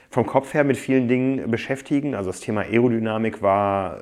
vom 0.09 0.25
Kopf 0.25 0.53
her 0.53 0.63
mit 0.63 0.77
vielen 0.77 1.07
Dingen 1.07 1.49
beschäftigen. 1.51 2.15
Also 2.15 2.29
das 2.29 2.39
Thema 2.39 2.61
Aerodynamik 2.61 3.41
war 3.41 3.97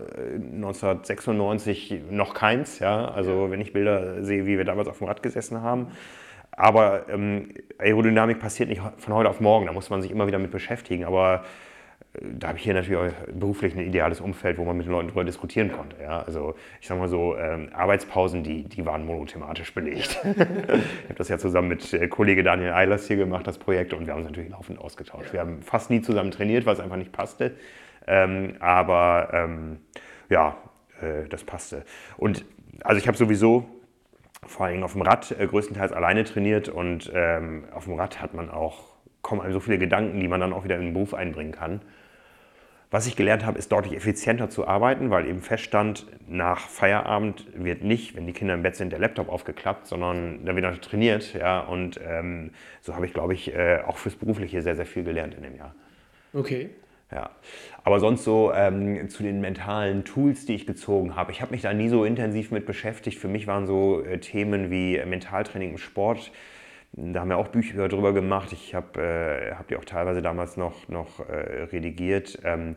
1996 0.55 1.91
äh, 1.91 1.99
noch 2.11 2.33
keins. 2.33 2.79
Ja. 2.79 3.09
Also 3.09 3.49
wenn 3.49 3.61
ich 3.61 3.73
Bilder 3.73 4.23
sehe, 4.23 4.45
wie 4.45 4.57
wir 4.57 4.65
damals 4.65 4.87
auf 4.87 4.99
dem 4.99 5.07
Rad 5.07 5.23
gesessen 5.23 5.61
haben. 5.61 5.87
Aber 6.51 7.09
ähm, 7.09 7.53
Aerodynamik 7.79 8.39
passiert 8.39 8.69
nicht 8.69 8.81
von 8.97 9.13
heute 9.13 9.29
auf 9.29 9.39
morgen. 9.39 9.65
Da 9.65 9.73
muss 9.73 9.89
man 9.89 10.01
sich 10.01 10.11
immer 10.11 10.27
wieder 10.27 10.39
mit 10.39 10.51
beschäftigen. 10.51 11.05
Aber 11.05 11.43
da 12.21 12.49
habe 12.49 12.57
ich 12.57 12.63
hier 12.63 12.73
natürlich 12.73 13.13
beruflich 13.33 13.75
ein 13.75 13.81
ideales 13.81 14.19
Umfeld, 14.19 14.57
wo 14.57 14.65
man 14.65 14.75
mit 14.75 14.87
den 14.87 14.91
Leuten 14.91 15.07
darüber 15.07 15.23
diskutieren 15.23 15.71
konnte. 15.71 15.95
Ja? 16.01 16.21
Also 16.21 16.55
ich 16.81 16.87
sage 16.87 16.99
mal 16.99 17.07
so, 17.07 17.37
ähm, 17.37 17.69
Arbeitspausen, 17.71 18.43
die, 18.43 18.63
die 18.63 18.85
waren 18.85 19.05
monothematisch 19.05 19.73
belegt. 19.73 20.19
ich 20.23 20.39
habe 20.39 21.15
das 21.15 21.29
ja 21.29 21.37
zusammen 21.37 21.67
mit 21.67 21.93
äh, 21.93 22.07
Kollege 22.07 22.43
Daniel 22.43 22.71
Eilers 22.71 23.07
hier 23.07 23.17
gemacht, 23.17 23.45
das 23.45 23.59
Projekt, 23.59 23.93
und 23.93 24.07
wir 24.07 24.13
haben 24.13 24.21
uns 24.21 24.29
natürlich 24.29 24.49
laufend 24.49 24.79
ausgetauscht. 24.79 25.33
Wir 25.33 25.39
haben 25.39 25.61
fast 25.61 25.91
nie 25.91 26.01
zusammen 26.01 26.31
trainiert, 26.31 26.65
weil 26.65 26.73
es 26.73 26.79
einfach 26.79 26.97
nicht 26.97 27.11
passte. 27.11 27.55
Ähm, 28.07 28.55
aber 28.59 29.29
ähm, 29.31 29.77
ja, 30.29 30.57
äh, 31.01 31.27
das 31.29 31.43
passte. 31.43 31.85
Und 32.17 32.43
also 32.83 32.99
ich 32.99 33.07
habe 33.07 33.17
sowieso 33.17 33.69
vor 34.45 34.65
allem 34.65 34.83
auf 34.83 34.93
dem 34.93 35.03
Rad 35.03 35.31
äh, 35.31 35.45
größtenteils 35.45 35.91
alleine 35.91 36.23
trainiert 36.23 36.69
und 36.69 37.11
ähm, 37.13 37.65
auf 37.73 37.85
dem 37.85 37.93
Rad 37.93 38.21
hat 38.21 38.33
man 38.33 38.49
auch 38.49 38.88
kommen 39.29 39.41
einem 39.41 39.53
so 39.53 39.59
viele 39.59 39.77
Gedanken, 39.77 40.19
die 40.19 40.27
man 40.27 40.41
dann 40.41 40.53
auch 40.53 40.63
wieder 40.63 40.75
in 40.75 40.81
den 40.81 40.93
Beruf 40.93 41.13
einbringen 41.13 41.51
kann. 41.51 41.81
Was 42.89 43.05
ich 43.05 43.15
gelernt 43.15 43.45
habe, 43.45 43.59
ist 43.59 43.71
deutlich 43.71 43.95
effizienter 43.95 44.49
zu 44.49 44.67
arbeiten, 44.67 45.11
weil 45.11 45.27
eben 45.27 45.41
feststand, 45.41 46.07
nach 46.27 46.67
Feierabend 46.67 47.45
wird 47.53 47.83
nicht, 47.83 48.15
wenn 48.15 48.25
die 48.25 48.33
Kinder 48.33 48.55
im 48.55 48.63
Bett 48.63 48.75
sind, 48.75 48.91
der 48.91 48.97
Laptop 48.97 49.29
aufgeklappt, 49.29 49.85
sondern 49.85 50.43
da 50.43 50.55
wird 50.55 50.65
noch 50.65 50.75
trainiert. 50.79 51.35
Ja, 51.35 51.59
und 51.59 51.99
ähm, 52.03 52.49
so 52.81 52.95
habe 52.95 53.05
ich, 53.05 53.13
glaube 53.13 53.35
ich, 53.35 53.53
äh, 53.53 53.81
auch 53.85 53.97
fürs 53.97 54.15
Berufliche 54.15 54.63
sehr, 54.63 54.75
sehr 54.75 54.87
viel 54.87 55.03
gelernt 55.03 55.35
in 55.35 55.43
dem 55.43 55.55
Jahr. 55.55 55.75
Okay. 56.33 56.71
Ja, 57.11 57.29
aber 57.83 57.99
sonst 57.99 58.23
so 58.23 58.51
ähm, 58.51 59.07
zu 59.09 59.21
den 59.21 59.39
mentalen 59.41 60.03
Tools, 60.03 60.47
die 60.47 60.55
ich 60.55 60.65
gezogen 60.65 61.15
habe. 61.15 61.31
Ich 61.31 61.41
habe 61.41 61.51
mich 61.51 61.61
da 61.61 61.71
nie 61.73 61.89
so 61.89 62.05
intensiv 62.05 62.49
mit 62.49 62.65
beschäftigt. 62.65 63.19
Für 63.19 63.27
mich 63.27 63.45
waren 63.45 63.67
so 63.67 64.03
äh, 64.03 64.17
Themen 64.17 64.71
wie 64.71 64.99
Mentaltraining 65.05 65.71
im 65.71 65.77
Sport 65.77 66.31
da 66.93 67.19
haben 67.21 67.29
wir 67.29 67.37
auch 67.37 67.49
Bücher 67.49 67.87
drüber 67.87 68.13
gemacht. 68.13 68.51
Ich 68.51 68.73
habe 68.73 69.01
äh, 69.01 69.55
hab 69.55 69.67
die 69.67 69.75
auch 69.75 69.85
teilweise 69.85 70.21
damals 70.21 70.57
noch, 70.57 70.87
noch 70.89 71.19
äh, 71.19 71.63
redigiert. 71.71 72.39
Ähm, 72.43 72.75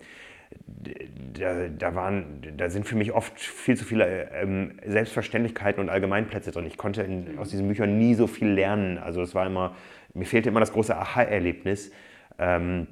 da, 0.67 1.69
da, 1.69 1.95
waren, 1.95 2.43
da 2.57 2.69
sind 2.69 2.87
für 2.87 2.97
mich 2.97 3.13
oft 3.13 3.41
viel 3.41 3.77
zu 3.77 3.85
viele 3.87 4.31
ähm, 4.33 4.79
Selbstverständlichkeiten 4.85 5.81
und 5.81 5.89
Allgemeinplätze 5.89 6.51
drin. 6.51 6.67
Ich 6.67 6.77
konnte 6.77 7.03
in, 7.03 7.39
aus 7.39 7.49
diesen 7.49 7.69
Büchern 7.69 7.99
nie 7.99 8.15
so 8.15 8.27
viel 8.27 8.49
lernen. 8.49 8.99
Also 8.99 9.23
es 9.23 9.35
war 9.35 9.47
immer, 9.47 9.75
mir 10.13 10.27
fehlte 10.27 10.51
immer 10.51 10.61
das 10.61 10.73
große 10.73 10.95
Aha-Erlebnis. 10.95 11.91
Ähm, 12.39 12.89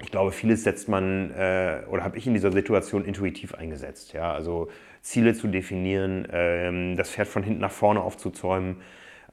ich 0.00 0.10
glaube, 0.10 0.32
vieles 0.32 0.64
setzt 0.64 0.88
man 0.88 1.30
äh, 1.32 1.80
oder 1.90 2.04
habe 2.04 2.16
ich 2.16 2.26
in 2.26 2.32
dieser 2.32 2.52
Situation 2.52 3.04
intuitiv 3.04 3.54
eingesetzt. 3.54 4.14
Ja? 4.14 4.32
Also 4.32 4.68
Ziele 5.02 5.34
zu 5.34 5.48
definieren, 5.48 6.26
ähm, 6.32 6.96
das 6.96 7.10
Pferd 7.10 7.28
von 7.28 7.42
hinten 7.42 7.60
nach 7.60 7.72
vorne 7.72 8.00
aufzuzäumen. 8.00 8.76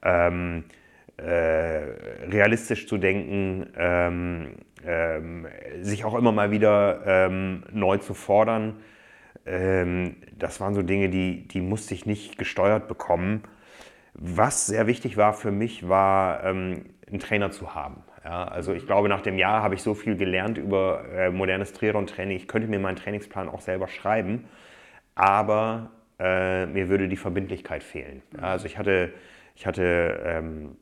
Ähm, 0.04 0.66
äh, 0.68 0.85
realistisch 1.18 2.88
zu 2.88 2.98
denken, 2.98 3.68
ähm, 3.78 4.56
ähm, 4.86 5.48
sich 5.82 6.06
auch 6.06 6.16
immer 6.16 6.32
mal 6.32 6.52
wieder 6.52 7.02
ähm, 7.06 7.64
neu 7.72 7.98
zu 7.98 8.14
fordern. 8.14 8.76
Ähm, 9.46 10.18
das 10.38 10.60
waren 10.60 10.74
so 10.74 10.82
Dinge, 10.82 11.10
die, 11.10 11.48
die 11.48 11.62
musste 11.62 11.94
ich 11.94 12.06
nicht 12.06 12.38
gesteuert 12.38 12.88
bekommen. 12.88 13.44
Was 14.14 14.66
sehr 14.66 14.88
wichtig 14.88 15.18
war 15.18 15.34
für 15.34 15.52
mich, 15.52 15.88
war 15.88 16.44
ähm, 16.44 16.86
einen 17.08 17.20
Trainer 17.20 17.52
zu 17.52 17.76
haben. 17.76 18.04
Ja, 18.24 18.46
also 18.46 18.74
ich 18.74 18.88
glaube, 18.88 19.08
nach 19.08 19.22
dem 19.22 19.38
Jahr 19.38 19.62
habe 19.62 19.76
ich 19.76 19.84
so 19.84 19.94
viel 19.94 20.16
gelernt 20.16 20.58
über 20.58 21.06
äh, 21.14 21.30
modernes 21.30 21.74
Triathlon-Training. 21.74 22.38
Ich 22.38 22.48
könnte 22.48 22.68
mir 22.68 22.80
meinen 22.80 22.96
Trainingsplan 22.96 23.50
auch 23.50 23.62
selber 23.62 23.88
schreiben, 23.88 24.46
aber 25.14 25.92
äh, 26.18 26.66
mir 26.66 26.90
würde 26.90 27.08
die 27.08 27.18
Verbindlichkeit 27.18 27.84
fehlen. 27.84 28.24
Ja, 28.36 28.44
also 28.44 28.66
ich 28.66 28.80
hatte, 28.80 29.14
ich 29.56 29.68
hatte 29.68 30.20
ähm, 30.26 30.78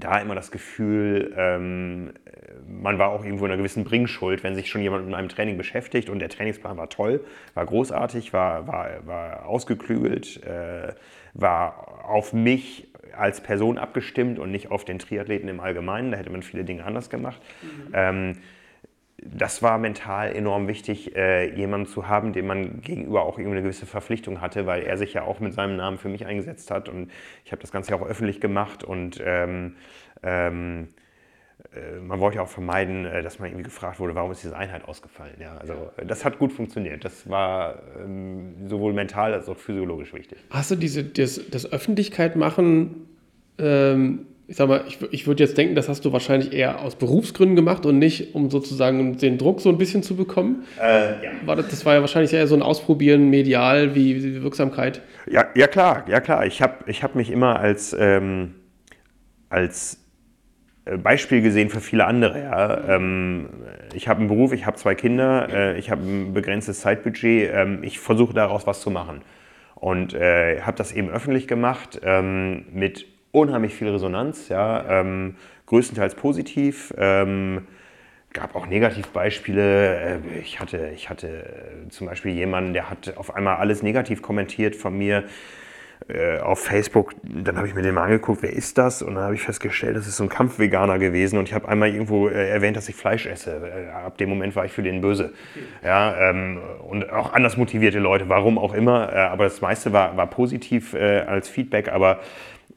da 0.00 0.18
immer 0.18 0.34
das 0.34 0.50
Gefühl, 0.50 1.34
ähm, 1.36 2.12
man 2.66 2.98
war 2.98 3.10
auch 3.10 3.24
irgendwo 3.24 3.44
in 3.44 3.50
einer 3.50 3.58
gewissen 3.58 3.84
Bringschuld, 3.84 4.42
wenn 4.42 4.54
sich 4.54 4.68
schon 4.68 4.82
jemand 4.82 5.06
mit 5.06 5.14
einem 5.14 5.28
Training 5.28 5.56
beschäftigt 5.56 6.10
und 6.10 6.18
der 6.18 6.28
Trainingsplan 6.28 6.76
war 6.76 6.88
toll, 6.88 7.24
war 7.54 7.66
großartig, 7.66 8.32
war, 8.32 8.66
war, 8.66 9.06
war 9.06 9.46
ausgeklügelt, 9.46 10.42
äh, 10.44 10.92
war 11.34 12.04
auf 12.04 12.32
mich 12.32 12.88
als 13.16 13.40
Person 13.40 13.78
abgestimmt 13.78 14.38
und 14.38 14.50
nicht 14.50 14.70
auf 14.70 14.84
den 14.84 14.98
Triathleten 14.98 15.48
im 15.48 15.60
Allgemeinen. 15.60 16.12
Da 16.12 16.18
hätte 16.18 16.30
man 16.30 16.42
viele 16.42 16.64
Dinge 16.64 16.84
anders 16.84 17.10
gemacht. 17.10 17.40
Mhm. 17.62 17.92
Ähm, 17.92 18.32
das 19.22 19.62
war 19.62 19.78
mental 19.78 20.34
enorm 20.34 20.68
wichtig, 20.68 21.16
äh, 21.16 21.52
jemanden 21.54 21.86
zu 21.86 22.08
haben, 22.08 22.32
dem 22.32 22.46
man 22.46 22.80
gegenüber 22.80 23.22
auch 23.22 23.38
eine 23.38 23.62
gewisse 23.62 23.86
Verpflichtung 23.86 24.40
hatte, 24.40 24.66
weil 24.66 24.82
er 24.82 24.96
sich 24.96 25.12
ja 25.12 25.22
auch 25.22 25.40
mit 25.40 25.54
seinem 25.54 25.76
Namen 25.76 25.98
für 25.98 26.08
mich 26.08 26.26
eingesetzt 26.26 26.70
hat 26.70 26.88
und 26.88 27.10
ich 27.44 27.52
habe 27.52 27.60
das 27.60 27.72
Ganze 27.72 27.90
ja 27.90 27.96
auch 27.96 28.06
öffentlich 28.06 28.40
gemacht 28.40 28.84
und 28.84 29.20
ähm, 29.24 29.76
ähm, 30.22 30.88
äh, 31.74 31.98
man 32.00 32.20
wollte 32.20 32.36
ja 32.36 32.42
auch 32.42 32.48
vermeiden, 32.48 33.04
äh, 33.06 33.22
dass 33.22 33.40
man 33.40 33.48
irgendwie 33.48 33.64
gefragt 33.64 33.98
wurde, 33.98 34.14
warum 34.14 34.30
ist 34.30 34.44
diese 34.44 34.56
Einheit 34.56 34.86
ausgefallen. 34.86 35.34
Ja, 35.40 35.56
also 35.56 35.90
das 36.06 36.24
hat 36.24 36.38
gut 36.38 36.52
funktioniert. 36.52 37.04
Das 37.04 37.28
war 37.28 37.82
ähm, 38.00 38.68
sowohl 38.68 38.92
mental 38.92 39.34
als 39.34 39.48
auch 39.48 39.56
physiologisch 39.56 40.14
wichtig. 40.14 40.38
Hast 40.50 40.70
du 40.70 40.76
diese, 40.76 41.04
das, 41.04 41.40
das 41.50 41.70
Öffentlichkeit 41.70 42.36
machen 42.36 43.08
ähm, 43.58 44.26
ich 44.48 44.56
sag 44.56 44.66
mal, 44.66 44.82
ich, 44.88 44.98
ich 45.10 45.26
würde 45.26 45.44
jetzt 45.44 45.58
denken, 45.58 45.74
das 45.74 45.90
hast 45.90 46.06
du 46.06 46.12
wahrscheinlich 46.12 46.54
eher 46.54 46.80
aus 46.80 46.96
Berufsgründen 46.96 47.54
gemacht 47.54 47.84
und 47.84 47.98
nicht, 47.98 48.34
um 48.34 48.50
sozusagen 48.50 49.18
den 49.18 49.36
Druck 49.36 49.60
so 49.60 49.68
ein 49.68 49.76
bisschen 49.76 50.02
zu 50.02 50.16
bekommen. 50.16 50.64
Äh, 50.80 51.22
ja. 51.22 51.30
War 51.44 51.54
das, 51.54 51.68
das 51.68 51.84
war 51.84 51.94
ja 51.94 52.00
wahrscheinlich 52.00 52.32
eher 52.32 52.46
so 52.46 52.54
ein 52.54 52.62
Ausprobieren 52.62 53.28
medial 53.28 53.94
wie, 53.94 54.24
wie 54.24 54.42
Wirksamkeit. 54.42 55.02
Ja, 55.30 55.44
ja 55.54 55.66
klar, 55.66 56.04
ja 56.08 56.20
klar. 56.20 56.46
Ich 56.46 56.62
habe 56.62 56.76
ich 56.86 57.02
hab 57.02 57.14
mich 57.14 57.30
immer 57.30 57.60
als, 57.60 57.94
ähm, 57.98 58.54
als 59.50 60.02
äh, 60.86 60.96
Beispiel 60.96 61.42
gesehen 61.42 61.68
für 61.68 61.80
viele 61.80 62.06
andere. 62.06 62.40
Ja. 62.40 62.96
Ähm, 62.96 63.50
ich 63.92 64.08
habe 64.08 64.20
einen 64.20 64.28
Beruf, 64.28 64.54
ich 64.54 64.64
habe 64.64 64.78
zwei 64.78 64.94
Kinder, 64.94 65.46
äh, 65.52 65.78
ich 65.78 65.90
habe 65.90 66.00
ein 66.00 66.32
begrenztes 66.32 66.80
Zeitbudget, 66.80 67.50
ähm, 67.52 67.80
ich 67.82 67.98
versuche 67.98 68.32
daraus 68.32 68.66
was 68.66 68.80
zu 68.80 68.90
machen. 68.90 69.20
Und 69.74 70.14
äh, 70.14 70.62
habe 70.62 70.78
das 70.78 70.92
eben 70.92 71.10
öffentlich 71.10 71.46
gemacht 71.46 72.00
ähm, 72.02 72.64
mit 72.72 73.17
unheimlich 73.38 73.74
viel 73.74 73.88
Resonanz, 73.88 74.48
ja, 74.48 75.00
ähm, 75.00 75.36
größtenteils 75.66 76.14
positiv. 76.14 76.92
Ähm, 76.96 77.66
gab 78.32 78.54
auch 78.54 78.66
Negativbeispiele. 78.66 80.20
Äh, 80.34 80.38
ich 80.40 80.60
hatte, 80.60 80.90
ich 80.94 81.10
hatte 81.10 81.28
äh, 81.28 81.88
zum 81.88 82.06
Beispiel 82.06 82.32
jemanden, 82.32 82.72
der 82.72 82.90
hat 82.90 83.16
auf 83.16 83.34
einmal 83.34 83.56
alles 83.56 83.82
negativ 83.82 84.22
kommentiert 84.22 84.76
von 84.76 84.96
mir 84.96 85.24
äh, 86.08 86.38
auf 86.38 86.60
Facebook. 86.60 87.14
Dann 87.22 87.56
habe 87.56 87.66
ich 87.66 87.74
mir 87.74 87.82
den 87.82 87.94
mal 87.94 88.04
angeguckt, 88.04 88.42
wer 88.42 88.52
ist 88.52 88.78
das? 88.78 89.02
Und 89.02 89.14
dann 89.14 89.24
habe 89.24 89.34
ich 89.34 89.42
festgestellt, 89.42 89.96
das 89.96 90.06
ist 90.06 90.16
so 90.16 90.24
ein 90.24 90.28
Kampfveganer 90.28 90.98
gewesen. 90.98 91.38
Und 91.38 91.48
ich 91.48 91.54
habe 91.54 91.68
einmal 91.68 91.88
irgendwo 91.88 92.28
erwähnt, 92.28 92.76
dass 92.76 92.88
ich 92.88 92.94
Fleisch 92.94 93.26
esse. 93.26 93.60
Ab 93.92 94.18
dem 94.18 94.28
Moment 94.28 94.54
war 94.54 94.64
ich 94.64 94.72
für 94.72 94.82
den 94.82 95.00
böse. 95.00 95.32
Ja, 95.82 96.30
ähm, 96.30 96.60
und 96.86 97.10
auch 97.10 97.32
anders 97.32 97.56
motivierte 97.56 97.98
Leute, 97.98 98.28
warum 98.28 98.58
auch 98.58 98.74
immer. 98.74 99.12
aber 99.12 99.44
das 99.44 99.60
meiste 99.60 99.92
war, 99.92 100.16
war 100.16 100.28
positiv 100.28 100.94
als 100.94 101.48
Feedback. 101.48 101.88
Aber 101.88 102.20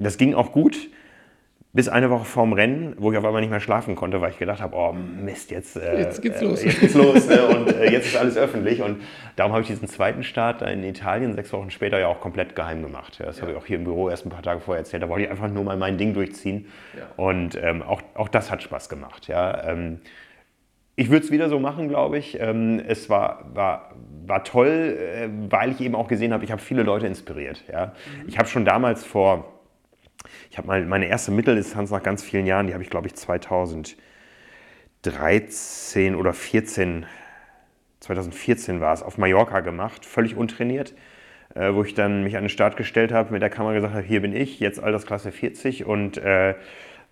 das 0.03 0.17
ging 0.17 0.33
auch 0.33 0.51
gut, 0.51 0.89
bis 1.73 1.87
eine 1.87 2.09
Woche 2.09 2.25
vorm 2.25 2.51
Rennen, 2.51 2.95
wo 2.97 3.11
ich 3.11 3.17
auf 3.17 3.23
einmal 3.23 3.39
nicht 3.39 3.49
mehr 3.49 3.61
schlafen 3.61 3.95
konnte, 3.95 4.19
weil 4.19 4.31
ich 4.31 4.37
gedacht 4.37 4.61
habe, 4.61 4.75
oh 4.75 4.91
Mist, 4.91 5.51
jetzt, 5.51 5.77
äh, 5.77 5.99
jetzt 5.99 6.21
geht's 6.21 6.41
los. 6.41 6.63
Äh, 6.63 6.67
jetzt 6.67 6.79
geht's 6.81 6.93
los 6.95 7.27
ne? 7.29 7.47
und 7.47 7.73
äh, 7.73 7.89
jetzt 7.89 8.07
ist 8.07 8.17
alles 8.17 8.37
öffentlich. 8.37 8.81
Und 8.81 9.01
darum 9.37 9.53
habe 9.53 9.61
ich 9.61 9.67
diesen 9.67 9.87
zweiten 9.87 10.23
Start 10.23 10.61
in 10.63 10.83
Italien 10.83 11.33
sechs 11.33 11.53
Wochen 11.53 11.71
später 11.71 11.97
ja 11.97 12.07
auch 12.07 12.19
komplett 12.19 12.57
geheim 12.57 12.81
gemacht. 12.81 13.19
Ja, 13.19 13.25
das 13.25 13.37
ja. 13.37 13.43
habe 13.43 13.53
ich 13.53 13.57
auch 13.57 13.65
hier 13.65 13.77
im 13.77 13.85
Büro 13.85 14.09
erst 14.09 14.25
ein 14.25 14.29
paar 14.29 14.43
Tage 14.43 14.59
vorher 14.59 14.79
erzählt. 14.79 15.01
Da 15.01 15.07
wollte 15.07 15.23
ich 15.23 15.31
einfach 15.31 15.47
nur 15.47 15.63
mal 15.63 15.77
mein 15.77 15.97
Ding 15.97 16.13
durchziehen. 16.13 16.65
Ja. 16.97 17.03
Und 17.15 17.57
ähm, 17.61 17.81
auch, 17.81 18.01
auch 18.15 18.27
das 18.27 18.51
hat 18.51 18.61
Spaß 18.61 18.89
gemacht. 18.89 19.29
Ja. 19.29 19.69
Ähm, 19.69 19.99
ich 20.97 21.09
würde 21.09 21.25
es 21.25 21.31
wieder 21.31 21.47
so 21.47 21.57
machen, 21.57 21.87
glaube 21.87 22.17
ich. 22.17 22.37
Ähm, 22.37 22.81
es 22.85 23.09
war, 23.09 23.45
war, 23.53 23.91
war 24.25 24.43
toll, 24.43 24.97
äh, 24.99 25.29
weil 25.49 25.71
ich 25.71 25.79
eben 25.79 25.95
auch 25.95 26.09
gesehen 26.09 26.33
habe, 26.33 26.43
ich 26.43 26.51
habe 26.51 26.61
viele 26.61 26.83
Leute 26.83 27.07
inspiriert. 27.07 27.63
Ja. 27.71 27.85
Mhm. 27.85 28.27
Ich 28.27 28.37
habe 28.37 28.49
schon 28.49 28.65
damals 28.65 29.05
vor 29.05 29.60
ich 30.51 30.57
habe 30.57 30.67
mal 30.67 30.85
meine 30.85 31.07
erste 31.07 31.31
Mitteldistanz 31.31 31.89
nach 31.91 32.03
ganz 32.03 32.21
vielen 32.21 32.45
Jahren, 32.45 32.67
die 32.67 32.73
habe 32.73 32.83
ich 32.83 32.89
glaube 32.89 33.07
ich 33.07 33.15
2013 33.15 33.95
oder 36.15 36.33
14, 36.33 37.05
2014 38.01 38.81
war 38.81 38.93
es, 38.93 39.01
auf 39.01 39.17
Mallorca 39.17 39.61
gemacht, 39.61 40.05
völlig 40.05 40.35
untrainiert, 40.35 40.93
äh, 41.55 41.73
wo 41.73 41.85
ich 41.85 41.93
dann 41.93 42.23
mich 42.23 42.35
an 42.35 42.43
den 42.43 42.49
Start 42.49 42.75
gestellt 42.75 43.13
habe, 43.13 43.31
mit 43.31 43.41
der 43.41 43.49
Kamera 43.49 43.75
gesagt 43.75 43.93
habe, 43.93 44.03
hier 44.03 44.21
bin 44.21 44.35
ich, 44.35 44.59
jetzt 44.59 44.83
Altersklasse 44.83 45.31
40 45.31 45.85
und 45.85 46.17
äh, 46.17 46.55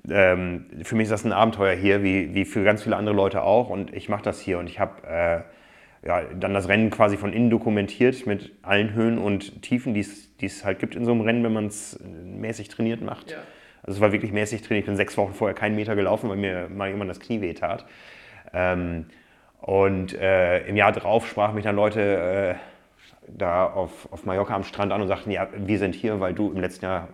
ähm, 0.10 0.66
für 0.84 0.96
mich 0.96 1.06
ist 1.06 1.12
das 1.12 1.24
ein 1.24 1.32
Abenteuer 1.32 1.76
hier, 1.76 2.04
wie, 2.04 2.34
wie 2.34 2.44
für 2.44 2.66
ganz 2.66 2.84
viele 2.84 2.98
andere 2.98 3.16
Leute 3.16 3.44
auch 3.44 3.70
und 3.70 3.94
ich 3.94 4.10
mache 4.10 4.24
das 4.24 4.42
hier 4.42 4.60
und 4.60 4.68
ich 4.68 4.82
habe 4.82 5.08
äh, 5.08 5.44
ja, 6.06 6.24
dann 6.38 6.54
das 6.54 6.68
Rennen 6.68 6.90
quasi 6.90 7.16
von 7.16 7.32
innen 7.32 7.50
dokumentiert 7.50 8.28
mit 8.28 8.52
allen 8.64 8.94
Höhen 8.94 9.18
und 9.18 9.62
Tiefen, 9.62 9.94
die 9.94 10.02
es 10.02 10.28
halt 10.64 10.80
gibt 10.80 10.96
in 10.96 11.06
so 11.06 11.12
einem 11.12 11.22
Rennen, 11.22 11.44
wenn 11.44 11.54
man 11.54 11.68
es 11.68 12.00
mäßig 12.04 12.70
trainiert 12.70 13.02
macht. 13.02 13.32
Ja. 13.32 13.38
Also 13.84 13.98
es 13.98 14.02
war 14.02 14.12
wirklich 14.12 14.32
mäßig 14.32 14.62
trainiert. 14.62 14.84
Ich 14.84 14.88
bin 14.88 14.96
sechs 14.96 15.18
Wochen 15.18 15.34
vorher 15.34 15.56
keinen 15.56 15.76
Meter 15.76 15.96
gelaufen, 15.96 16.30
weil 16.30 16.38
mir 16.38 16.70
mal 16.70 16.90
jemand 16.90 17.10
das 17.10 17.20
Knie 17.20 17.42
wehtat. 17.42 17.86
Ähm, 18.54 19.06
und 19.62 20.14
äh, 20.14 20.66
im 20.68 20.76
Jahr 20.76 20.92
drauf 20.92 21.28
sprachen 21.28 21.56
mich 21.56 21.64
dann 21.64 21.76
Leute 21.76 22.02
äh, 22.02 22.56
da 23.28 23.66
auf, 23.66 24.12
auf 24.12 24.26
Mallorca 24.26 24.56
am 24.56 24.64
Strand 24.64 24.92
an 24.92 25.02
und 25.02 25.08
sagten, 25.08 25.32
ja, 25.32 25.48
wir 25.56 25.80
sind 25.80 25.96
hier, 25.96 26.20
weil 26.20 26.34
du 26.34 26.52
im 26.52 26.60
letzten 26.60 26.86
Jahr 26.86 27.10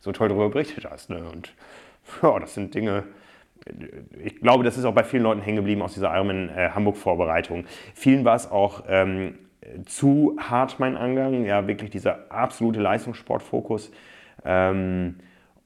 so 0.00 0.12
toll 0.12 0.28
darüber 0.28 0.48
berichtet 0.50 0.86
hast. 0.88 1.10
Ne? 1.10 1.24
Und 1.32 1.52
ja, 2.22 2.38
das 2.38 2.54
sind 2.54 2.74
Dinge, 2.74 3.04
ich 4.22 4.40
glaube, 4.40 4.64
das 4.64 4.78
ist 4.78 4.84
auch 4.84 4.94
bei 4.94 5.04
vielen 5.04 5.24
Leuten 5.24 5.40
hängen 5.40 5.56
geblieben 5.56 5.82
aus 5.82 5.94
dieser 5.94 6.14
Ironman 6.14 6.50
äh, 6.50 6.70
Hamburg-Vorbereitung. 6.70 7.64
Vielen 7.94 8.24
war 8.24 8.36
es 8.36 8.50
auch 8.50 8.84
ähm, 8.88 9.38
zu 9.86 10.36
hart, 10.38 10.78
mein 10.78 10.96
Angang, 10.96 11.44
ja, 11.44 11.66
wirklich 11.66 11.90
dieser 11.90 12.30
absolute 12.30 12.80
Leistungssportfokus. 12.80 13.90
Ähm, 14.44 15.16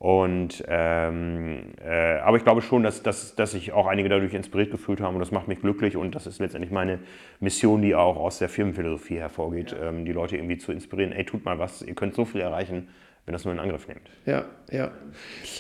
und, 0.01 0.65
ähm, 0.67 1.75
äh, 1.85 2.19
aber 2.21 2.39
ich 2.39 2.43
glaube 2.43 2.63
schon, 2.63 2.83
dass, 2.83 3.03
dass, 3.03 3.35
dass 3.35 3.51
sich 3.51 3.73
auch 3.73 3.87
einige 3.87 4.09
dadurch 4.09 4.33
inspiriert 4.33 4.71
gefühlt 4.71 5.03
haben 5.03 5.13
und 5.13 5.21
das 5.21 5.31
macht 5.31 5.47
mich 5.47 5.61
glücklich 5.61 5.95
und 5.95 6.15
das 6.15 6.27
ist 6.27 6.41
letztendlich 6.41 6.73
meine 6.73 7.01
Mission, 7.39 7.83
die 7.83 7.95
auch 7.95 8.17
aus 8.17 8.39
der 8.39 8.49
Firmenphilosophie 8.49 9.19
hervorgeht, 9.19 9.73
ja. 9.73 9.91
ähm, 9.91 10.07
die 10.07 10.13
Leute 10.13 10.37
irgendwie 10.37 10.57
zu 10.57 10.73
inspirieren. 10.73 11.13
Ey, 11.13 11.27
tut 11.27 11.45
mal 11.45 11.59
was, 11.59 11.83
ihr 11.83 11.95
könnt 11.95 12.15
so 12.15 12.25
viel 12.25 12.41
erreichen, 12.41 12.89
wenn 13.27 13.35
das 13.35 13.45
nur 13.45 13.53
in 13.53 13.61
Angriff 13.61 13.89
nimmt. 13.89 14.09
Ja, 14.25 14.47
ja. 14.71 14.91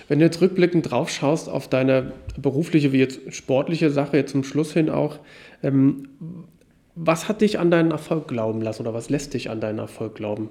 Wenn 0.09 0.21
du 0.21 0.25
jetzt 0.25 0.41
rückblickend 0.41 0.91
drauf 0.91 1.11
schaust 1.11 1.51
auf 1.51 1.69
deine 1.69 2.13
berufliche 2.39 2.93
wie 2.93 2.99
jetzt 2.99 3.35
sportliche 3.35 3.91
Sache, 3.91 4.17
jetzt 4.17 4.33
zum 4.33 4.43
Schluss 4.43 4.73
hin 4.73 4.89
auch, 4.89 5.19
ähm, 5.63 6.09
was 6.95 7.29
hat 7.29 7.41
dich 7.41 7.59
an 7.59 7.71
deinen 7.71 7.91
Erfolg 7.91 8.29
glauben 8.29 8.61
lassen 8.61 8.83
oder 8.83 8.95
was 8.95 9.11
lässt 9.11 9.35
dich 9.35 9.51
an 9.51 9.61
deinen 9.61 9.79
Erfolg 9.79 10.15
glauben? 10.15 10.49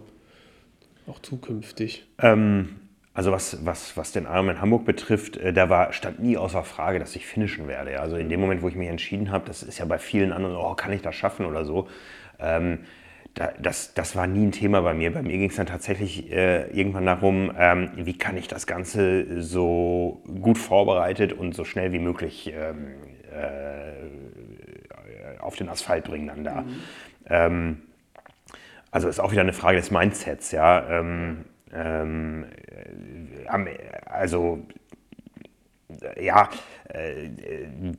Auch 1.07 1.19
zukünftig. 1.19 2.07
Ähm, 2.19 2.75
also 3.13 3.31
was, 3.31 3.65
was, 3.65 3.97
was 3.97 4.11
den 4.11 4.25
Ironman 4.25 4.61
Hamburg 4.61 4.85
betrifft, 4.85 5.37
äh, 5.37 5.51
da 5.51 5.69
war, 5.69 5.91
stand 5.93 6.19
nie 6.21 6.37
außer 6.37 6.63
Frage, 6.63 6.99
dass 6.99 7.15
ich 7.15 7.25
finishen 7.25 7.67
werde. 7.67 7.99
Also 7.99 8.15
in 8.15 8.29
dem 8.29 8.39
Moment, 8.39 8.61
wo 8.61 8.69
ich 8.69 8.75
mich 8.75 8.87
entschieden 8.87 9.31
habe, 9.31 9.45
das 9.47 9.63
ist 9.63 9.79
ja 9.79 9.85
bei 9.85 9.97
vielen 9.97 10.31
anderen, 10.31 10.55
oh, 10.55 10.73
kann 10.75 10.93
ich 10.93 11.01
das 11.01 11.15
schaffen 11.15 11.45
oder 11.45 11.65
so. 11.65 11.87
Ähm, 12.39 12.79
da, 13.33 13.51
das, 13.59 13.93
das 13.93 14.15
war 14.15 14.27
nie 14.27 14.45
ein 14.45 14.51
Thema 14.51 14.81
bei 14.81 14.93
mir. 14.93 15.11
Bei 15.11 15.21
mir 15.21 15.37
ging 15.37 15.49
es 15.49 15.55
dann 15.55 15.67
tatsächlich 15.67 16.31
äh, 16.31 16.69
irgendwann 16.71 17.05
darum, 17.05 17.51
ähm, 17.57 17.91
wie 17.95 18.17
kann 18.17 18.37
ich 18.37 18.47
das 18.47 18.67
Ganze 18.67 19.41
so 19.41 20.23
gut 20.41 20.57
vorbereitet 20.57 21.33
und 21.33 21.53
so 21.55 21.63
schnell 21.63 21.91
wie 21.91 21.99
möglich 21.99 22.53
ähm, 22.55 22.87
äh, 23.31 24.78
auf 25.39 25.55
den 25.55 25.69
Asphalt 25.69 26.05
bringen 26.05 26.27
dann 26.27 26.43
da. 26.43 26.61
Mhm. 26.61 26.81
Ähm, 27.25 27.77
also 28.91 29.07
ist 29.07 29.19
auch 29.19 29.31
wieder 29.31 29.41
eine 29.41 29.53
Frage 29.53 29.77
des 29.77 29.91
Mindsets, 29.91 30.51
ja. 30.51 30.87
Ähm, 30.89 31.45
ähm, 31.73 32.45
also 34.05 34.65
ja, 36.19 36.49
äh, 36.89 37.29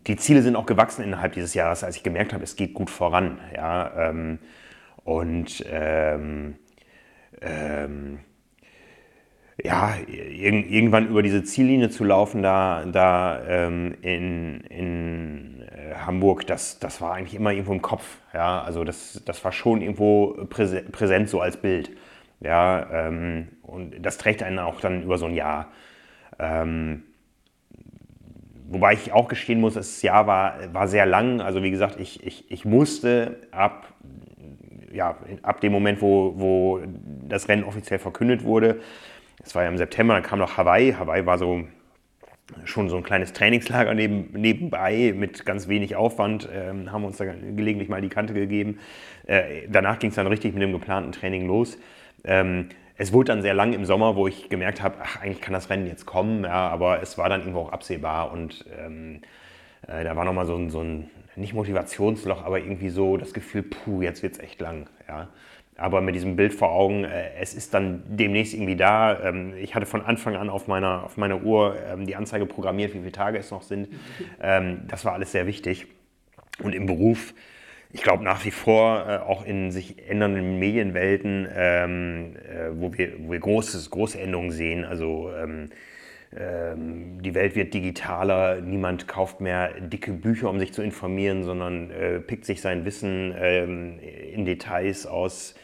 die 0.06 0.16
Ziele 0.16 0.42
sind 0.42 0.56
auch 0.56 0.66
gewachsen 0.66 1.02
innerhalb 1.02 1.32
dieses 1.32 1.54
Jahres, 1.54 1.84
als 1.84 1.96
ich 1.96 2.02
gemerkt 2.02 2.32
habe, 2.32 2.44
es 2.44 2.56
geht 2.56 2.74
gut 2.74 2.90
voran. 2.90 3.38
Ja, 3.54 4.11
ähm, 4.11 4.38
und 5.04 5.64
ähm, 5.68 6.56
ähm, 7.40 8.20
ja, 9.64 9.94
ir 10.06 10.52
irgendwann 10.70 11.08
über 11.08 11.22
diese 11.22 11.42
Ziellinie 11.42 11.90
zu 11.90 12.04
laufen, 12.04 12.42
da, 12.42 12.84
da 12.84 13.40
ähm, 13.46 13.94
in, 14.02 14.61
in 14.62 15.62
äh, 15.62 15.94
Hamburg, 15.94 16.46
das, 16.46 16.78
das 16.78 17.00
war 17.00 17.14
eigentlich 17.14 17.34
immer 17.34 17.50
irgendwo 17.52 17.72
im 17.72 17.82
Kopf. 17.82 18.18
Ja, 18.32 18.62
also 18.62 18.84
das, 18.84 19.22
das 19.24 19.44
war 19.44 19.52
schon 19.52 19.80
irgendwo 19.80 20.46
präse 20.48 20.82
präsent 20.82 21.28
so 21.28 21.40
als 21.40 21.56
Bild. 21.56 21.90
Ja, 22.40 23.08
ähm, 23.08 23.48
und 23.62 24.00
das 24.00 24.18
trägt 24.18 24.42
einen 24.42 24.58
auch 24.58 24.80
dann 24.80 25.02
über 25.02 25.18
so 25.18 25.26
ein 25.26 25.34
Jahr. 25.34 25.68
Ähm, 26.38 27.02
wobei 28.68 28.94
ich 28.94 29.12
auch 29.12 29.28
gestehen 29.28 29.61
muss, 29.61 29.74
das 29.74 30.00
Jahr 30.02 30.26
war, 30.26 30.54
war 30.72 30.88
sehr 30.88 31.06
lang. 31.06 31.40
Also 31.40 31.62
wie 31.62 31.70
gesagt, 31.70 32.00
ich, 32.00 32.24
ich, 32.26 32.50
ich 32.50 32.64
musste 32.64 33.40
ab 33.50 33.94
ja, 34.92 35.16
ab 35.42 35.61
dem 35.61 35.72
Moment, 35.72 36.02
wo, 36.02 36.34
wo 36.36 36.80
das 37.28 37.48
Rennen 37.48 37.64
offiziell 37.64 37.98
verkündet 37.98 38.42
wurde, 38.44 38.80
es 39.45 39.55
war 39.55 39.62
ja 39.62 39.68
im 39.68 39.78
September, 39.78 40.14
dann 40.14 40.22
kam 40.22 40.38
noch 40.38 40.57
Hawaii. 40.57 40.93
Hawaii 40.93 41.26
war 41.26 41.38
so 41.38 41.64
schon 42.64 42.88
so 42.88 42.97
ein 42.97 43.03
kleines 43.03 43.32
Trainingslager 43.32 43.95
neben, 43.95 44.32
nebenbei 44.32 45.14
mit 45.16 45.47
ganz 45.47 45.68
wenig 45.68 45.97
Aufwand, 45.97 46.49
ähm, 46.53 46.91
haben 46.91 47.05
uns 47.05 47.16
da 47.16 47.24
gelegentlich 47.24 47.88
mal 47.88 48.01
die 48.01 48.09
Kante 48.09 48.34
gegeben. 48.34 48.78
Äh, 49.26 49.68
danach 49.68 49.99
ging 49.99 50.11
es 50.11 50.16
dann 50.16 50.26
richtig 50.26 50.55
mit 50.55 50.62
dem 50.62 50.72
geplanten 50.72 51.12
Training 51.12 51.47
los. 51.47 51.78
Ähm, 52.24 52.68
es 52.97 53.12
wurde 53.12 53.28
dann 53.28 53.43
sehr 53.43 53.55
lang 53.55 53.72
im 53.72 53.84
Sommer, 53.84 54.16
wo 54.16 54.26
ich 54.26 54.49
gemerkt 54.49 54.82
habe, 54.82 54.97
ach, 55.03 55.22
eigentlich 55.22 55.41
kann 55.41 55.55
das 55.55 55.70
Rennen 55.70 55.86
jetzt 55.86 56.05
kommen, 56.07 56.45
ja, 56.45 56.68
aber 56.68 57.01
es 57.03 57.16
war 57.16 57.28
dann 57.28 57.41
irgendwo 57.41 57.61
auch 57.61 57.72
absehbar 57.72 58.32
und 58.32 58.64
ähm, 58.78 59.22
äh, 59.86 60.05
da 60.05 60.16
war 60.16 60.24
nochmal 60.24 60.47
so 60.47 60.55
ein, 60.57 60.70
so 60.70 60.82
ein 60.82 61.11
nicht 61.36 61.55
Motivationsloch, 61.55 62.45
aber 62.45 62.59
irgendwie 62.59 62.91
so 62.91 63.16
das 63.16 63.32
Gefühl, 63.32 63.62
puh, 63.62 64.03
jetzt 64.03 64.22
wird 64.22 64.34
es 64.34 64.38
echt 64.41 64.61
lang. 64.61 64.88
Ja. 65.09 65.28
Aber 65.81 66.03
mit 66.03 66.14
diesem 66.14 66.37
Bild 66.37 66.53
vor 66.53 66.72
Augen, 66.72 67.05
äh, 67.05 67.31
es 67.41 67.55
ist 67.55 67.72
dann 67.72 68.03
demnächst 68.07 68.53
irgendwie 68.53 68.76
da. 68.76 69.18
Ähm, 69.24 69.55
ich 69.59 69.74
hatte 69.74 69.87
von 69.87 70.03
Anfang 70.03 70.37
an 70.37 70.51
auf 70.51 70.68
meiner, 70.68 71.05
auf 71.05 71.16
meiner 71.16 71.43
Uhr 71.43 71.74
ähm, 71.91 72.07
die 72.07 72.16
Anzeige 72.16 72.45
programmiert, 72.45 72.93
wie 72.93 72.99
viele 72.99 73.12
Tage 73.12 73.39
es 73.39 73.51
noch 73.51 73.62
sind. 73.62 73.89
Ähm, 74.43 74.83
das 74.89 75.07
war 75.07 75.14
alles 75.14 75.33
sehr 75.33 75.47
wichtig. 75.47 75.87
Und 76.62 76.74
im 76.74 76.85
Beruf, 76.85 77.33
ich 77.93 78.03
glaube 78.03 78.22
nach 78.22 78.45
wie 78.45 78.51
vor, 78.51 79.07
äh, 79.09 79.16
auch 79.16 79.45
in 79.47 79.70
sich 79.70 80.07
ändernden 80.07 80.59
Medienwelten, 80.59 81.49
ähm, 81.57 82.37
äh, 82.37 82.68
wo, 82.72 82.93
wir, 82.93 83.12
wo 83.18 83.33
wir 83.33 83.41
großes, 83.41 83.89
große 83.91 84.20
Änderungen 84.20 84.51
sehen. 84.51 84.85
Also 84.85 85.31
ähm, 85.35 85.70
ähm, 86.39 87.22
die 87.22 87.35
Welt 87.35 87.57
wird 87.57 87.72
digitaler, 87.72 88.61
niemand 88.61 89.09
kauft 89.09 89.41
mehr 89.41 89.72
dicke 89.81 90.12
Bücher, 90.12 90.51
um 90.51 90.59
sich 90.59 90.74
zu 90.74 90.83
informieren, 90.83 91.43
sondern 91.43 91.91
äh, 91.91 92.20
pickt 92.20 92.45
sich 92.45 92.61
sein 92.61 92.85
Wissen 92.85 93.35
ähm, 93.37 93.99
in 93.99 94.45
Details 94.45 95.07
aus, 95.07 95.55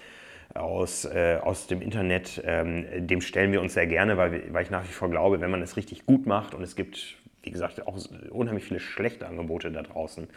aus, 0.56 1.04
äh, 1.04 1.38
aus 1.42 1.66
dem 1.66 1.82
Internet. 1.82 2.42
Ähm, 2.44 3.06
dem 3.06 3.20
stellen 3.20 3.52
wir 3.52 3.60
uns 3.60 3.74
sehr 3.74 3.86
gerne, 3.86 4.16
weil, 4.16 4.52
weil 4.52 4.62
ich 4.62 4.70
nach 4.70 4.84
wie 4.84 4.92
vor 4.92 5.10
glaube, 5.10 5.40
wenn 5.40 5.50
man 5.50 5.62
es 5.62 5.76
richtig 5.76 6.06
gut 6.06 6.26
macht 6.26 6.54
und 6.54 6.62
es 6.62 6.76
gibt, 6.76 7.16
wie 7.42 7.50
gesagt, 7.50 7.86
auch 7.86 7.98
unheimlich 8.30 8.64
viele 8.64 8.80
schlechte 8.80 9.26
Angebote 9.26 9.70
da 9.70 9.82
draußen, 9.82 10.28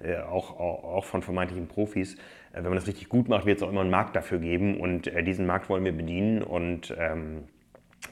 äh, 0.00 0.16
auch, 0.18 0.58
auch, 0.58 1.04
von 1.04 1.22
vermeintlichen 1.22 1.68
Profis. 1.68 2.14
Äh, 2.14 2.56
wenn 2.56 2.64
man 2.64 2.74
das 2.74 2.86
richtig 2.86 3.08
gut 3.08 3.28
macht, 3.28 3.46
wird 3.46 3.58
es 3.58 3.62
auch 3.62 3.70
immer 3.70 3.82
einen 3.82 3.90
Markt 3.90 4.16
dafür 4.16 4.38
geben 4.38 4.80
und 4.80 5.06
äh, 5.06 5.22
diesen 5.22 5.46
Markt 5.46 5.68
wollen 5.68 5.84
wir 5.84 5.92
bedienen 5.92 6.42
und 6.42 6.94
ähm, 6.98 7.44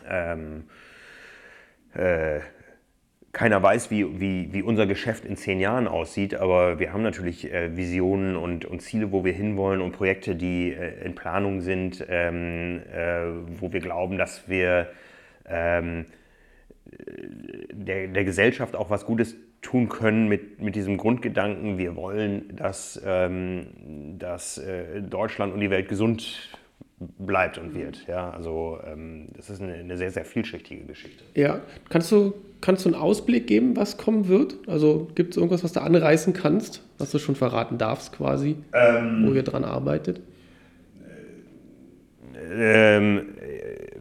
ähm, 0.08 0.64
äh, 1.94 2.40
keiner 3.32 3.62
weiß, 3.62 3.90
wie, 3.90 4.20
wie, 4.20 4.52
wie 4.52 4.62
unser 4.62 4.86
Geschäft 4.86 5.24
in 5.24 5.36
zehn 5.36 5.60
Jahren 5.60 5.86
aussieht, 5.86 6.34
aber 6.34 6.80
wir 6.80 6.92
haben 6.92 7.02
natürlich 7.02 7.52
äh, 7.52 7.76
Visionen 7.76 8.36
und, 8.36 8.64
und 8.64 8.80
Ziele, 8.80 9.12
wo 9.12 9.24
wir 9.24 9.32
hinwollen 9.32 9.80
und 9.80 9.92
Projekte, 9.92 10.34
die 10.34 10.72
äh, 10.72 11.04
in 11.04 11.14
Planung 11.14 11.60
sind, 11.60 12.04
ähm, 12.08 12.82
äh, 12.92 13.26
wo 13.60 13.72
wir 13.72 13.80
glauben, 13.80 14.18
dass 14.18 14.48
wir 14.48 14.88
ähm, 15.48 16.06
der, 17.72 18.08
der 18.08 18.24
Gesellschaft 18.24 18.74
auch 18.74 18.90
was 18.90 19.06
Gutes 19.06 19.36
tun 19.62 19.88
können 19.88 20.28
mit, 20.28 20.60
mit 20.60 20.74
diesem 20.74 20.96
Grundgedanken, 20.96 21.78
wir 21.78 21.94
wollen, 21.94 22.56
dass, 22.56 23.00
ähm, 23.04 23.66
dass 24.18 24.58
äh, 24.58 25.02
Deutschland 25.02 25.52
und 25.52 25.60
die 25.60 25.70
Welt 25.70 25.88
gesund 25.88 26.58
bleibt 27.18 27.58
und 27.58 27.74
wird. 27.74 28.06
Ja, 28.06 28.30
also 28.30 28.78
ähm, 28.86 29.28
das 29.36 29.50
ist 29.50 29.62
eine, 29.62 29.74
eine, 29.74 29.96
sehr, 29.96 30.10
sehr 30.10 30.24
vielschichtige 30.24 30.84
Geschichte. 30.84 31.24
Ja, 31.34 31.60
kannst 31.88 32.12
du, 32.12 32.34
kannst 32.60 32.84
du 32.84 32.90
einen 32.90 33.00
Ausblick 33.00 33.46
geben, 33.46 33.76
was 33.76 33.96
kommen 33.96 34.28
wird? 34.28 34.56
Also 34.66 35.08
gibt 35.14 35.30
es 35.30 35.36
irgendwas, 35.38 35.64
was 35.64 35.72
du 35.72 35.80
anreißen 35.80 36.34
kannst, 36.34 36.82
was 36.98 37.10
du 37.10 37.18
schon 37.18 37.36
verraten 37.36 37.78
darfst 37.78 38.12
quasi, 38.12 38.56
ähm, 38.74 39.26
wo 39.26 39.32
ihr 39.32 39.42
dran 39.42 39.64
arbeitet? 39.64 40.20
Ähm, 42.52 43.26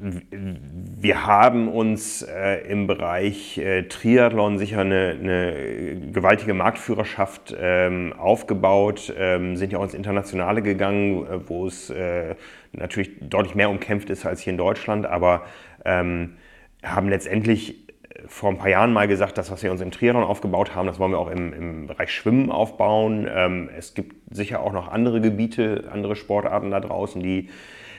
wir 0.02 1.26
haben 1.26 1.68
uns 1.68 2.22
äh, 2.22 2.70
im 2.70 2.88
Bereich 2.88 3.58
äh, 3.58 3.84
Triathlon 3.84 4.58
sicher 4.58 4.82
eine, 4.82 5.16
eine 5.20 6.12
gewaltige 6.12 6.54
Marktführerschaft 6.54 7.56
ähm, 7.60 8.14
aufgebaut, 8.18 9.14
ähm, 9.18 9.56
sind 9.56 9.72
ja 9.72 9.80
auch 9.80 9.84
ins 9.84 9.94
Internationale 9.94 10.62
gegangen, 10.62 11.26
äh, 11.26 11.50
wo 11.50 11.68
es 11.68 11.90
äh, 11.90 12.36
natürlich 12.72 13.12
deutlich 13.22 13.56
mehr 13.56 13.70
umkämpft 13.70 14.10
ist 14.10 14.26
als 14.26 14.42
hier 14.42 14.52
in 14.52 14.58
Deutschland, 14.58 15.06
aber 15.06 15.44
ähm, 15.86 16.38
haben 16.84 17.10
letztendlich 17.10 17.88
äh, 18.10 18.28
vor 18.28 18.50
ein 18.50 18.58
paar 18.58 18.70
Jahren 18.70 18.94
mal 18.94 19.08
gesagt, 19.08 19.38
das, 19.38 19.52
was 19.52 19.64
wir 19.64 19.72
uns 19.72 19.82
im 19.82 19.92
Triathlon 19.92 20.24
aufgebaut 20.24 20.76
haben, 20.76 20.88
das 20.88 21.00
wollen 21.00 21.12
wir 21.12 21.20
auch 21.20 21.32
im, 21.32 21.54
im 21.54 21.88
Bereich 21.88 22.12
Schwimmen 22.12 22.52
aufbauen. 22.52 23.28
Ähm, 23.34 23.70
es 23.78 23.94
gibt 23.94 24.16
sicher 24.34 24.62
auch 24.62 24.74
noch 24.74 24.88
andere 24.88 25.22
Gebiete, 25.22 25.90
andere 25.92 26.16
Sportarten 26.16 26.72
da 26.72 26.80
draußen, 26.80 27.22
die 27.22 27.50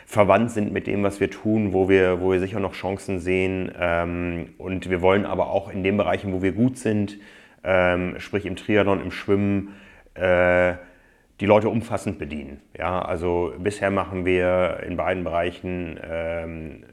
verwandt 0.07 0.51
sind 0.51 0.73
mit 0.73 0.89
dem, 0.89 1.05
was 1.05 1.21
wir 1.21 1.31
tun, 1.31 1.73
wo 1.73 1.89
wir, 1.89 2.21
wo 2.21 2.33
wir 2.33 2.41
sicher 2.41 2.59
noch 2.59 2.73
Chancen 2.73 3.21
sehen. 3.21 3.71
Ähm, 3.79 4.49
und 4.59 4.91
wir 4.91 5.03
wollen 5.03 5.25
aber 5.25 5.51
auch 5.51 5.71
in 5.71 5.85
den 5.85 5.97
Bereichen, 5.97 6.33
wo 6.33 6.43
wir 6.43 6.51
gut 6.51 6.79
sind, 6.79 7.19
ähm, 7.63 8.17
sprich 8.19 8.45
im 8.45 8.57
Triathlon, 8.57 9.01
im 9.01 9.13
Schwimmen, 9.13 9.77
äh, 10.15 10.75
die 11.41 11.47
Leute 11.47 11.69
umfassend 11.69 12.19
bedienen. 12.19 12.61
Ja, 12.77 13.03
also 13.03 13.55
bisher 13.59 13.91
machen 13.91 14.25
wir 14.25 14.81
in 14.87 14.97
beiden 14.97 15.25
Bereichen 15.25 15.99
ähm, 16.03 16.85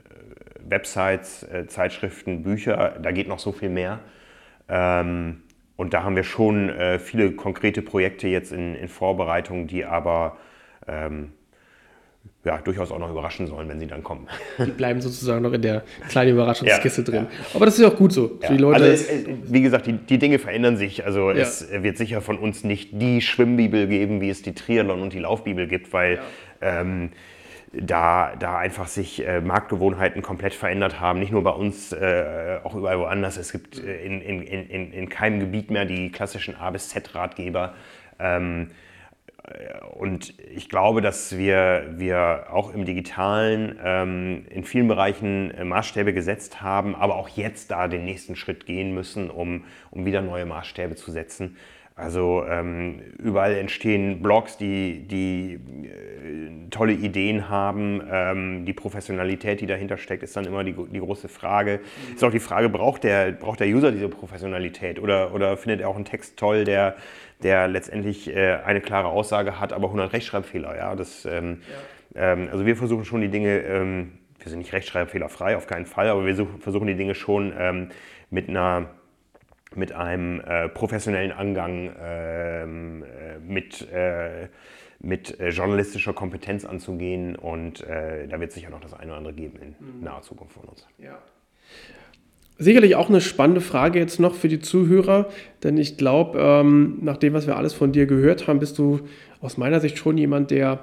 Websites, 0.70 1.44
äh, 1.44 1.68
Zeitschriften, 1.68 2.44
Bücher, 2.44 2.96
da 3.02 3.12
geht 3.12 3.28
noch 3.28 3.40
so 3.40 3.52
viel 3.52 3.70
mehr. 3.70 4.00
Ähm, 4.70 5.44
und 5.76 5.94
da 5.94 6.04
haben 6.04 6.16
wir 6.16 6.24
schon 6.24 6.70
äh, 6.70 6.98
viele 6.98 7.32
konkrete 7.32 7.82
Projekte 7.82 8.28
jetzt 8.28 8.52
in, 8.52 8.76
in 8.76 8.88
Vorbereitung, 8.88 9.68
die 9.68 9.86
aber 9.86 10.38
ähm, 10.88 11.34
ja, 12.46 12.58
durchaus 12.60 12.92
auch 12.92 13.00
noch 13.00 13.10
überraschen 13.10 13.48
sollen, 13.48 13.68
wenn 13.68 13.80
sie 13.80 13.88
dann 13.88 14.04
kommen. 14.04 14.28
Die 14.60 14.72
bleiben 14.72 15.02
sozusagen 15.02 15.42
noch 15.42 15.54
in 15.54 15.62
der 15.62 15.84
kleinen 16.08 16.32
Überraschungskiste 16.32 17.02
ja, 17.02 17.06
drin. 17.06 17.28
Ja. 17.30 17.56
Aber 17.56 17.66
das 17.66 17.76
ist 17.76 17.82
ja 17.82 17.90
auch 17.90 17.96
gut 17.96 18.14
so. 18.14 18.40
Ja. 18.42 18.50
also 18.50 18.86
es, 18.86 19.10
wie 19.44 19.62
gesagt, 19.62 19.88
die, 19.88 19.94
die 19.94 20.18
Dinge 20.18 20.40
verändern 20.40 20.78
sich. 20.78 21.06
Also 21.06 21.32
es 21.32 21.68
wird 21.72 21.98
sicher 21.98 22.22
von 22.22 22.38
uns 22.38 22.64
nicht 22.64 22.90
die 22.94 23.22
Schwimmbibel 23.22 23.88
geben, 23.88 24.22
wie 24.22 24.30
es 24.30 24.42
die 24.42 24.54
Triathlon 24.54 25.02
und 25.02 25.14
die 25.14 25.20
Laufbibel 25.20 25.68
gibt, 25.68 25.92
weil 25.92 26.20
ähm, 26.62 27.12
da, 27.74 28.34
da 28.40 28.58
einfach 28.58 28.88
sich 28.88 29.26
äh, 29.26 29.42
Marktgewohnheiten 29.42 30.22
komplett 30.22 30.54
verändert 30.54 31.00
haben. 31.00 31.20
Nicht 31.20 31.32
nur 31.32 31.44
bei 31.44 31.52
uns, 31.52 31.92
äh, 31.92 32.60
auch 32.64 32.76
überall 32.76 33.00
woanders. 33.00 33.38
Es 33.38 33.52
gibt 33.52 33.84
äh, 33.84 34.06
in, 34.06 34.22
in, 34.22 34.42
in, 34.42 34.94
in 34.94 35.10
keinem 35.10 35.40
Gebiet 35.40 35.70
mehr 35.70 35.86
die 35.86 36.12
klassischen 36.12 36.56
A 36.56 36.70
bis 36.70 36.90
Z-Ratgeber. 36.90 37.74
Ähm, 38.20 38.70
und 39.98 40.34
ich 40.54 40.70
glaube, 40.70 41.02
dass 41.02 41.38
wir, 41.38 41.86
wir 41.96 42.48
auch 42.52 42.74
im 42.74 42.86
Digitalen 42.86 43.80
ähm, 43.84 44.46
in 44.50 44.64
vielen 44.64 44.88
Bereichen 44.88 45.52
äh, 45.52 45.64
Maßstäbe 45.64 46.14
gesetzt 46.14 46.62
haben, 46.62 46.96
aber 46.96 47.16
auch 47.16 47.30
jetzt 47.30 47.72
da 47.72 47.88
den 47.88 48.06
nächsten 48.06 48.36
Schritt 48.36 48.66
gehen 48.66 48.94
müssen, 48.94 49.30
um, 49.30 49.64
um 49.90 50.06
wieder 50.06 50.22
neue 50.22 50.46
Maßstäbe 50.46 50.96
zu 50.96 51.12
setzen. 51.12 51.56
Also 51.98 52.44
ähm, 52.48 53.02
überall 53.18 53.56
entstehen 53.56 54.22
Blogs, 54.22 54.56
die, 54.58 55.08
die 55.08 55.54
äh, 55.56 56.70
tolle 56.70 56.94
Ideen 56.94 57.50
haben. 57.50 58.04
Ähm, 58.12 58.66
die 58.66 58.74
Professionalität, 58.74 59.62
die 59.62 59.66
dahinter 59.66 59.98
steckt, 59.98 60.22
ist 60.22 60.38
dann 60.38 60.46
immer 60.46 60.64
die, 60.64 60.74
die 60.74 61.00
große 61.00 61.28
Frage. 61.28 61.80
Mhm. 61.80 62.14
Ist 62.14 62.24
auch 62.24 62.30
die 62.30 62.40
Frage, 62.40 62.70
braucht 62.70 63.04
der, 63.04 63.32
braucht 63.32 63.62
der 63.62 63.68
User 63.68 63.92
diese 63.92 64.10
Professionalität 64.10 65.00
oder, 65.00 65.34
oder 65.34 65.58
findet 65.58 65.82
er 65.82 65.90
auch 65.90 65.96
einen 65.96 66.06
Text 66.06 66.38
toll, 66.38 66.66
der, 66.66 66.98
der 67.44 67.68
letztendlich 67.68 68.34
äh, 68.36 68.56
eine 68.66 68.82
klare 68.82 69.08
Aussage 69.08 69.60
hat, 69.60 69.74
aber 69.74 69.88
100 69.88 70.14
Rechtschreibfehler. 70.14 70.76
Ja? 70.76 70.96
Das, 70.96 71.26
ähm, 71.26 71.62
ja. 72.16 72.34
Ähm, 72.34 72.50
also 72.52 72.66
wir 72.66 72.76
versuchen 72.76 73.06
schon 73.06 73.22
die 73.22 73.30
Dinge, 73.30 73.60
ähm, 73.60 74.18
wir 74.40 74.50
sind 74.50 74.60
nicht 74.60 74.74
rechtschreibfehlerfrei, 74.74 75.58
auf 75.58 75.68
keinen 75.68 75.86
Fall, 75.86 76.10
aber 76.10 76.26
wir 76.26 76.48
versuchen 76.60 76.88
die 76.88 76.96
Dinge 76.96 77.16
schon 77.16 77.54
ähm, 77.58 77.90
mit 78.30 78.50
einer 78.50 78.90
mit 79.76 79.92
einem 79.92 80.40
äh, 80.42 80.70
professionellen 80.70 81.32
Angang, 81.32 81.94
ähm, 82.00 83.04
äh, 83.04 83.38
mit, 83.40 83.90
äh, 83.92 84.48
mit 85.00 85.40
äh, 85.40 85.50
journalistischer 85.50 86.14
Kompetenz 86.14 86.66
anzugehen. 86.66 87.36
Und 87.36 87.82
da 87.82 88.40
wird 88.40 88.50
es 88.50 88.56
sicher 88.56 88.70
noch 88.70 88.80
das 88.80 88.94
eine 88.94 89.12
oder 89.12 89.18
andere 89.18 89.34
geben 89.34 89.60
in 89.60 89.76
mhm. 89.80 90.04
naher 90.04 90.22
Zukunft 90.22 90.54
von 90.54 90.64
uns. 90.64 90.88
Ja. 90.98 91.20
Sicherlich 92.60 92.96
auch 92.96 93.10
eine 93.10 93.22
spannende 93.22 93.62
Frage 93.62 94.00
jetzt 94.00 94.20
noch 94.20 94.34
für 94.34 94.48
die 94.48 94.60
Zuhörer, 94.60 95.30
denn 95.64 95.78
ich 95.78 95.96
glaube, 95.98 96.40
ähm, 96.42 96.98
nach 97.02 97.18
dem, 97.18 97.34
was 97.34 97.46
wir 97.46 97.56
alles 97.56 97.74
von 97.74 97.92
dir 97.92 98.08
gehört 98.08 98.48
haben, 98.48 98.60
bist 98.60 98.80
du 98.80 99.02
aus 99.42 99.58
meiner 99.58 99.80
Sicht 99.80 100.00
schon 100.00 100.18
jemand, 100.18 100.50
der, 100.50 100.80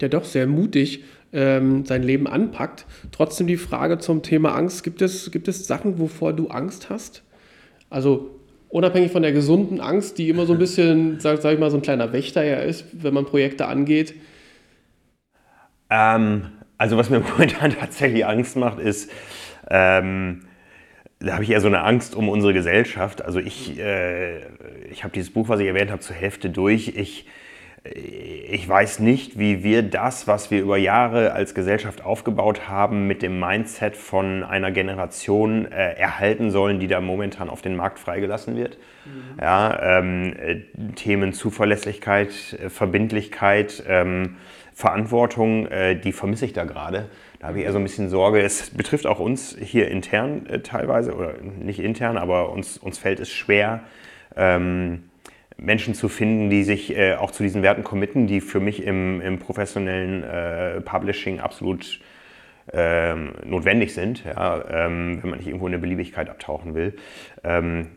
der 0.00 0.10
doch 0.10 0.24
sehr 0.24 0.46
mutig 0.46 1.04
ähm, 1.32 1.86
sein 1.86 2.02
Leben 2.02 2.26
anpackt. 2.26 2.84
Trotzdem 3.10 3.46
die 3.46 3.56
Frage 3.56 3.98
zum 3.98 4.22
Thema 4.22 4.54
Angst: 4.54 4.84
Gibt 4.84 5.00
es, 5.00 5.30
gibt 5.30 5.48
es 5.48 5.66
Sachen, 5.66 5.98
wovor 5.98 6.34
du 6.34 6.48
Angst 6.48 6.90
hast? 6.90 7.22
Also 7.88 8.38
unabhängig 8.68 9.12
von 9.12 9.22
der 9.22 9.32
gesunden 9.32 9.80
Angst, 9.80 10.18
die 10.18 10.28
immer 10.28 10.44
so 10.44 10.52
ein 10.52 10.58
bisschen, 10.60 11.20
sag, 11.20 11.40
sag 11.40 11.54
ich 11.54 11.58
mal, 11.58 11.70
so 11.70 11.78
ein 11.78 11.82
kleiner 11.82 12.12
Wächter 12.12 12.44
ja 12.44 12.56
ist, 12.56 12.84
wenn 12.92 13.14
man 13.14 13.24
Projekte 13.24 13.66
angeht? 13.66 14.14
Ähm, 15.88 16.48
also 16.76 16.98
was 16.98 17.08
mir 17.08 17.20
momentan 17.32 17.70
tatsächlich 17.72 18.26
Angst 18.26 18.56
macht, 18.56 18.78
ist, 18.78 19.10
ähm, 19.70 20.42
da 21.24 21.34
habe 21.34 21.44
ich 21.44 21.50
eher 21.50 21.60
so 21.60 21.68
eine 21.68 21.82
Angst 21.82 22.14
um 22.14 22.28
unsere 22.28 22.52
Gesellschaft. 22.52 23.22
Also 23.22 23.38
ich, 23.38 23.78
äh, 23.78 24.38
ich 24.90 25.04
habe 25.04 25.12
dieses 25.12 25.30
Buch, 25.32 25.48
was 25.48 25.60
ich 25.60 25.66
erwähnt 25.66 25.90
habe, 25.90 26.00
zur 26.00 26.16
Hälfte 26.16 26.50
durch. 26.50 26.88
Ich 26.96 27.26
ich 27.84 28.68
weiß 28.68 29.00
nicht, 29.00 29.40
wie 29.40 29.64
wir 29.64 29.82
das, 29.82 30.28
was 30.28 30.52
wir 30.52 30.60
über 30.60 30.76
Jahre 30.76 31.32
als 31.32 31.52
Gesellschaft 31.52 32.04
aufgebaut 32.04 32.68
haben, 32.68 33.08
mit 33.08 33.22
dem 33.22 33.40
Mindset 33.40 33.96
von 33.96 34.44
einer 34.44 34.70
Generation 34.70 35.66
äh, 35.66 35.94
erhalten 35.94 36.52
sollen, 36.52 36.78
die 36.78 36.86
da 36.86 37.00
momentan 37.00 37.50
auf 37.50 37.60
den 37.60 37.74
Markt 37.74 37.98
freigelassen 37.98 38.56
wird. 38.56 38.78
Mhm. 39.04 39.40
Ja, 39.40 39.98
ähm, 39.98 40.32
äh, 40.38 40.60
Themen 40.94 41.32
Zuverlässigkeit, 41.32 42.30
äh, 42.52 42.70
Verbindlichkeit, 42.70 43.82
ähm, 43.88 44.36
Verantwortung, 44.72 45.66
äh, 45.66 45.96
die 45.96 46.12
vermisse 46.12 46.44
ich 46.44 46.52
da 46.52 46.62
gerade. 46.62 47.08
Da 47.42 47.48
habe 47.48 47.58
ich 47.58 47.64
eher 47.64 47.72
so 47.72 47.78
ein 47.78 47.82
bisschen 47.82 48.08
Sorge. 48.08 48.40
Es 48.40 48.70
betrifft 48.70 49.04
auch 49.04 49.18
uns 49.18 49.56
hier 49.60 49.90
intern 49.90 50.46
äh, 50.46 50.60
teilweise, 50.60 51.12
oder 51.12 51.34
nicht 51.42 51.80
intern, 51.80 52.16
aber 52.16 52.52
uns, 52.52 52.78
uns 52.78 52.98
fällt 52.98 53.18
es 53.18 53.30
schwer. 53.30 53.80
Ähm, 54.36 55.10
Menschen 55.56 55.94
zu 55.94 56.08
finden, 56.08 56.50
die 56.50 56.62
sich 56.62 56.96
äh, 56.96 57.16
auch 57.16 57.32
zu 57.32 57.42
diesen 57.42 57.64
Werten 57.64 57.82
committen, 57.82 58.28
die 58.28 58.40
für 58.40 58.60
mich 58.60 58.84
im, 58.84 59.20
im 59.20 59.40
professionellen 59.40 60.22
äh, 60.22 60.80
Publishing 60.82 61.40
absolut 61.40 61.98
ähm, 62.72 63.32
notwendig 63.44 63.92
sind, 63.92 64.24
ja, 64.24 64.62
ähm, 64.86 65.18
wenn 65.20 65.30
man 65.30 65.38
nicht 65.40 65.48
irgendwo 65.48 65.66
in 65.66 65.72
eine 65.72 65.82
Beliebigkeit 65.82 66.30
abtauchen 66.30 66.76
will. 66.76 66.94
Ähm, 67.42 67.88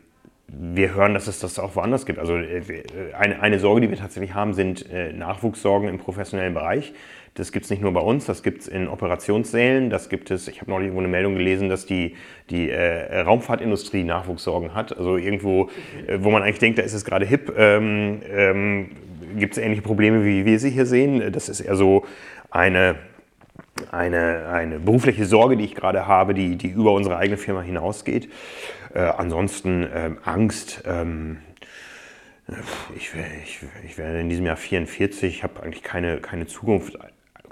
wir 0.48 0.92
hören, 0.92 1.14
dass 1.14 1.28
es 1.28 1.38
das 1.38 1.60
auch 1.60 1.76
woanders 1.76 2.04
gibt. 2.04 2.18
Also 2.18 2.36
äh, 2.36 2.82
eine, 3.16 3.40
eine 3.40 3.60
Sorge, 3.60 3.82
die 3.82 3.90
wir 3.90 3.96
tatsächlich 3.96 4.34
haben, 4.34 4.54
sind 4.54 4.90
äh, 4.90 5.12
Nachwuchssorgen 5.12 5.88
im 5.88 5.98
professionellen 5.98 6.54
Bereich. 6.54 6.92
Das 7.36 7.52
gibt 7.52 7.66
es 7.66 7.70
nicht 7.70 7.82
nur 7.82 7.92
bei 7.92 8.00
uns, 8.00 8.24
das 8.24 8.42
gibt 8.42 8.62
es 8.62 8.68
in 8.68 8.88
Operationssälen, 8.88 9.90
das 9.90 10.08
gibt 10.08 10.30
es, 10.30 10.48
ich 10.48 10.62
habe 10.62 10.70
neulich 10.70 10.86
irgendwo 10.86 11.02
eine 11.02 11.08
Meldung 11.08 11.34
gelesen, 11.34 11.68
dass 11.68 11.84
die, 11.84 12.16
die 12.48 12.70
äh, 12.70 13.20
Raumfahrtindustrie 13.20 14.04
Nachwuchssorgen 14.04 14.74
hat. 14.74 14.96
Also 14.96 15.18
irgendwo, 15.18 15.68
äh, 16.06 16.18
wo 16.20 16.30
man 16.30 16.42
eigentlich 16.42 16.60
denkt, 16.60 16.78
da 16.78 16.82
ist 16.82 16.94
es 16.94 17.04
gerade 17.04 17.26
hip, 17.26 17.52
ähm, 17.58 18.22
ähm, 18.26 18.90
gibt 19.36 19.56
es 19.56 19.62
ähnliche 19.62 19.82
Probleme, 19.82 20.24
wie 20.24 20.46
wir 20.46 20.58
sie 20.58 20.70
hier 20.70 20.86
sehen. 20.86 21.30
Das 21.30 21.50
ist 21.50 21.60
eher 21.60 21.76
so 21.76 22.06
eine, 22.50 22.96
eine, 23.90 24.48
eine 24.48 24.78
berufliche 24.78 25.26
Sorge, 25.26 25.58
die 25.58 25.64
ich 25.66 25.74
gerade 25.74 26.06
habe, 26.06 26.32
die, 26.32 26.56
die 26.56 26.70
über 26.70 26.92
unsere 26.92 27.18
eigene 27.18 27.36
Firma 27.36 27.60
hinausgeht. 27.60 28.30
Äh, 28.94 29.00
ansonsten 29.00 29.86
ähm, 29.94 30.18
Angst. 30.24 30.84
Ähm, 30.86 31.38
ich, 32.96 33.10
ich, 33.44 33.58
ich 33.84 33.98
werde 33.98 34.20
in 34.20 34.30
diesem 34.30 34.46
Jahr 34.46 34.56
44, 34.56 35.36
ich 35.36 35.42
habe 35.42 35.62
eigentlich 35.62 35.82
keine, 35.82 36.18
keine 36.18 36.46
Zukunft 36.46 36.96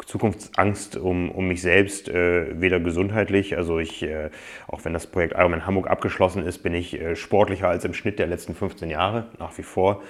Zukunftsangst 0.06 0.96
um, 0.96 1.30
um 1.30 1.48
mich 1.48 1.62
selbst, 1.62 2.08
äh, 2.08 2.60
weder 2.60 2.80
gesundheitlich, 2.80 3.56
also 3.56 3.78
ich, 3.78 4.02
äh, 4.02 4.30
auch 4.66 4.84
wenn 4.84 4.92
das 4.92 5.06
Projekt 5.06 5.34
Ironman 5.34 5.66
Hamburg 5.66 5.88
abgeschlossen 5.88 6.44
ist, 6.44 6.58
bin 6.58 6.74
ich 6.74 7.00
äh, 7.00 7.16
sportlicher 7.16 7.68
als 7.68 7.84
im 7.84 7.94
Schnitt 7.94 8.18
der 8.18 8.26
letzten 8.26 8.54
15 8.54 8.90
Jahre, 8.90 9.26
nach 9.38 9.56
wie 9.58 9.62
vor. 9.62 10.02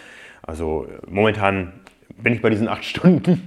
Also 0.42 0.86
äh, 0.86 1.10
momentan 1.10 1.72
bin 2.16 2.32
ich 2.32 2.42
bei 2.42 2.50
diesen 2.50 2.68
acht 2.68 2.84
Stunden 2.86 3.42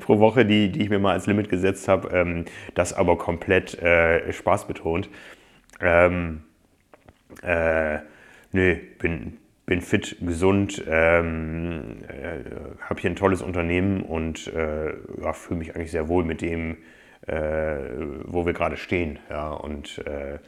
pro 0.00 0.18
Woche, 0.18 0.44
die, 0.44 0.70
die 0.70 0.82
ich 0.82 0.90
mir 0.90 0.98
mal 0.98 1.12
als 1.12 1.26
Limit 1.26 1.48
gesetzt 1.48 1.88
habe, 1.88 2.08
ähm, 2.16 2.44
das 2.74 2.92
aber 2.92 3.18
komplett 3.18 3.80
äh, 3.82 4.32
spaßbetont. 4.32 5.08
Ähm, 5.80 6.42
äh, 7.42 7.98
nö, 8.52 8.76
bin, 8.98 9.38
bin 9.66 9.80
fit, 9.80 10.16
gesund, 10.20 10.82
ähm, 10.86 11.98
äh, 12.08 12.40
habe 12.80 13.00
hier 13.00 13.10
ein 13.10 13.16
tolles 13.16 13.40
Unternehmen 13.40 14.02
und 14.02 14.46
äh, 14.48 14.92
ja, 15.22 15.32
fühle 15.32 15.58
mich 15.58 15.74
eigentlich 15.74 15.90
sehr 15.90 16.08
wohl 16.08 16.24
mit 16.24 16.42
dem, 16.42 16.76
äh, 17.26 17.76
wo 18.24 18.44
wir 18.44 18.52
gerade 18.52 18.76
stehen. 18.76 19.18
Ja, 19.30 19.52
und 19.52 19.98
äh, 20.06 20.38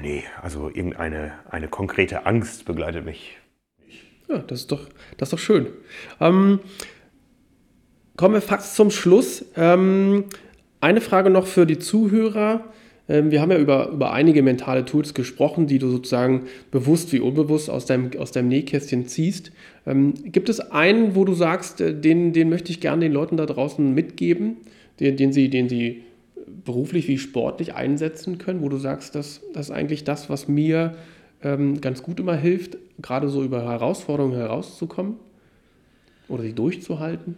nee, 0.00 0.24
also 0.40 0.68
irgendeine 0.68 1.34
eine 1.48 1.68
konkrete 1.68 2.26
Angst 2.26 2.64
begleitet 2.64 3.04
mich. 3.04 3.38
Ja, 4.28 4.38
das 4.38 4.60
ist 4.60 4.72
doch, 4.72 4.88
das 5.16 5.28
ist 5.28 5.32
doch 5.32 5.38
schön. 5.38 5.68
Ähm, 6.20 6.60
kommen 8.16 8.34
wir 8.34 8.42
fast 8.42 8.74
zum 8.74 8.90
Schluss. 8.90 9.44
Ähm, 9.56 10.24
eine 10.80 11.00
Frage 11.00 11.30
noch 11.30 11.46
für 11.46 11.66
die 11.66 11.78
Zuhörer. 11.78 12.72
Ähm, 13.08 13.30
wir 13.30 13.40
haben 13.40 13.50
ja 13.50 13.58
über, 13.58 13.90
über 13.90 14.12
einige 14.12 14.42
mentale 14.42 14.84
Tools 14.84 15.14
gesprochen, 15.14 15.66
die 15.66 15.78
du 15.78 15.90
sozusagen 15.90 16.42
bewusst 16.70 17.12
wie 17.12 17.20
unbewusst 17.20 17.70
aus 17.70 17.86
deinem, 17.86 18.10
aus 18.18 18.32
deinem 18.32 18.48
Nähkästchen 18.48 19.06
ziehst. 19.06 19.52
Ähm, 19.86 20.14
gibt 20.24 20.48
es 20.48 20.60
einen, 20.60 21.14
wo 21.14 21.24
du 21.24 21.34
sagst, 21.34 21.80
äh, 21.80 21.94
den, 21.94 22.32
den 22.32 22.48
möchte 22.48 22.70
ich 22.70 22.80
gerne 22.80 23.02
den 23.04 23.12
Leuten 23.12 23.36
da 23.36 23.46
draußen 23.46 23.92
mitgeben, 23.92 24.58
den, 25.00 25.16
den, 25.16 25.32
sie, 25.32 25.48
den 25.48 25.68
sie 25.68 26.02
beruflich 26.64 27.08
wie 27.08 27.18
sportlich 27.18 27.74
einsetzen 27.74 28.38
können, 28.38 28.62
wo 28.62 28.68
du 28.68 28.76
sagst, 28.76 29.14
das 29.14 29.40
ist 29.54 29.70
eigentlich 29.70 30.04
das, 30.04 30.30
was 30.30 30.48
mir 30.48 30.94
ähm, 31.42 31.80
ganz 31.80 32.02
gut 32.02 32.20
immer 32.20 32.36
hilft, 32.36 32.78
gerade 33.00 33.28
so 33.28 33.42
über 33.42 33.62
Herausforderungen 33.62 34.36
herauszukommen 34.36 35.16
oder 36.28 36.42
sie 36.42 36.52
durchzuhalten? 36.52 37.36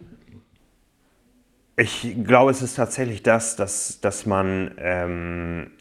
Ich 1.77 2.15
glaube, 2.23 2.51
es 2.51 2.61
ist 2.61 2.75
tatsächlich 2.75 3.21
das, 3.21 3.55
dass, 3.57 3.99
dass 3.99 4.25
man 4.25 4.71
ähm, 4.77 5.71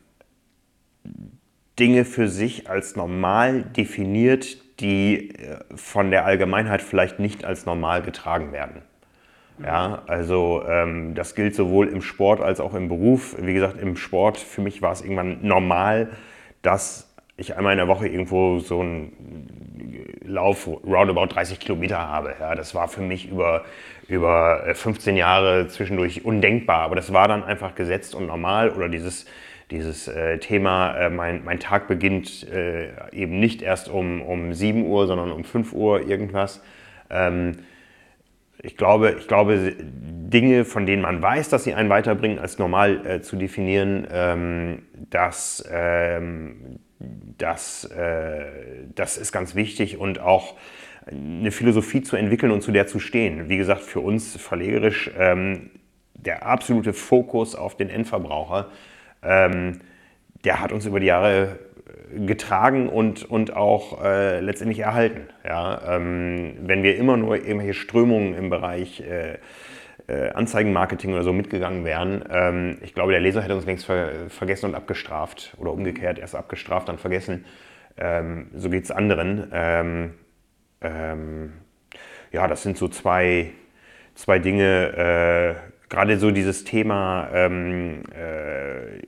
Dinge 1.78 2.04
für 2.04 2.28
sich 2.28 2.68
als 2.68 2.96
normal 2.96 3.62
definiert, 3.62 4.80
die 4.80 5.30
äh, 5.30 5.58
von 5.76 6.10
der 6.10 6.24
Allgemeinheit 6.24 6.82
vielleicht 6.82 7.20
nicht 7.20 7.44
als 7.44 7.64
normal 7.64 8.02
getragen 8.02 8.52
werden. 8.52 8.82
Ja, 9.62 10.02
also 10.08 10.64
ähm, 10.68 11.14
das 11.14 11.36
gilt 11.36 11.54
sowohl 11.54 11.86
im 11.86 12.02
Sport 12.02 12.40
als 12.40 12.58
auch 12.58 12.74
im 12.74 12.88
Beruf. 12.88 13.36
Wie 13.38 13.54
gesagt, 13.54 13.80
im 13.80 13.96
Sport 13.96 14.36
für 14.36 14.62
mich 14.62 14.82
war 14.82 14.90
es 14.90 15.00
irgendwann 15.00 15.46
normal, 15.46 16.10
dass 16.62 17.14
ich 17.36 17.56
einmal 17.56 17.72
in 17.72 17.78
der 17.78 17.88
Woche 17.88 18.08
irgendwo 18.08 18.58
so 18.58 18.80
einen 18.80 20.18
Lauf 20.24 20.66
roundabout 20.66 21.26
30 21.26 21.60
Kilometer 21.60 21.98
habe. 21.98 22.34
Ja, 22.40 22.54
das 22.54 22.74
war 22.74 22.88
für 22.88 23.02
mich 23.02 23.28
über, 23.30 23.64
über 24.08 24.64
15 24.74 25.14
äh, 25.14 25.18
Jahre 25.18 25.68
zwischendurch 25.68 26.24
undenkbar, 26.24 26.80
aber 26.80 26.96
das 26.96 27.12
war 27.12 27.28
dann 27.28 27.44
einfach 27.44 27.74
gesetzt 27.74 28.14
und 28.14 28.26
normal 28.26 28.70
oder 28.70 28.88
dieses, 28.88 29.26
dieses 29.70 30.08
äh, 30.08 30.38
Thema, 30.38 30.96
äh, 30.96 31.10
mein, 31.10 31.44
mein 31.44 31.60
Tag 31.60 31.88
beginnt 31.88 32.46
äh, 32.50 32.90
eben 33.12 33.40
nicht 33.40 33.62
erst 33.62 33.88
um, 33.88 34.22
um 34.22 34.52
7 34.52 34.86
Uhr, 34.86 35.06
sondern 35.06 35.32
um 35.32 35.44
5 35.44 35.72
Uhr 35.72 36.02
irgendwas. 36.02 36.62
Ähm, 37.10 37.52
ich 38.62 38.76
glaube, 38.78 39.16
ich 39.18 39.28
glaube, 39.28 39.74
Dinge, 39.78 40.64
von 40.64 40.86
denen 40.86 41.02
man 41.02 41.20
weiß, 41.20 41.50
dass 41.50 41.64
sie 41.64 41.74
einen 41.74 41.90
weiterbringen, 41.90 42.38
als 42.38 42.58
normal 42.58 43.06
äh, 43.06 43.20
zu 43.20 43.36
definieren, 43.36 44.06
ähm, 44.10 44.82
das, 45.10 45.64
ähm, 45.70 46.78
das, 47.36 47.84
äh, 47.84 48.46
das 48.94 49.18
ist 49.18 49.32
ganz 49.32 49.54
wichtig 49.54 49.98
und 49.98 50.18
auch 50.18 50.54
eine 51.06 51.50
Philosophie 51.50 52.02
zu 52.02 52.16
entwickeln 52.16 52.52
und 52.52 52.62
zu 52.62 52.72
der 52.72 52.86
zu 52.86 52.98
stehen. 52.98 53.48
Wie 53.48 53.56
gesagt, 53.56 53.82
für 53.82 54.00
uns 54.00 54.36
verlegerisch 54.36 55.10
ähm, 55.18 55.70
der 56.14 56.46
absolute 56.46 56.92
Fokus 56.92 57.54
auf 57.54 57.76
den 57.76 57.90
Endverbraucher, 57.90 58.68
ähm, 59.22 59.80
der 60.44 60.60
hat 60.60 60.72
uns 60.72 60.86
über 60.86 61.00
die 61.00 61.06
Jahre 61.06 61.58
getragen 62.14 62.88
und, 62.88 63.28
und 63.28 63.54
auch 63.54 64.02
äh, 64.02 64.40
letztendlich 64.40 64.80
erhalten. 64.80 65.28
Ja? 65.44 65.96
Ähm, 65.96 66.54
wenn 66.60 66.82
wir 66.82 66.96
immer 66.96 67.16
nur 67.16 67.36
irgendwelche 67.36 67.74
Strömungen 67.74 68.34
im 68.34 68.50
Bereich 68.50 69.00
äh, 69.00 69.38
äh, 70.06 70.30
Anzeigenmarketing 70.30 71.12
oder 71.12 71.22
so 71.22 71.32
mitgegangen 71.32 71.84
wären, 71.84 72.24
ähm, 72.30 72.78
ich 72.82 72.94
glaube, 72.94 73.12
der 73.12 73.20
Leser 73.20 73.42
hätte 73.42 73.56
uns 73.56 73.66
längst 73.66 73.86
ver 73.86 74.28
vergessen 74.28 74.66
und 74.66 74.74
abgestraft 74.74 75.54
oder 75.58 75.72
umgekehrt, 75.72 76.18
erst 76.18 76.34
abgestraft, 76.34 76.88
dann 76.88 76.98
vergessen. 76.98 77.44
Ähm, 77.96 78.48
so 78.54 78.70
geht 78.70 78.84
es 78.84 78.90
anderen. 78.90 79.48
Ähm, 80.84 80.92
ähm, 80.94 81.52
ja, 82.32 82.46
das 82.48 82.62
sind 82.62 82.76
so 82.76 82.88
zwei, 82.88 83.52
zwei 84.14 84.38
Dinge, 84.38 85.56
äh, 85.58 85.88
gerade 85.88 86.18
so 86.18 86.30
dieses 86.30 86.64
Thema 86.64 87.28
ähm, 87.32 88.02
äh, 88.12 89.00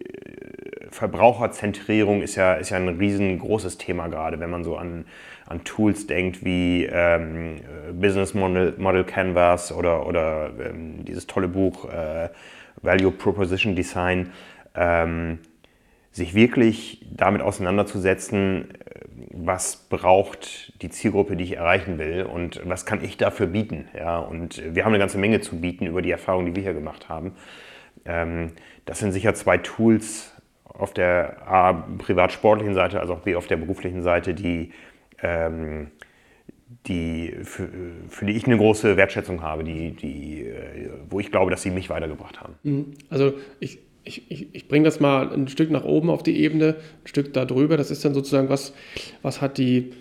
Verbraucherzentrierung 0.90 2.22
ist 2.22 2.36
ja, 2.36 2.54
ist 2.54 2.70
ja 2.70 2.76
ein 2.78 2.88
riesengroßes 2.88 3.78
Thema 3.78 4.08
gerade, 4.08 4.40
wenn 4.40 4.50
man 4.50 4.64
so 4.64 4.76
an, 4.76 5.04
an 5.46 5.64
Tools 5.64 6.06
denkt 6.06 6.44
wie 6.44 6.84
ähm, 6.90 7.60
Business 7.92 8.32
Model, 8.34 8.74
Model 8.78 9.04
Canvas 9.04 9.72
oder, 9.72 10.06
oder 10.06 10.50
ähm, 10.60 11.04
dieses 11.04 11.26
tolle 11.26 11.48
Buch 11.48 11.84
äh, 11.90 12.28
Value 12.82 13.10
Proposition 13.10 13.74
Design. 13.74 14.32
Sich 16.16 16.32
wirklich 16.32 17.04
damit 17.10 17.42
auseinanderzusetzen, 17.42 18.68
was 19.32 19.76
braucht 19.90 20.72
die 20.80 20.88
Zielgruppe, 20.88 21.36
die 21.36 21.44
ich 21.44 21.56
erreichen 21.58 21.98
will 21.98 22.22
und 22.22 22.62
was 22.64 22.86
kann 22.86 23.04
ich 23.04 23.18
dafür 23.18 23.48
bieten. 23.48 23.88
Ja? 23.94 24.18
Und 24.18 24.62
wir 24.74 24.86
haben 24.86 24.92
eine 24.92 24.98
ganze 24.98 25.18
Menge 25.18 25.42
zu 25.42 25.60
bieten 25.60 25.86
über 25.86 26.00
die 26.00 26.10
Erfahrungen, 26.10 26.46
die 26.46 26.56
wir 26.56 26.62
hier 26.62 26.72
gemacht 26.72 27.10
haben. 27.10 27.32
Ähm, 28.06 28.52
das 28.86 28.98
sind 28.98 29.12
sicher 29.12 29.34
zwei 29.34 29.58
Tools 29.58 30.32
auf 30.64 30.94
der 30.94 31.46
A, 31.46 31.74
privat-sportlichen 31.98 32.72
Seite, 32.72 32.98
als 32.98 33.10
auch 33.10 33.20
B, 33.20 33.36
auf 33.36 33.46
der 33.46 33.58
beruflichen 33.58 34.02
Seite, 34.02 34.32
die, 34.32 34.72
ähm, 35.20 35.88
die 36.86 37.34
für, 37.42 37.68
für, 38.08 38.24
die 38.24 38.32
ich 38.32 38.46
eine 38.46 38.56
große 38.56 38.96
Wertschätzung 38.96 39.42
habe, 39.42 39.64
die, 39.64 39.90
die, 39.90 40.46
äh, 40.46 40.88
wo 41.10 41.20
ich 41.20 41.30
glaube, 41.30 41.50
dass 41.50 41.60
sie 41.60 41.70
mich 41.70 41.90
weitergebracht 41.90 42.40
haben. 42.40 42.54
Mhm. 42.62 42.94
Also 43.10 43.34
ich, 43.60 43.80
ich, 44.06 44.30
ich, 44.30 44.54
ich 44.54 44.68
bringe 44.68 44.84
das 44.84 45.00
mal 45.00 45.32
ein 45.32 45.48
Stück 45.48 45.70
nach 45.70 45.84
oben 45.84 46.10
auf 46.10 46.22
die 46.22 46.40
Ebene, 46.40 46.76
ein 47.04 47.06
Stück 47.06 47.32
da 47.32 47.44
drüber. 47.44 47.76
Das 47.76 47.90
ist 47.90 48.04
dann 48.04 48.14
sozusagen, 48.14 48.48
was, 48.48 48.72
was 49.22 49.40
hat 49.40 49.58
die, 49.58 49.92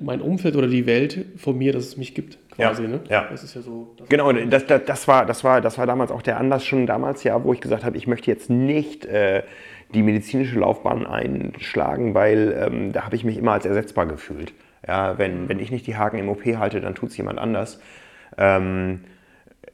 mein 0.00 0.20
Umfeld 0.20 0.56
oder 0.56 0.68
die 0.68 0.86
Welt 0.86 1.26
von 1.36 1.58
mir, 1.58 1.72
dass 1.72 1.84
es 1.84 1.96
mich 1.96 2.14
gibt, 2.14 2.38
quasi. 2.50 2.84
Ja, 2.84 2.88
ne? 2.88 3.00
ja. 3.08 3.26
Das 3.30 3.42
ist 3.42 3.54
ja 3.54 3.62
so. 3.62 3.94
Das 3.98 4.08
genau, 4.08 4.32
das, 4.32 4.66
das, 4.66 4.82
das, 4.86 5.08
war, 5.08 5.26
das, 5.26 5.44
war, 5.44 5.60
das 5.60 5.76
war 5.76 5.86
damals 5.86 6.10
auch 6.10 6.22
der 6.22 6.38
Anlass 6.38 6.64
schon 6.64 6.86
damals, 6.86 7.24
ja, 7.24 7.42
wo 7.42 7.52
ich 7.52 7.60
gesagt 7.60 7.84
habe, 7.84 7.96
ich 7.96 8.06
möchte 8.06 8.30
jetzt 8.30 8.48
nicht 8.48 9.04
äh, 9.06 9.42
die 9.92 10.02
medizinische 10.02 10.58
Laufbahn 10.58 11.06
einschlagen, 11.06 12.14
weil 12.14 12.56
ähm, 12.58 12.92
da 12.92 13.04
habe 13.04 13.16
ich 13.16 13.24
mich 13.24 13.36
immer 13.36 13.52
als 13.52 13.66
ersetzbar 13.66 14.06
gefühlt. 14.06 14.52
Ja, 14.86 15.18
wenn, 15.18 15.48
wenn 15.48 15.58
ich 15.58 15.72
nicht 15.72 15.86
die 15.86 15.96
Haken 15.96 16.18
im 16.18 16.28
OP 16.28 16.44
halte, 16.44 16.80
dann 16.80 16.94
tut 16.94 17.10
es 17.10 17.16
jemand 17.16 17.38
anders. 17.38 17.80
Ähm, 18.36 19.00
äh, 19.04 19.17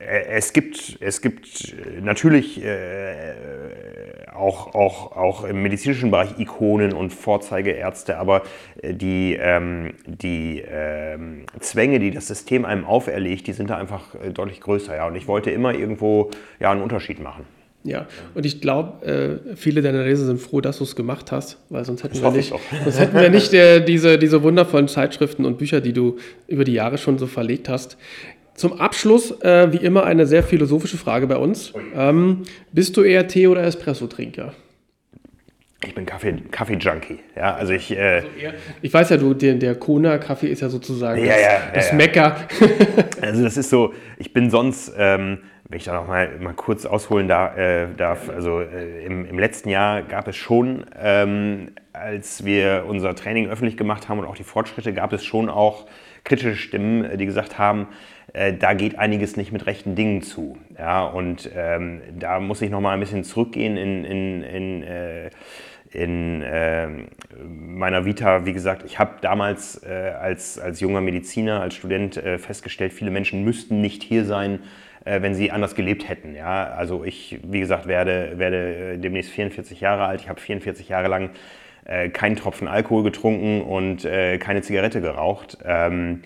es 0.06 0.52
gibt, 0.52 0.98
es 1.00 1.20
gibt 1.20 1.74
natürlich 2.00 2.62
äh, 2.62 3.32
auch, 4.34 4.74
auch, 4.74 5.12
auch 5.16 5.44
im 5.44 5.62
medizinischen 5.62 6.10
Bereich 6.10 6.38
Ikonen 6.38 6.92
und 6.92 7.10
Vorzeigeärzte, 7.10 8.18
aber 8.18 8.42
äh, 8.82 8.94
die, 8.94 9.38
ähm, 9.40 9.94
die 10.06 10.62
ähm, 10.66 11.46
Zwänge, 11.60 11.98
die 12.00 12.10
das 12.10 12.28
System 12.28 12.64
einem 12.64 12.84
auferlegt, 12.84 13.46
die 13.46 13.52
sind 13.52 13.70
da 13.70 13.76
einfach 13.76 14.14
äh, 14.14 14.30
deutlich 14.30 14.60
größer. 14.60 14.94
Ja. 14.94 15.06
Und 15.06 15.16
ich 15.16 15.28
wollte 15.28 15.50
immer 15.50 15.74
irgendwo 15.74 16.30
ja, 16.60 16.70
einen 16.70 16.82
Unterschied 16.82 17.20
machen. 17.20 17.44
Ja, 17.86 18.06
und 18.34 18.46
ich 18.46 18.62
glaube, 18.62 19.40
äh, 19.52 19.56
viele 19.56 19.82
deiner 19.82 20.04
Leser 20.04 20.24
sind 20.24 20.40
froh, 20.40 20.62
dass 20.62 20.78
du 20.78 20.84
es 20.84 20.96
gemacht 20.96 21.30
hast, 21.32 21.58
weil 21.68 21.84
sonst 21.84 22.02
hätten 22.02 22.20
wir 22.20 22.30
nicht, 22.30 22.54
sonst 22.84 22.98
hätten 22.98 23.20
wir 23.20 23.28
nicht 23.28 23.52
äh, 23.52 23.84
diese, 23.84 24.18
diese 24.18 24.42
wundervollen 24.42 24.88
Zeitschriften 24.88 25.44
und 25.44 25.58
Bücher, 25.58 25.82
die 25.82 25.92
du 25.92 26.16
über 26.48 26.64
die 26.64 26.72
Jahre 26.72 26.96
schon 26.96 27.18
so 27.18 27.26
verlegt 27.26 27.68
hast. 27.68 27.98
Zum 28.54 28.80
Abschluss, 28.80 29.32
äh, 29.42 29.72
wie 29.72 29.78
immer, 29.78 30.04
eine 30.04 30.26
sehr 30.26 30.42
philosophische 30.42 30.96
Frage 30.96 31.26
bei 31.26 31.36
uns. 31.36 31.72
Ähm, 31.94 32.42
bist 32.72 32.96
du 32.96 33.02
eher 33.02 33.26
Tee- 33.26 33.48
oder 33.48 33.64
Espresso-Trinker? 33.64 34.52
Ich 35.86 35.94
bin 35.94 36.06
Kaffee-Junkie. 36.06 36.48
Kaffee 36.50 37.18
ja, 37.36 37.54
also 37.54 37.72
ich, 37.72 37.90
äh 37.90 38.22
also 38.22 38.28
ich 38.80 38.92
weiß 38.94 39.10
ja, 39.10 39.16
du, 39.16 39.34
der, 39.34 39.54
der 39.54 39.74
Kona-Kaffee 39.74 40.48
ist 40.48 40.60
ja 40.60 40.68
sozusagen 40.68 41.22
ja, 41.22 41.32
das, 41.32 41.42
ja, 41.42 41.60
das 41.74 41.90
ja, 41.90 41.94
Mecker. 41.96 42.36
also 43.20 43.42
das 43.42 43.56
ist 43.56 43.70
so, 43.70 43.92
ich 44.18 44.32
bin 44.32 44.50
sonst, 44.50 44.92
ähm, 44.96 45.38
wenn 45.68 45.78
ich 45.78 45.84
da 45.84 45.94
noch 45.94 46.06
mal, 46.06 46.38
mal 46.38 46.54
kurz 46.54 46.86
ausholen 46.86 47.28
da, 47.28 47.54
äh, 47.56 47.88
darf, 47.96 48.28
also 48.30 48.60
äh, 48.60 49.04
im, 49.04 49.26
im, 49.26 49.38
letzten 49.38 49.68
Jahr 49.68 50.02
gab 50.02 50.28
es 50.28 50.36
schon, 50.36 50.86
ähm, 50.98 51.72
als 51.92 52.44
wir 52.44 52.84
unser 52.88 53.14
Training 53.14 53.48
öffentlich 53.48 53.76
gemacht 53.76 54.08
haben 54.08 54.18
und 54.18 54.26
auch 54.26 54.36
die 54.36 54.44
Fortschritte, 54.44 54.92
gab 54.92 55.12
es 55.12 55.24
schon 55.24 55.48
auch 55.48 55.86
kritische 56.24 56.56
Stimmen, 56.56 57.16
die 57.18 57.26
gesagt 57.26 57.58
haben, 57.58 57.88
äh, 58.32 58.52
da 58.52 58.74
geht 58.74 58.98
einiges 58.98 59.36
nicht 59.36 59.52
mit 59.52 59.66
rechten 59.66 59.94
Dingen 59.94 60.22
zu. 60.22 60.58
Ja, 60.78 61.04
und 61.04 61.50
ähm, 61.54 62.02
da 62.18 62.40
muss 62.40 62.62
ich 62.62 62.70
noch 62.70 62.80
mal 62.80 62.92
ein 62.92 63.00
bisschen 63.00 63.24
zurückgehen 63.24 63.76
in, 63.76 64.04
in, 64.04 64.42
in 64.42 64.82
äh, 64.82 65.30
in 65.94 66.42
äh, 66.42 66.88
meiner 67.38 68.04
Vita, 68.04 68.44
wie 68.44 68.52
gesagt, 68.52 68.82
ich 68.84 68.98
habe 68.98 69.12
damals 69.20 69.80
äh, 69.84 70.12
als, 70.20 70.58
als 70.58 70.80
junger 70.80 71.00
Mediziner, 71.00 71.60
als 71.60 71.76
Student 71.76 72.16
äh, 72.16 72.38
festgestellt, 72.38 72.92
viele 72.92 73.12
Menschen 73.12 73.44
müssten 73.44 73.80
nicht 73.80 74.02
hier 74.02 74.24
sein, 74.24 74.58
äh, 75.04 75.22
wenn 75.22 75.34
sie 75.34 75.52
anders 75.52 75.76
gelebt 75.76 76.08
hätten. 76.08 76.34
Ja? 76.34 76.64
Also 76.64 77.04
ich, 77.04 77.38
wie 77.44 77.60
gesagt, 77.60 77.86
werde, 77.86 78.32
werde 78.38 78.98
demnächst 78.98 79.30
44 79.30 79.80
Jahre 79.80 80.06
alt. 80.06 80.20
Ich 80.20 80.28
habe 80.28 80.40
44 80.40 80.88
Jahre 80.88 81.06
lang 81.06 81.30
äh, 81.84 82.08
keinen 82.08 82.36
Tropfen 82.36 82.68
Alkohol 82.68 83.02
getrunken 83.02 83.62
und 83.62 84.04
äh, 84.04 84.38
keine 84.38 84.62
Zigarette 84.62 85.00
geraucht. 85.00 85.58
Ähm, 85.64 86.22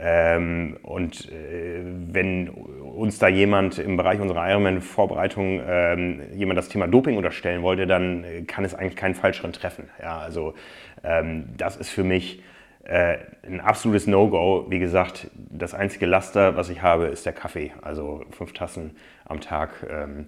ähm, 0.00 0.76
und 0.82 1.28
äh, 1.28 1.82
wenn 1.82 2.48
uns 2.48 3.18
da 3.18 3.26
jemand 3.26 3.78
im 3.78 3.96
Bereich 3.96 4.20
unserer 4.20 4.48
Ironman-Vorbereitung 4.48 5.60
ähm, 5.66 6.20
jemand 6.34 6.56
das 6.58 6.68
Thema 6.68 6.86
Doping 6.86 7.16
unterstellen 7.16 7.62
wollte, 7.62 7.86
dann 7.86 8.24
kann 8.46 8.64
es 8.64 8.74
eigentlich 8.74 8.96
keinen 8.96 9.16
falscheren 9.16 9.52
treffen. 9.52 9.90
Ja, 10.00 10.18
also 10.18 10.54
ähm, 11.02 11.46
das 11.56 11.76
ist 11.76 11.90
für 11.90 12.04
mich 12.04 12.42
äh, 12.84 13.18
ein 13.44 13.60
absolutes 13.60 14.06
No-Go. 14.06 14.66
Wie 14.68 14.78
gesagt, 14.78 15.28
das 15.34 15.74
einzige 15.74 16.06
Laster, 16.06 16.56
was 16.56 16.68
ich 16.70 16.80
habe, 16.80 17.06
ist 17.06 17.26
der 17.26 17.32
Kaffee. 17.32 17.72
Also 17.82 18.24
fünf 18.30 18.52
Tassen 18.52 18.96
am 19.24 19.40
Tag 19.40 19.70
ähm, 19.90 20.26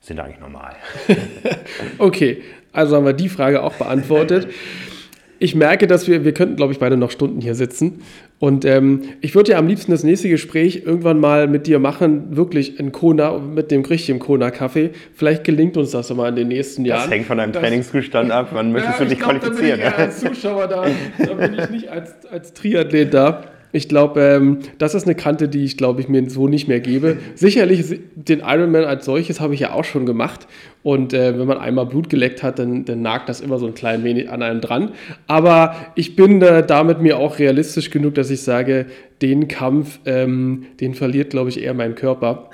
sind 0.00 0.20
eigentlich 0.20 0.40
normal. 0.40 0.76
okay, 1.98 2.42
also 2.78 2.96
haben 2.96 3.04
wir 3.04 3.12
die 3.12 3.28
Frage 3.28 3.62
auch 3.62 3.74
beantwortet. 3.74 4.48
Ich 5.40 5.54
merke, 5.54 5.86
dass 5.86 6.08
wir, 6.08 6.24
wir 6.24 6.32
könnten, 6.32 6.56
glaube 6.56 6.72
ich, 6.72 6.78
beide 6.78 6.96
noch 6.96 7.10
Stunden 7.10 7.40
hier 7.40 7.54
sitzen. 7.54 8.02
Und 8.40 8.64
ähm, 8.64 9.02
ich 9.20 9.34
würde 9.34 9.52
ja 9.52 9.58
am 9.58 9.66
liebsten 9.66 9.90
das 9.92 10.02
nächste 10.02 10.28
Gespräch 10.28 10.82
irgendwann 10.84 11.20
mal 11.20 11.46
mit 11.46 11.66
dir 11.66 11.78
machen, 11.78 12.36
wirklich 12.36 12.78
in 12.78 12.90
Kona, 12.92 13.38
mit 13.38 13.70
dem 13.70 13.84
richtigen 13.84 14.18
Kona-Kaffee. 14.18 14.90
Vielleicht 15.14 15.44
gelingt 15.44 15.76
uns 15.76 15.92
das 15.92 16.10
immer 16.10 16.28
in 16.28 16.36
den 16.36 16.48
nächsten 16.48 16.84
Jahren. 16.84 17.02
Das 17.02 17.10
hängt 17.10 17.26
von 17.26 17.38
deinem 17.38 17.52
das, 17.52 17.62
Trainingszustand 17.62 18.30
ab. 18.30 18.50
Wann 18.52 18.72
möchtest 18.72 18.98
ja, 18.98 19.04
du 19.04 19.10
dich 19.10 19.18
glaub, 19.18 19.40
qualifizieren? 19.40 19.80
Da 19.80 19.90
bin 19.90 19.94
ich 19.94 19.98
als 19.98 20.20
Zuschauer 20.20 20.66
da, 20.68 20.86
da 21.18 21.34
bin 21.34 21.54
ich 21.58 21.70
nicht 21.70 21.88
als, 21.88 22.26
als 22.26 22.52
Triathlet 22.52 23.14
da. 23.14 23.44
Ich 23.72 23.88
glaube, 23.88 24.20
ähm, 24.20 24.58
das 24.78 24.94
ist 24.94 25.04
eine 25.04 25.14
Kante, 25.14 25.48
die 25.48 25.64
ich, 25.64 25.76
glaube 25.76 26.00
ich, 26.00 26.08
mir 26.08 26.28
so 26.30 26.48
nicht 26.48 26.68
mehr 26.68 26.80
gebe. 26.80 27.18
Sicherlich, 27.34 28.00
den 28.14 28.40
Ironman 28.40 28.84
als 28.84 29.04
solches 29.04 29.40
habe 29.40 29.54
ich 29.54 29.60
ja 29.60 29.72
auch 29.72 29.84
schon 29.84 30.06
gemacht. 30.06 30.46
Und 30.82 31.12
äh, 31.12 31.38
wenn 31.38 31.46
man 31.46 31.58
einmal 31.58 31.86
Blut 31.86 32.08
geleckt 32.08 32.42
hat, 32.42 32.58
dann, 32.58 32.84
dann, 32.84 33.02
nagt 33.02 33.28
das 33.28 33.40
immer 33.40 33.58
so 33.58 33.66
ein 33.66 33.74
klein 33.74 34.04
wenig 34.04 34.30
an 34.30 34.42
einem 34.42 34.60
dran. 34.60 34.92
Aber 35.26 35.74
ich 35.96 36.16
bin 36.16 36.40
äh, 36.40 36.64
damit 36.64 37.00
mir 37.00 37.18
auch 37.18 37.38
realistisch 37.38 37.90
genug, 37.90 38.14
dass 38.14 38.30
ich 38.30 38.42
sage, 38.42 38.86
den 39.20 39.48
Kampf, 39.48 40.00
ähm, 40.06 40.66
den 40.80 40.94
verliert, 40.94 41.30
glaube 41.30 41.50
ich, 41.50 41.62
eher 41.62 41.74
mein 41.74 41.94
Körper. 41.94 42.50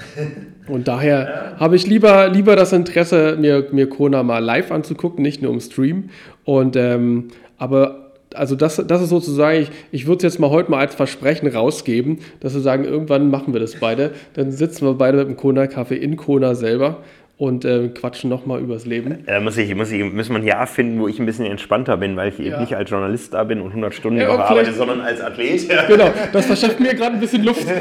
Und 0.67 0.89
daher 0.89 1.57
habe 1.59 1.77
ich 1.77 1.87
lieber, 1.87 2.29
lieber 2.29 2.57
das 2.57 2.73
Interesse, 2.73 3.37
mir, 3.39 3.69
mir 3.71 3.89
Kona 3.89 4.23
mal 4.23 4.39
live 4.43 4.73
anzugucken, 4.73 5.23
nicht 5.23 5.43
nur 5.43 5.53
im 5.53 5.61
Stream. 5.61 6.11
Und 6.45 6.75
ähm, 6.77 7.29
aber 7.59 8.04
also 8.35 8.57
das, 8.57 8.83
das 8.87 9.03
ist 9.03 9.09
sozusagen, 9.11 9.61
ich, 9.63 9.71
ich 9.93 10.07
würde 10.07 10.19
es 10.19 10.35
jetzt 10.35 10.41
mal 10.41 10.51
heute 10.51 10.71
mal 10.71 10.79
als 10.81 10.95
Versprechen 10.95 11.49
rausgeben, 11.49 12.19
dass 12.41 12.55
wir 12.55 12.61
sagen, 12.61 12.85
irgendwann 12.85 13.31
machen 13.31 13.53
wir 13.53 13.61
das 13.61 13.77
beide. 13.77 14.13
Dann 14.35 14.51
sitzen 14.53 14.87
wir 14.87 14.95
beide 14.95 15.19
mit 15.19 15.29
dem 15.29 15.37
Kona-Kaffee 15.37 15.97
in 15.97 16.17
Kona 16.17 16.55
selber 16.55 16.99
und 17.37 17.65
äh, 17.65 17.89
quatschen 17.89 18.31
nochmal 18.31 18.61
übers 18.61 18.87
Leben. 18.87 19.27
Äh, 19.27 19.41
muss 19.41 19.57
ich, 19.57 19.75
muss 19.75 19.91
ich, 19.91 20.05
muss 20.05 20.29
man 20.29 20.43
ein 20.43 20.47
Jahr 20.47 20.69
finden, 20.69 21.01
wo 21.01 21.09
ich 21.09 21.19
ein 21.19 21.27
bisschen 21.27 21.47
entspannter 21.47 21.97
bin, 21.97 22.17
weil 22.17 22.29
ich 22.29 22.39
Ja. 22.39 22.45
eben 22.45 22.61
nicht 22.61 22.77
als 22.77 22.89
Journalist 22.89 23.35
da 23.35 23.43
bin 23.43 23.61
und 23.61 23.71
100 23.71 23.93
Stunden 23.93 24.21
Ja, 24.21 24.29
arbeite, 24.31 24.73
sondern 24.73 25.01
als 25.01 25.21
Athlet. 25.21 25.69
Genau, 25.89 26.11
das 26.33 26.47
verschafft 26.47 26.79
mir 26.79 26.95
gerade 26.95 27.15
ein 27.17 27.21
bisschen 27.21 27.43
Luft. 27.43 27.67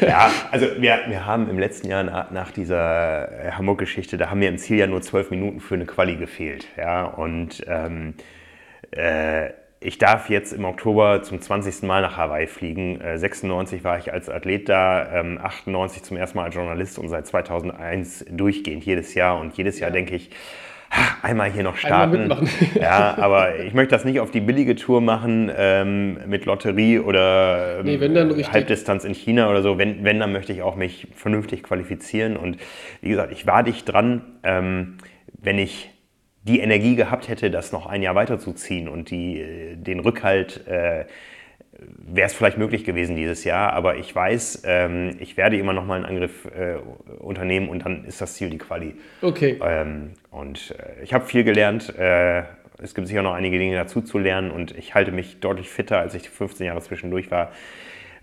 Ja, 0.00 0.30
also 0.50 0.66
wir, 0.78 0.98
wir 1.08 1.26
haben 1.26 1.48
im 1.50 1.58
letzten 1.58 1.88
Jahr 1.88 2.02
nach, 2.02 2.30
nach 2.30 2.50
dieser 2.50 3.28
äh, 3.46 3.50
Hamburg-Geschichte, 3.52 4.16
da 4.16 4.30
haben 4.30 4.38
mir 4.38 4.48
im 4.48 4.58
Ziel 4.58 4.78
ja 4.78 4.86
nur 4.86 5.00
zwölf 5.02 5.30
Minuten 5.30 5.60
für 5.60 5.74
eine 5.74 5.84
Quali 5.86 6.16
gefehlt. 6.16 6.66
Ja, 6.76 7.04
und 7.04 7.62
ähm, 7.68 8.14
äh, 8.92 9.50
ich 9.84 9.98
darf 9.98 10.30
jetzt 10.30 10.52
im 10.52 10.64
Oktober 10.64 11.22
zum 11.22 11.40
20. 11.40 11.82
Mal 11.82 12.02
nach 12.02 12.16
Hawaii 12.16 12.46
fliegen. 12.46 13.00
Äh, 13.00 13.18
96 13.18 13.82
war 13.84 13.98
ich 13.98 14.12
als 14.12 14.28
Athlet 14.28 14.68
da, 14.68 15.20
ähm, 15.20 15.38
98 15.42 16.02
zum 16.04 16.16
ersten 16.16 16.38
Mal 16.38 16.44
als 16.44 16.54
Journalist 16.54 16.98
und 16.98 17.08
seit 17.08 17.26
2001 17.26 18.26
durchgehend 18.30 18.84
jedes 18.84 19.14
Jahr. 19.14 19.40
Und 19.40 19.56
jedes 19.56 19.80
Jahr 19.80 19.90
denke 19.90 20.14
ich, 20.14 20.30
"Ha, 20.92 21.26
einmal 21.26 21.50
hier 21.50 21.64
noch 21.64 21.76
starten. 21.76 22.32
Ja, 22.80 23.16
aber 23.18 23.58
ich 23.58 23.74
möchte 23.74 23.94
das 23.94 24.04
nicht 24.04 24.20
auf 24.20 24.30
die 24.30 24.40
billige 24.40 24.76
Tour 24.76 25.00
machen 25.00 25.50
ähm, 25.56 26.18
mit 26.26 26.44
Lotterie 26.44 27.00
oder 27.00 27.78
ähm, 27.80 27.86
Nee. 27.86 28.00
Halbdistanz 28.52 29.04
in 29.04 29.14
China 29.14 29.50
oder 29.50 29.62
so. 29.62 29.78
Wenn, 29.78 30.04
wenn, 30.04 30.20
dann 30.20 30.32
möchte 30.32 30.52
ich 30.52 30.62
auch 30.62 30.76
mich 30.76 31.08
vernünftig 31.16 31.62
qualifizieren. 31.64 32.36
Und 32.36 32.56
wie 33.00 33.08
gesagt, 33.08 33.32
ich 33.32 33.46
war 33.46 33.62
dicht 33.64 33.92
dran, 33.92 34.22
ähm, 34.44 34.98
wenn 35.40 35.58
ich 35.58 35.91
die 36.44 36.60
Energie 36.60 36.96
gehabt 36.96 37.28
hätte, 37.28 37.50
das 37.50 37.72
noch 37.72 37.86
ein 37.86 38.02
Jahr 38.02 38.14
weiterzuziehen 38.14 38.88
und 38.88 39.10
die, 39.10 39.40
äh, 39.40 39.76
den 39.76 40.00
Rückhalt, 40.00 40.66
äh, 40.66 41.04
wäre 41.98 42.26
es 42.26 42.34
vielleicht 42.34 42.58
möglich 42.58 42.84
gewesen 42.84 43.16
dieses 43.16 43.44
Jahr. 43.44 43.72
Aber 43.72 43.96
ich 43.96 44.14
weiß, 44.14 44.62
ähm, 44.66 45.16
ich 45.20 45.36
werde 45.36 45.56
immer 45.56 45.72
noch 45.72 45.86
mal 45.86 45.96
einen 45.96 46.04
Angriff 46.04 46.46
äh, 46.46 46.76
unternehmen 47.18 47.68
und 47.68 47.84
dann 47.84 48.04
ist 48.04 48.20
das 48.20 48.34
Ziel 48.34 48.50
die 48.50 48.58
Quali. 48.58 48.94
Okay. 49.20 49.58
Ähm, 49.62 50.12
und 50.30 50.74
äh, 50.78 51.02
ich 51.02 51.14
habe 51.14 51.24
viel 51.24 51.44
gelernt. 51.44 51.96
Äh, 51.98 52.42
es 52.78 52.94
gibt 52.94 53.06
sicher 53.06 53.22
noch 53.22 53.34
einige 53.34 53.58
Dinge 53.58 53.76
dazu 53.76 54.00
zu 54.00 54.18
lernen 54.18 54.50
und 54.50 54.76
ich 54.76 54.94
halte 54.94 55.12
mich 55.12 55.40
deutlich 55.40 55.68
fitter, 55.68 55.98
als 55.98 56.14
ich 56.14 56.22
die 56.22 56.28
15 56.28 56.66
Jahre 56.66 56.80
zwischendurch 56.80 57.30
war. 57.30 57.52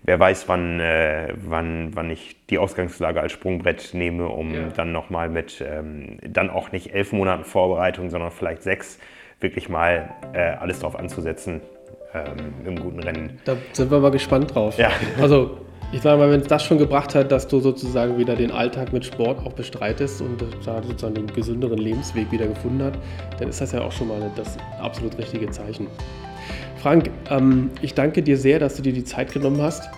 Wer 0.02 0.18
weiß, 0.18 0.48
wann, 0.48 0.80
äh, 0.80 1.34
wann, 1.46 1.90
wann 1.94 2.10
ich 2.10 2.36
die 2.48 2.58
Ausgangslage 2.58 3.20
als 3.20 3.32
Sprungbrett 3.32 3.90
nehme, 3.92 4.28
um 4.28 4.54
Ja. 4.54 4.60
dann 4.74 4.92
nochmal 4.92 5.28
mit, 5.28 5.62
ähm, 5.66 6.18
dann 6.26 6.48
auch 6.50 6.72
nicht 6.72 6.94
elf 6.94 7.12
Monaten 7.12 7.44
Vorbereitung, 7.44 8.08
sondern 8.10 8.30
vielleicht 8.30 8.62
sechs, 8.62 8.98
wirklich 9.40 9.68
mal 9.68 10.10
äh, 10.32 10.38
alles 10.58 10.80
drauf 10.80 10.96
anzusetzen 10.98 11.60
ähm, 12.14 12.54
im 12.66 12.80
guten 12.80 13.00
Rennen. 13.00 13.38
Da 13.44 13.56
sind 13.72 13.90
wir 13.90 14.00
mal 14.00 14.10
gespannt 14.10 14.54
drauf. 14.54 14.78
Ja. 14.78 14.90
Also, 15.20 15.58
ich 15.92 16.02
sage 16.02 16.18
mal, 16.18 16.30
wenn 16.30 16.40
es 16.40 16.46
das 16.46 16.62
schon 16.64 16.78
gebracht 16.78 17.14
hat, 17.14 17.32
dass 17.32 17.48
du 17.48 17.58
sozusagen 17.58 18.16
wieder 18.16 18.36
den 18.36 18.52
Alltag 18.52 18.92
mit 18.92 19.04
Sport 19.04 19.44
auch 19.44 19.52
bestreitest 19.52 20.22
und 20.22 20.40
da 20.64 20.82
sozusagen 20.82 21.14
den 21.14 21.26
gesünderen 21.26 21.78
Lebensweg 21.78 22.30
wieder 22.30 22.46
gefunden 22.46 22.82
hat, 22.84 22.98
dann 23.38 23.48
ist 23.48 23.60
das 23.60 23.72
ja 23.72 23.80
auch 23.82 23.92
schon 23.92 24.08
mal 24.08 24.30
das 24.36 24.56
absolut 24.80 25.18
richtige 25.18 25.50
Zeichen. 25.50 25.88
Frank, 26.82 27.10
ähm, 27.28 27.70
ich 27.82 27.94
danke 27.94 28.22
dir 28.22 28.38
sehr, 28.38 28.58
dass 28.58 28.76
du 28.76 28.82
dir 28.82 28.92
die 28.92 29.04
Zeit 29.04 29.32
genommen 29.32 29.60
hast 29.60 29.88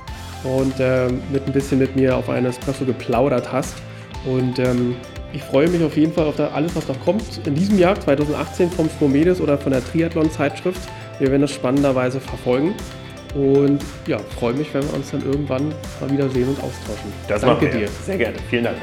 und 0.45 0.75
ähm, 0.81 1.21
mit 1.33 1.47
ein 1.47 1.53
bisschen 1.53 1.79
mit 1.79 1.95
mir 1.97 2.17
auf 2.17 2.29
einen 2.29 2.47
Espresso 2.47 2.85
geplaudert 2.85 3.53
hast. 3.53 3.77
Und 4.25 4.59
ähm, 4.59 4.97
ich 5.33 5.43
freue 5.43 5.69
mich 5.69 5.83
auf 5.83 5.97
jeden 5.97 6.13
Fall 6.13 6.27
auf 6.27 6.39
alles, 6.39 6.75
was 6.77 6.89
noch 6.89 7.01
kommt 7.01 7.23
in 7.47 7.55
diesem 7.55 7.79
Jahr 7.79 7.99
2018 7.99 8.71
vom 8.71 8.89
Spomedes 8.89 9.41
oder 9.41 9.57
von 9.57 9.73
der 9.73 9.85
Triathlon-Zeitschrift. 9.85 10.81
Wir 11.19 11.31
werden 11.31 11.43
das 11.43 11.53
spannenderweise 11.53 12.21
verfolgen. 12.21 12.75
Und 13.35 13.83
ja, 14.07 14.19
freue 14.39 14.53
mich, 14.53 14.75
wenn 14.75 14.83
wir 14.83 14.95
uns 14.95 15.11
dann 15.11 15.25
irgendwann 15.25 15.73
mal 16.01 16.11
wieder 16.11 16.29
sehen 16.29 16.49
und 16.49 16.59
austauschen. 16.59 17.13
Das 17.29 17.41
Danke 17.41 17.67
machen 17.67 17.81
wir. 17.81 17.87
dir. 17.87 17.93
Sehr 18.05 18.19
gerne. 18.19 18.37
Vielen 18.51 18.65
Dank. 18.65 18.77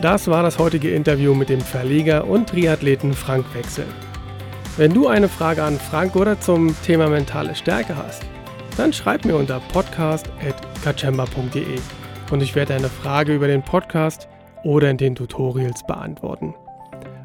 Das 0.00 0.26
war 0.28 0.42
das 0.42 0.58
heutige 0.58 0.90
Interview 0.90 1.34
mit 1.34 1.50
dem 1.50 1.60
Verleger 1.60 2.26
und 2.26 2.48
Triathleten 2.48 3.12
Frank 3.12 3.44
Wechsel. 3.54 3.84
Wenn 4.80 4.92
du 4.94 5.08
eine 5.08 5.28
Frage 5.28 5.62
an 5.62 5.78
Frank 5.78 6.16
oder 6.16 6.40
zum 6.40 6.74
Thema 6.84 7.10
mentale 7.10 7.54
Stärke 7.54 7.98
hast, 7.98 8.22
dann 8.78 8.94
schreib 8.94 9.26
mir 9.26 9.36
unter 9.36 9.60
podcast.kachemba.de 9.74 11.78
und 12.30 12.42
ich 12.42 12.54
werde 12.54 12.72
deine 12.72 12.88
Frage 12.88 13.34
über 13.34 13.46
den 13.46 13.62
Podcast 13.62 14.26
oder 14.64 14.88
in 14.88 14.96
den 14.96 15.14
Tutorials 15.14 15.86
beantworten. 15.86 16.54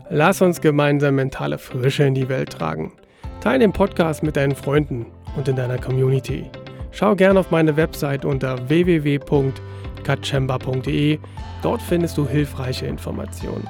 Lass 0.09 0.41
uns 0.41 0.59
gemeinsam 0.59 1.15
mentale 1.15 1.57
Frische 1.57 2.03
in 2.03 2.13
die 2.13 2.27
Welt 2.27 2.49
tragen. 2.49 2.91
Teile 3.39 3.59
den 3.59 3.71
Podcast 3.71 4.21
mit 4.21 4.35
deinen 4.35 4.55
Freunden 4.55 5.05
und 5.37 5.47
in 5.47 5.55
deiner 5.55 5.77
Community. 5.77 6.51
Schau 6.91 7.15
gerne 7.15 7.39
auf 7.39 7.51
meine 7.51 7.77
Website 7.77 8.25
unter 8.25 8.67
www.kachemba.de. 8.67 11.19
Dort 11.61 11.81
findest 11.81 12.17
du 12.17 12.27
hilfreiche 12.27 12.85
Informationen. 12.85 13.65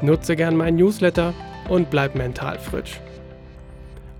Nutze 0.00 0.36
gern 0.36 0.56
meinen 0.56 0.76
Newsletter 0.76 1.34
und 1.68 1.90
bleib 1.90 2.14
mental 2.14 2.60
frisch. 2.60 3.00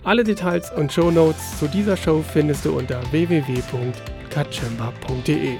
Alle 0.07 0.23
Details 0.23 0.71
und 0.71 0.93
Shownotes 0.93 1.59
zu 1.59 1.67
dieser 1.67 1.97
Show 1.97 2.23
findest 2.23 2.65
du 2.65 2.79
unter 2.79 3.01
www.kachemba.de. 3.11 5.57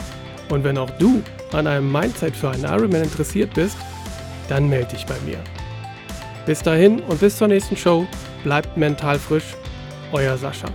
Und 0.51 0.63
wenn 0.63 0.79
auch 0.79 0.91
du 1.01 1.21
an 1.53 1.67
einem 1.67 1.91
Mindset 1.91 2.37
für 2.37 2.51
einen 2.51 2.63
Ironman 2.63 3.03
interessiert 3.03 3.53
bist, 3.55 3.77
dann 4.49 4.69
melde 4.69 4.93
dich 4.93 5.05
bei 5.05 5.17
mir. 5.25 5.39
Bis 6.47 6.63
dahin 6.63 7.01
und 7.01 7.19
bis 7.19 7.39
zur 7.39 7.49
nächsten 7.49 7.77
Show, 7.77 8.07
bleibt 8.45 8.77
mental 8.77 9.19
frisch, 9.19 9.57
euer 10.13 10.39
Sascha. 10.39 10.69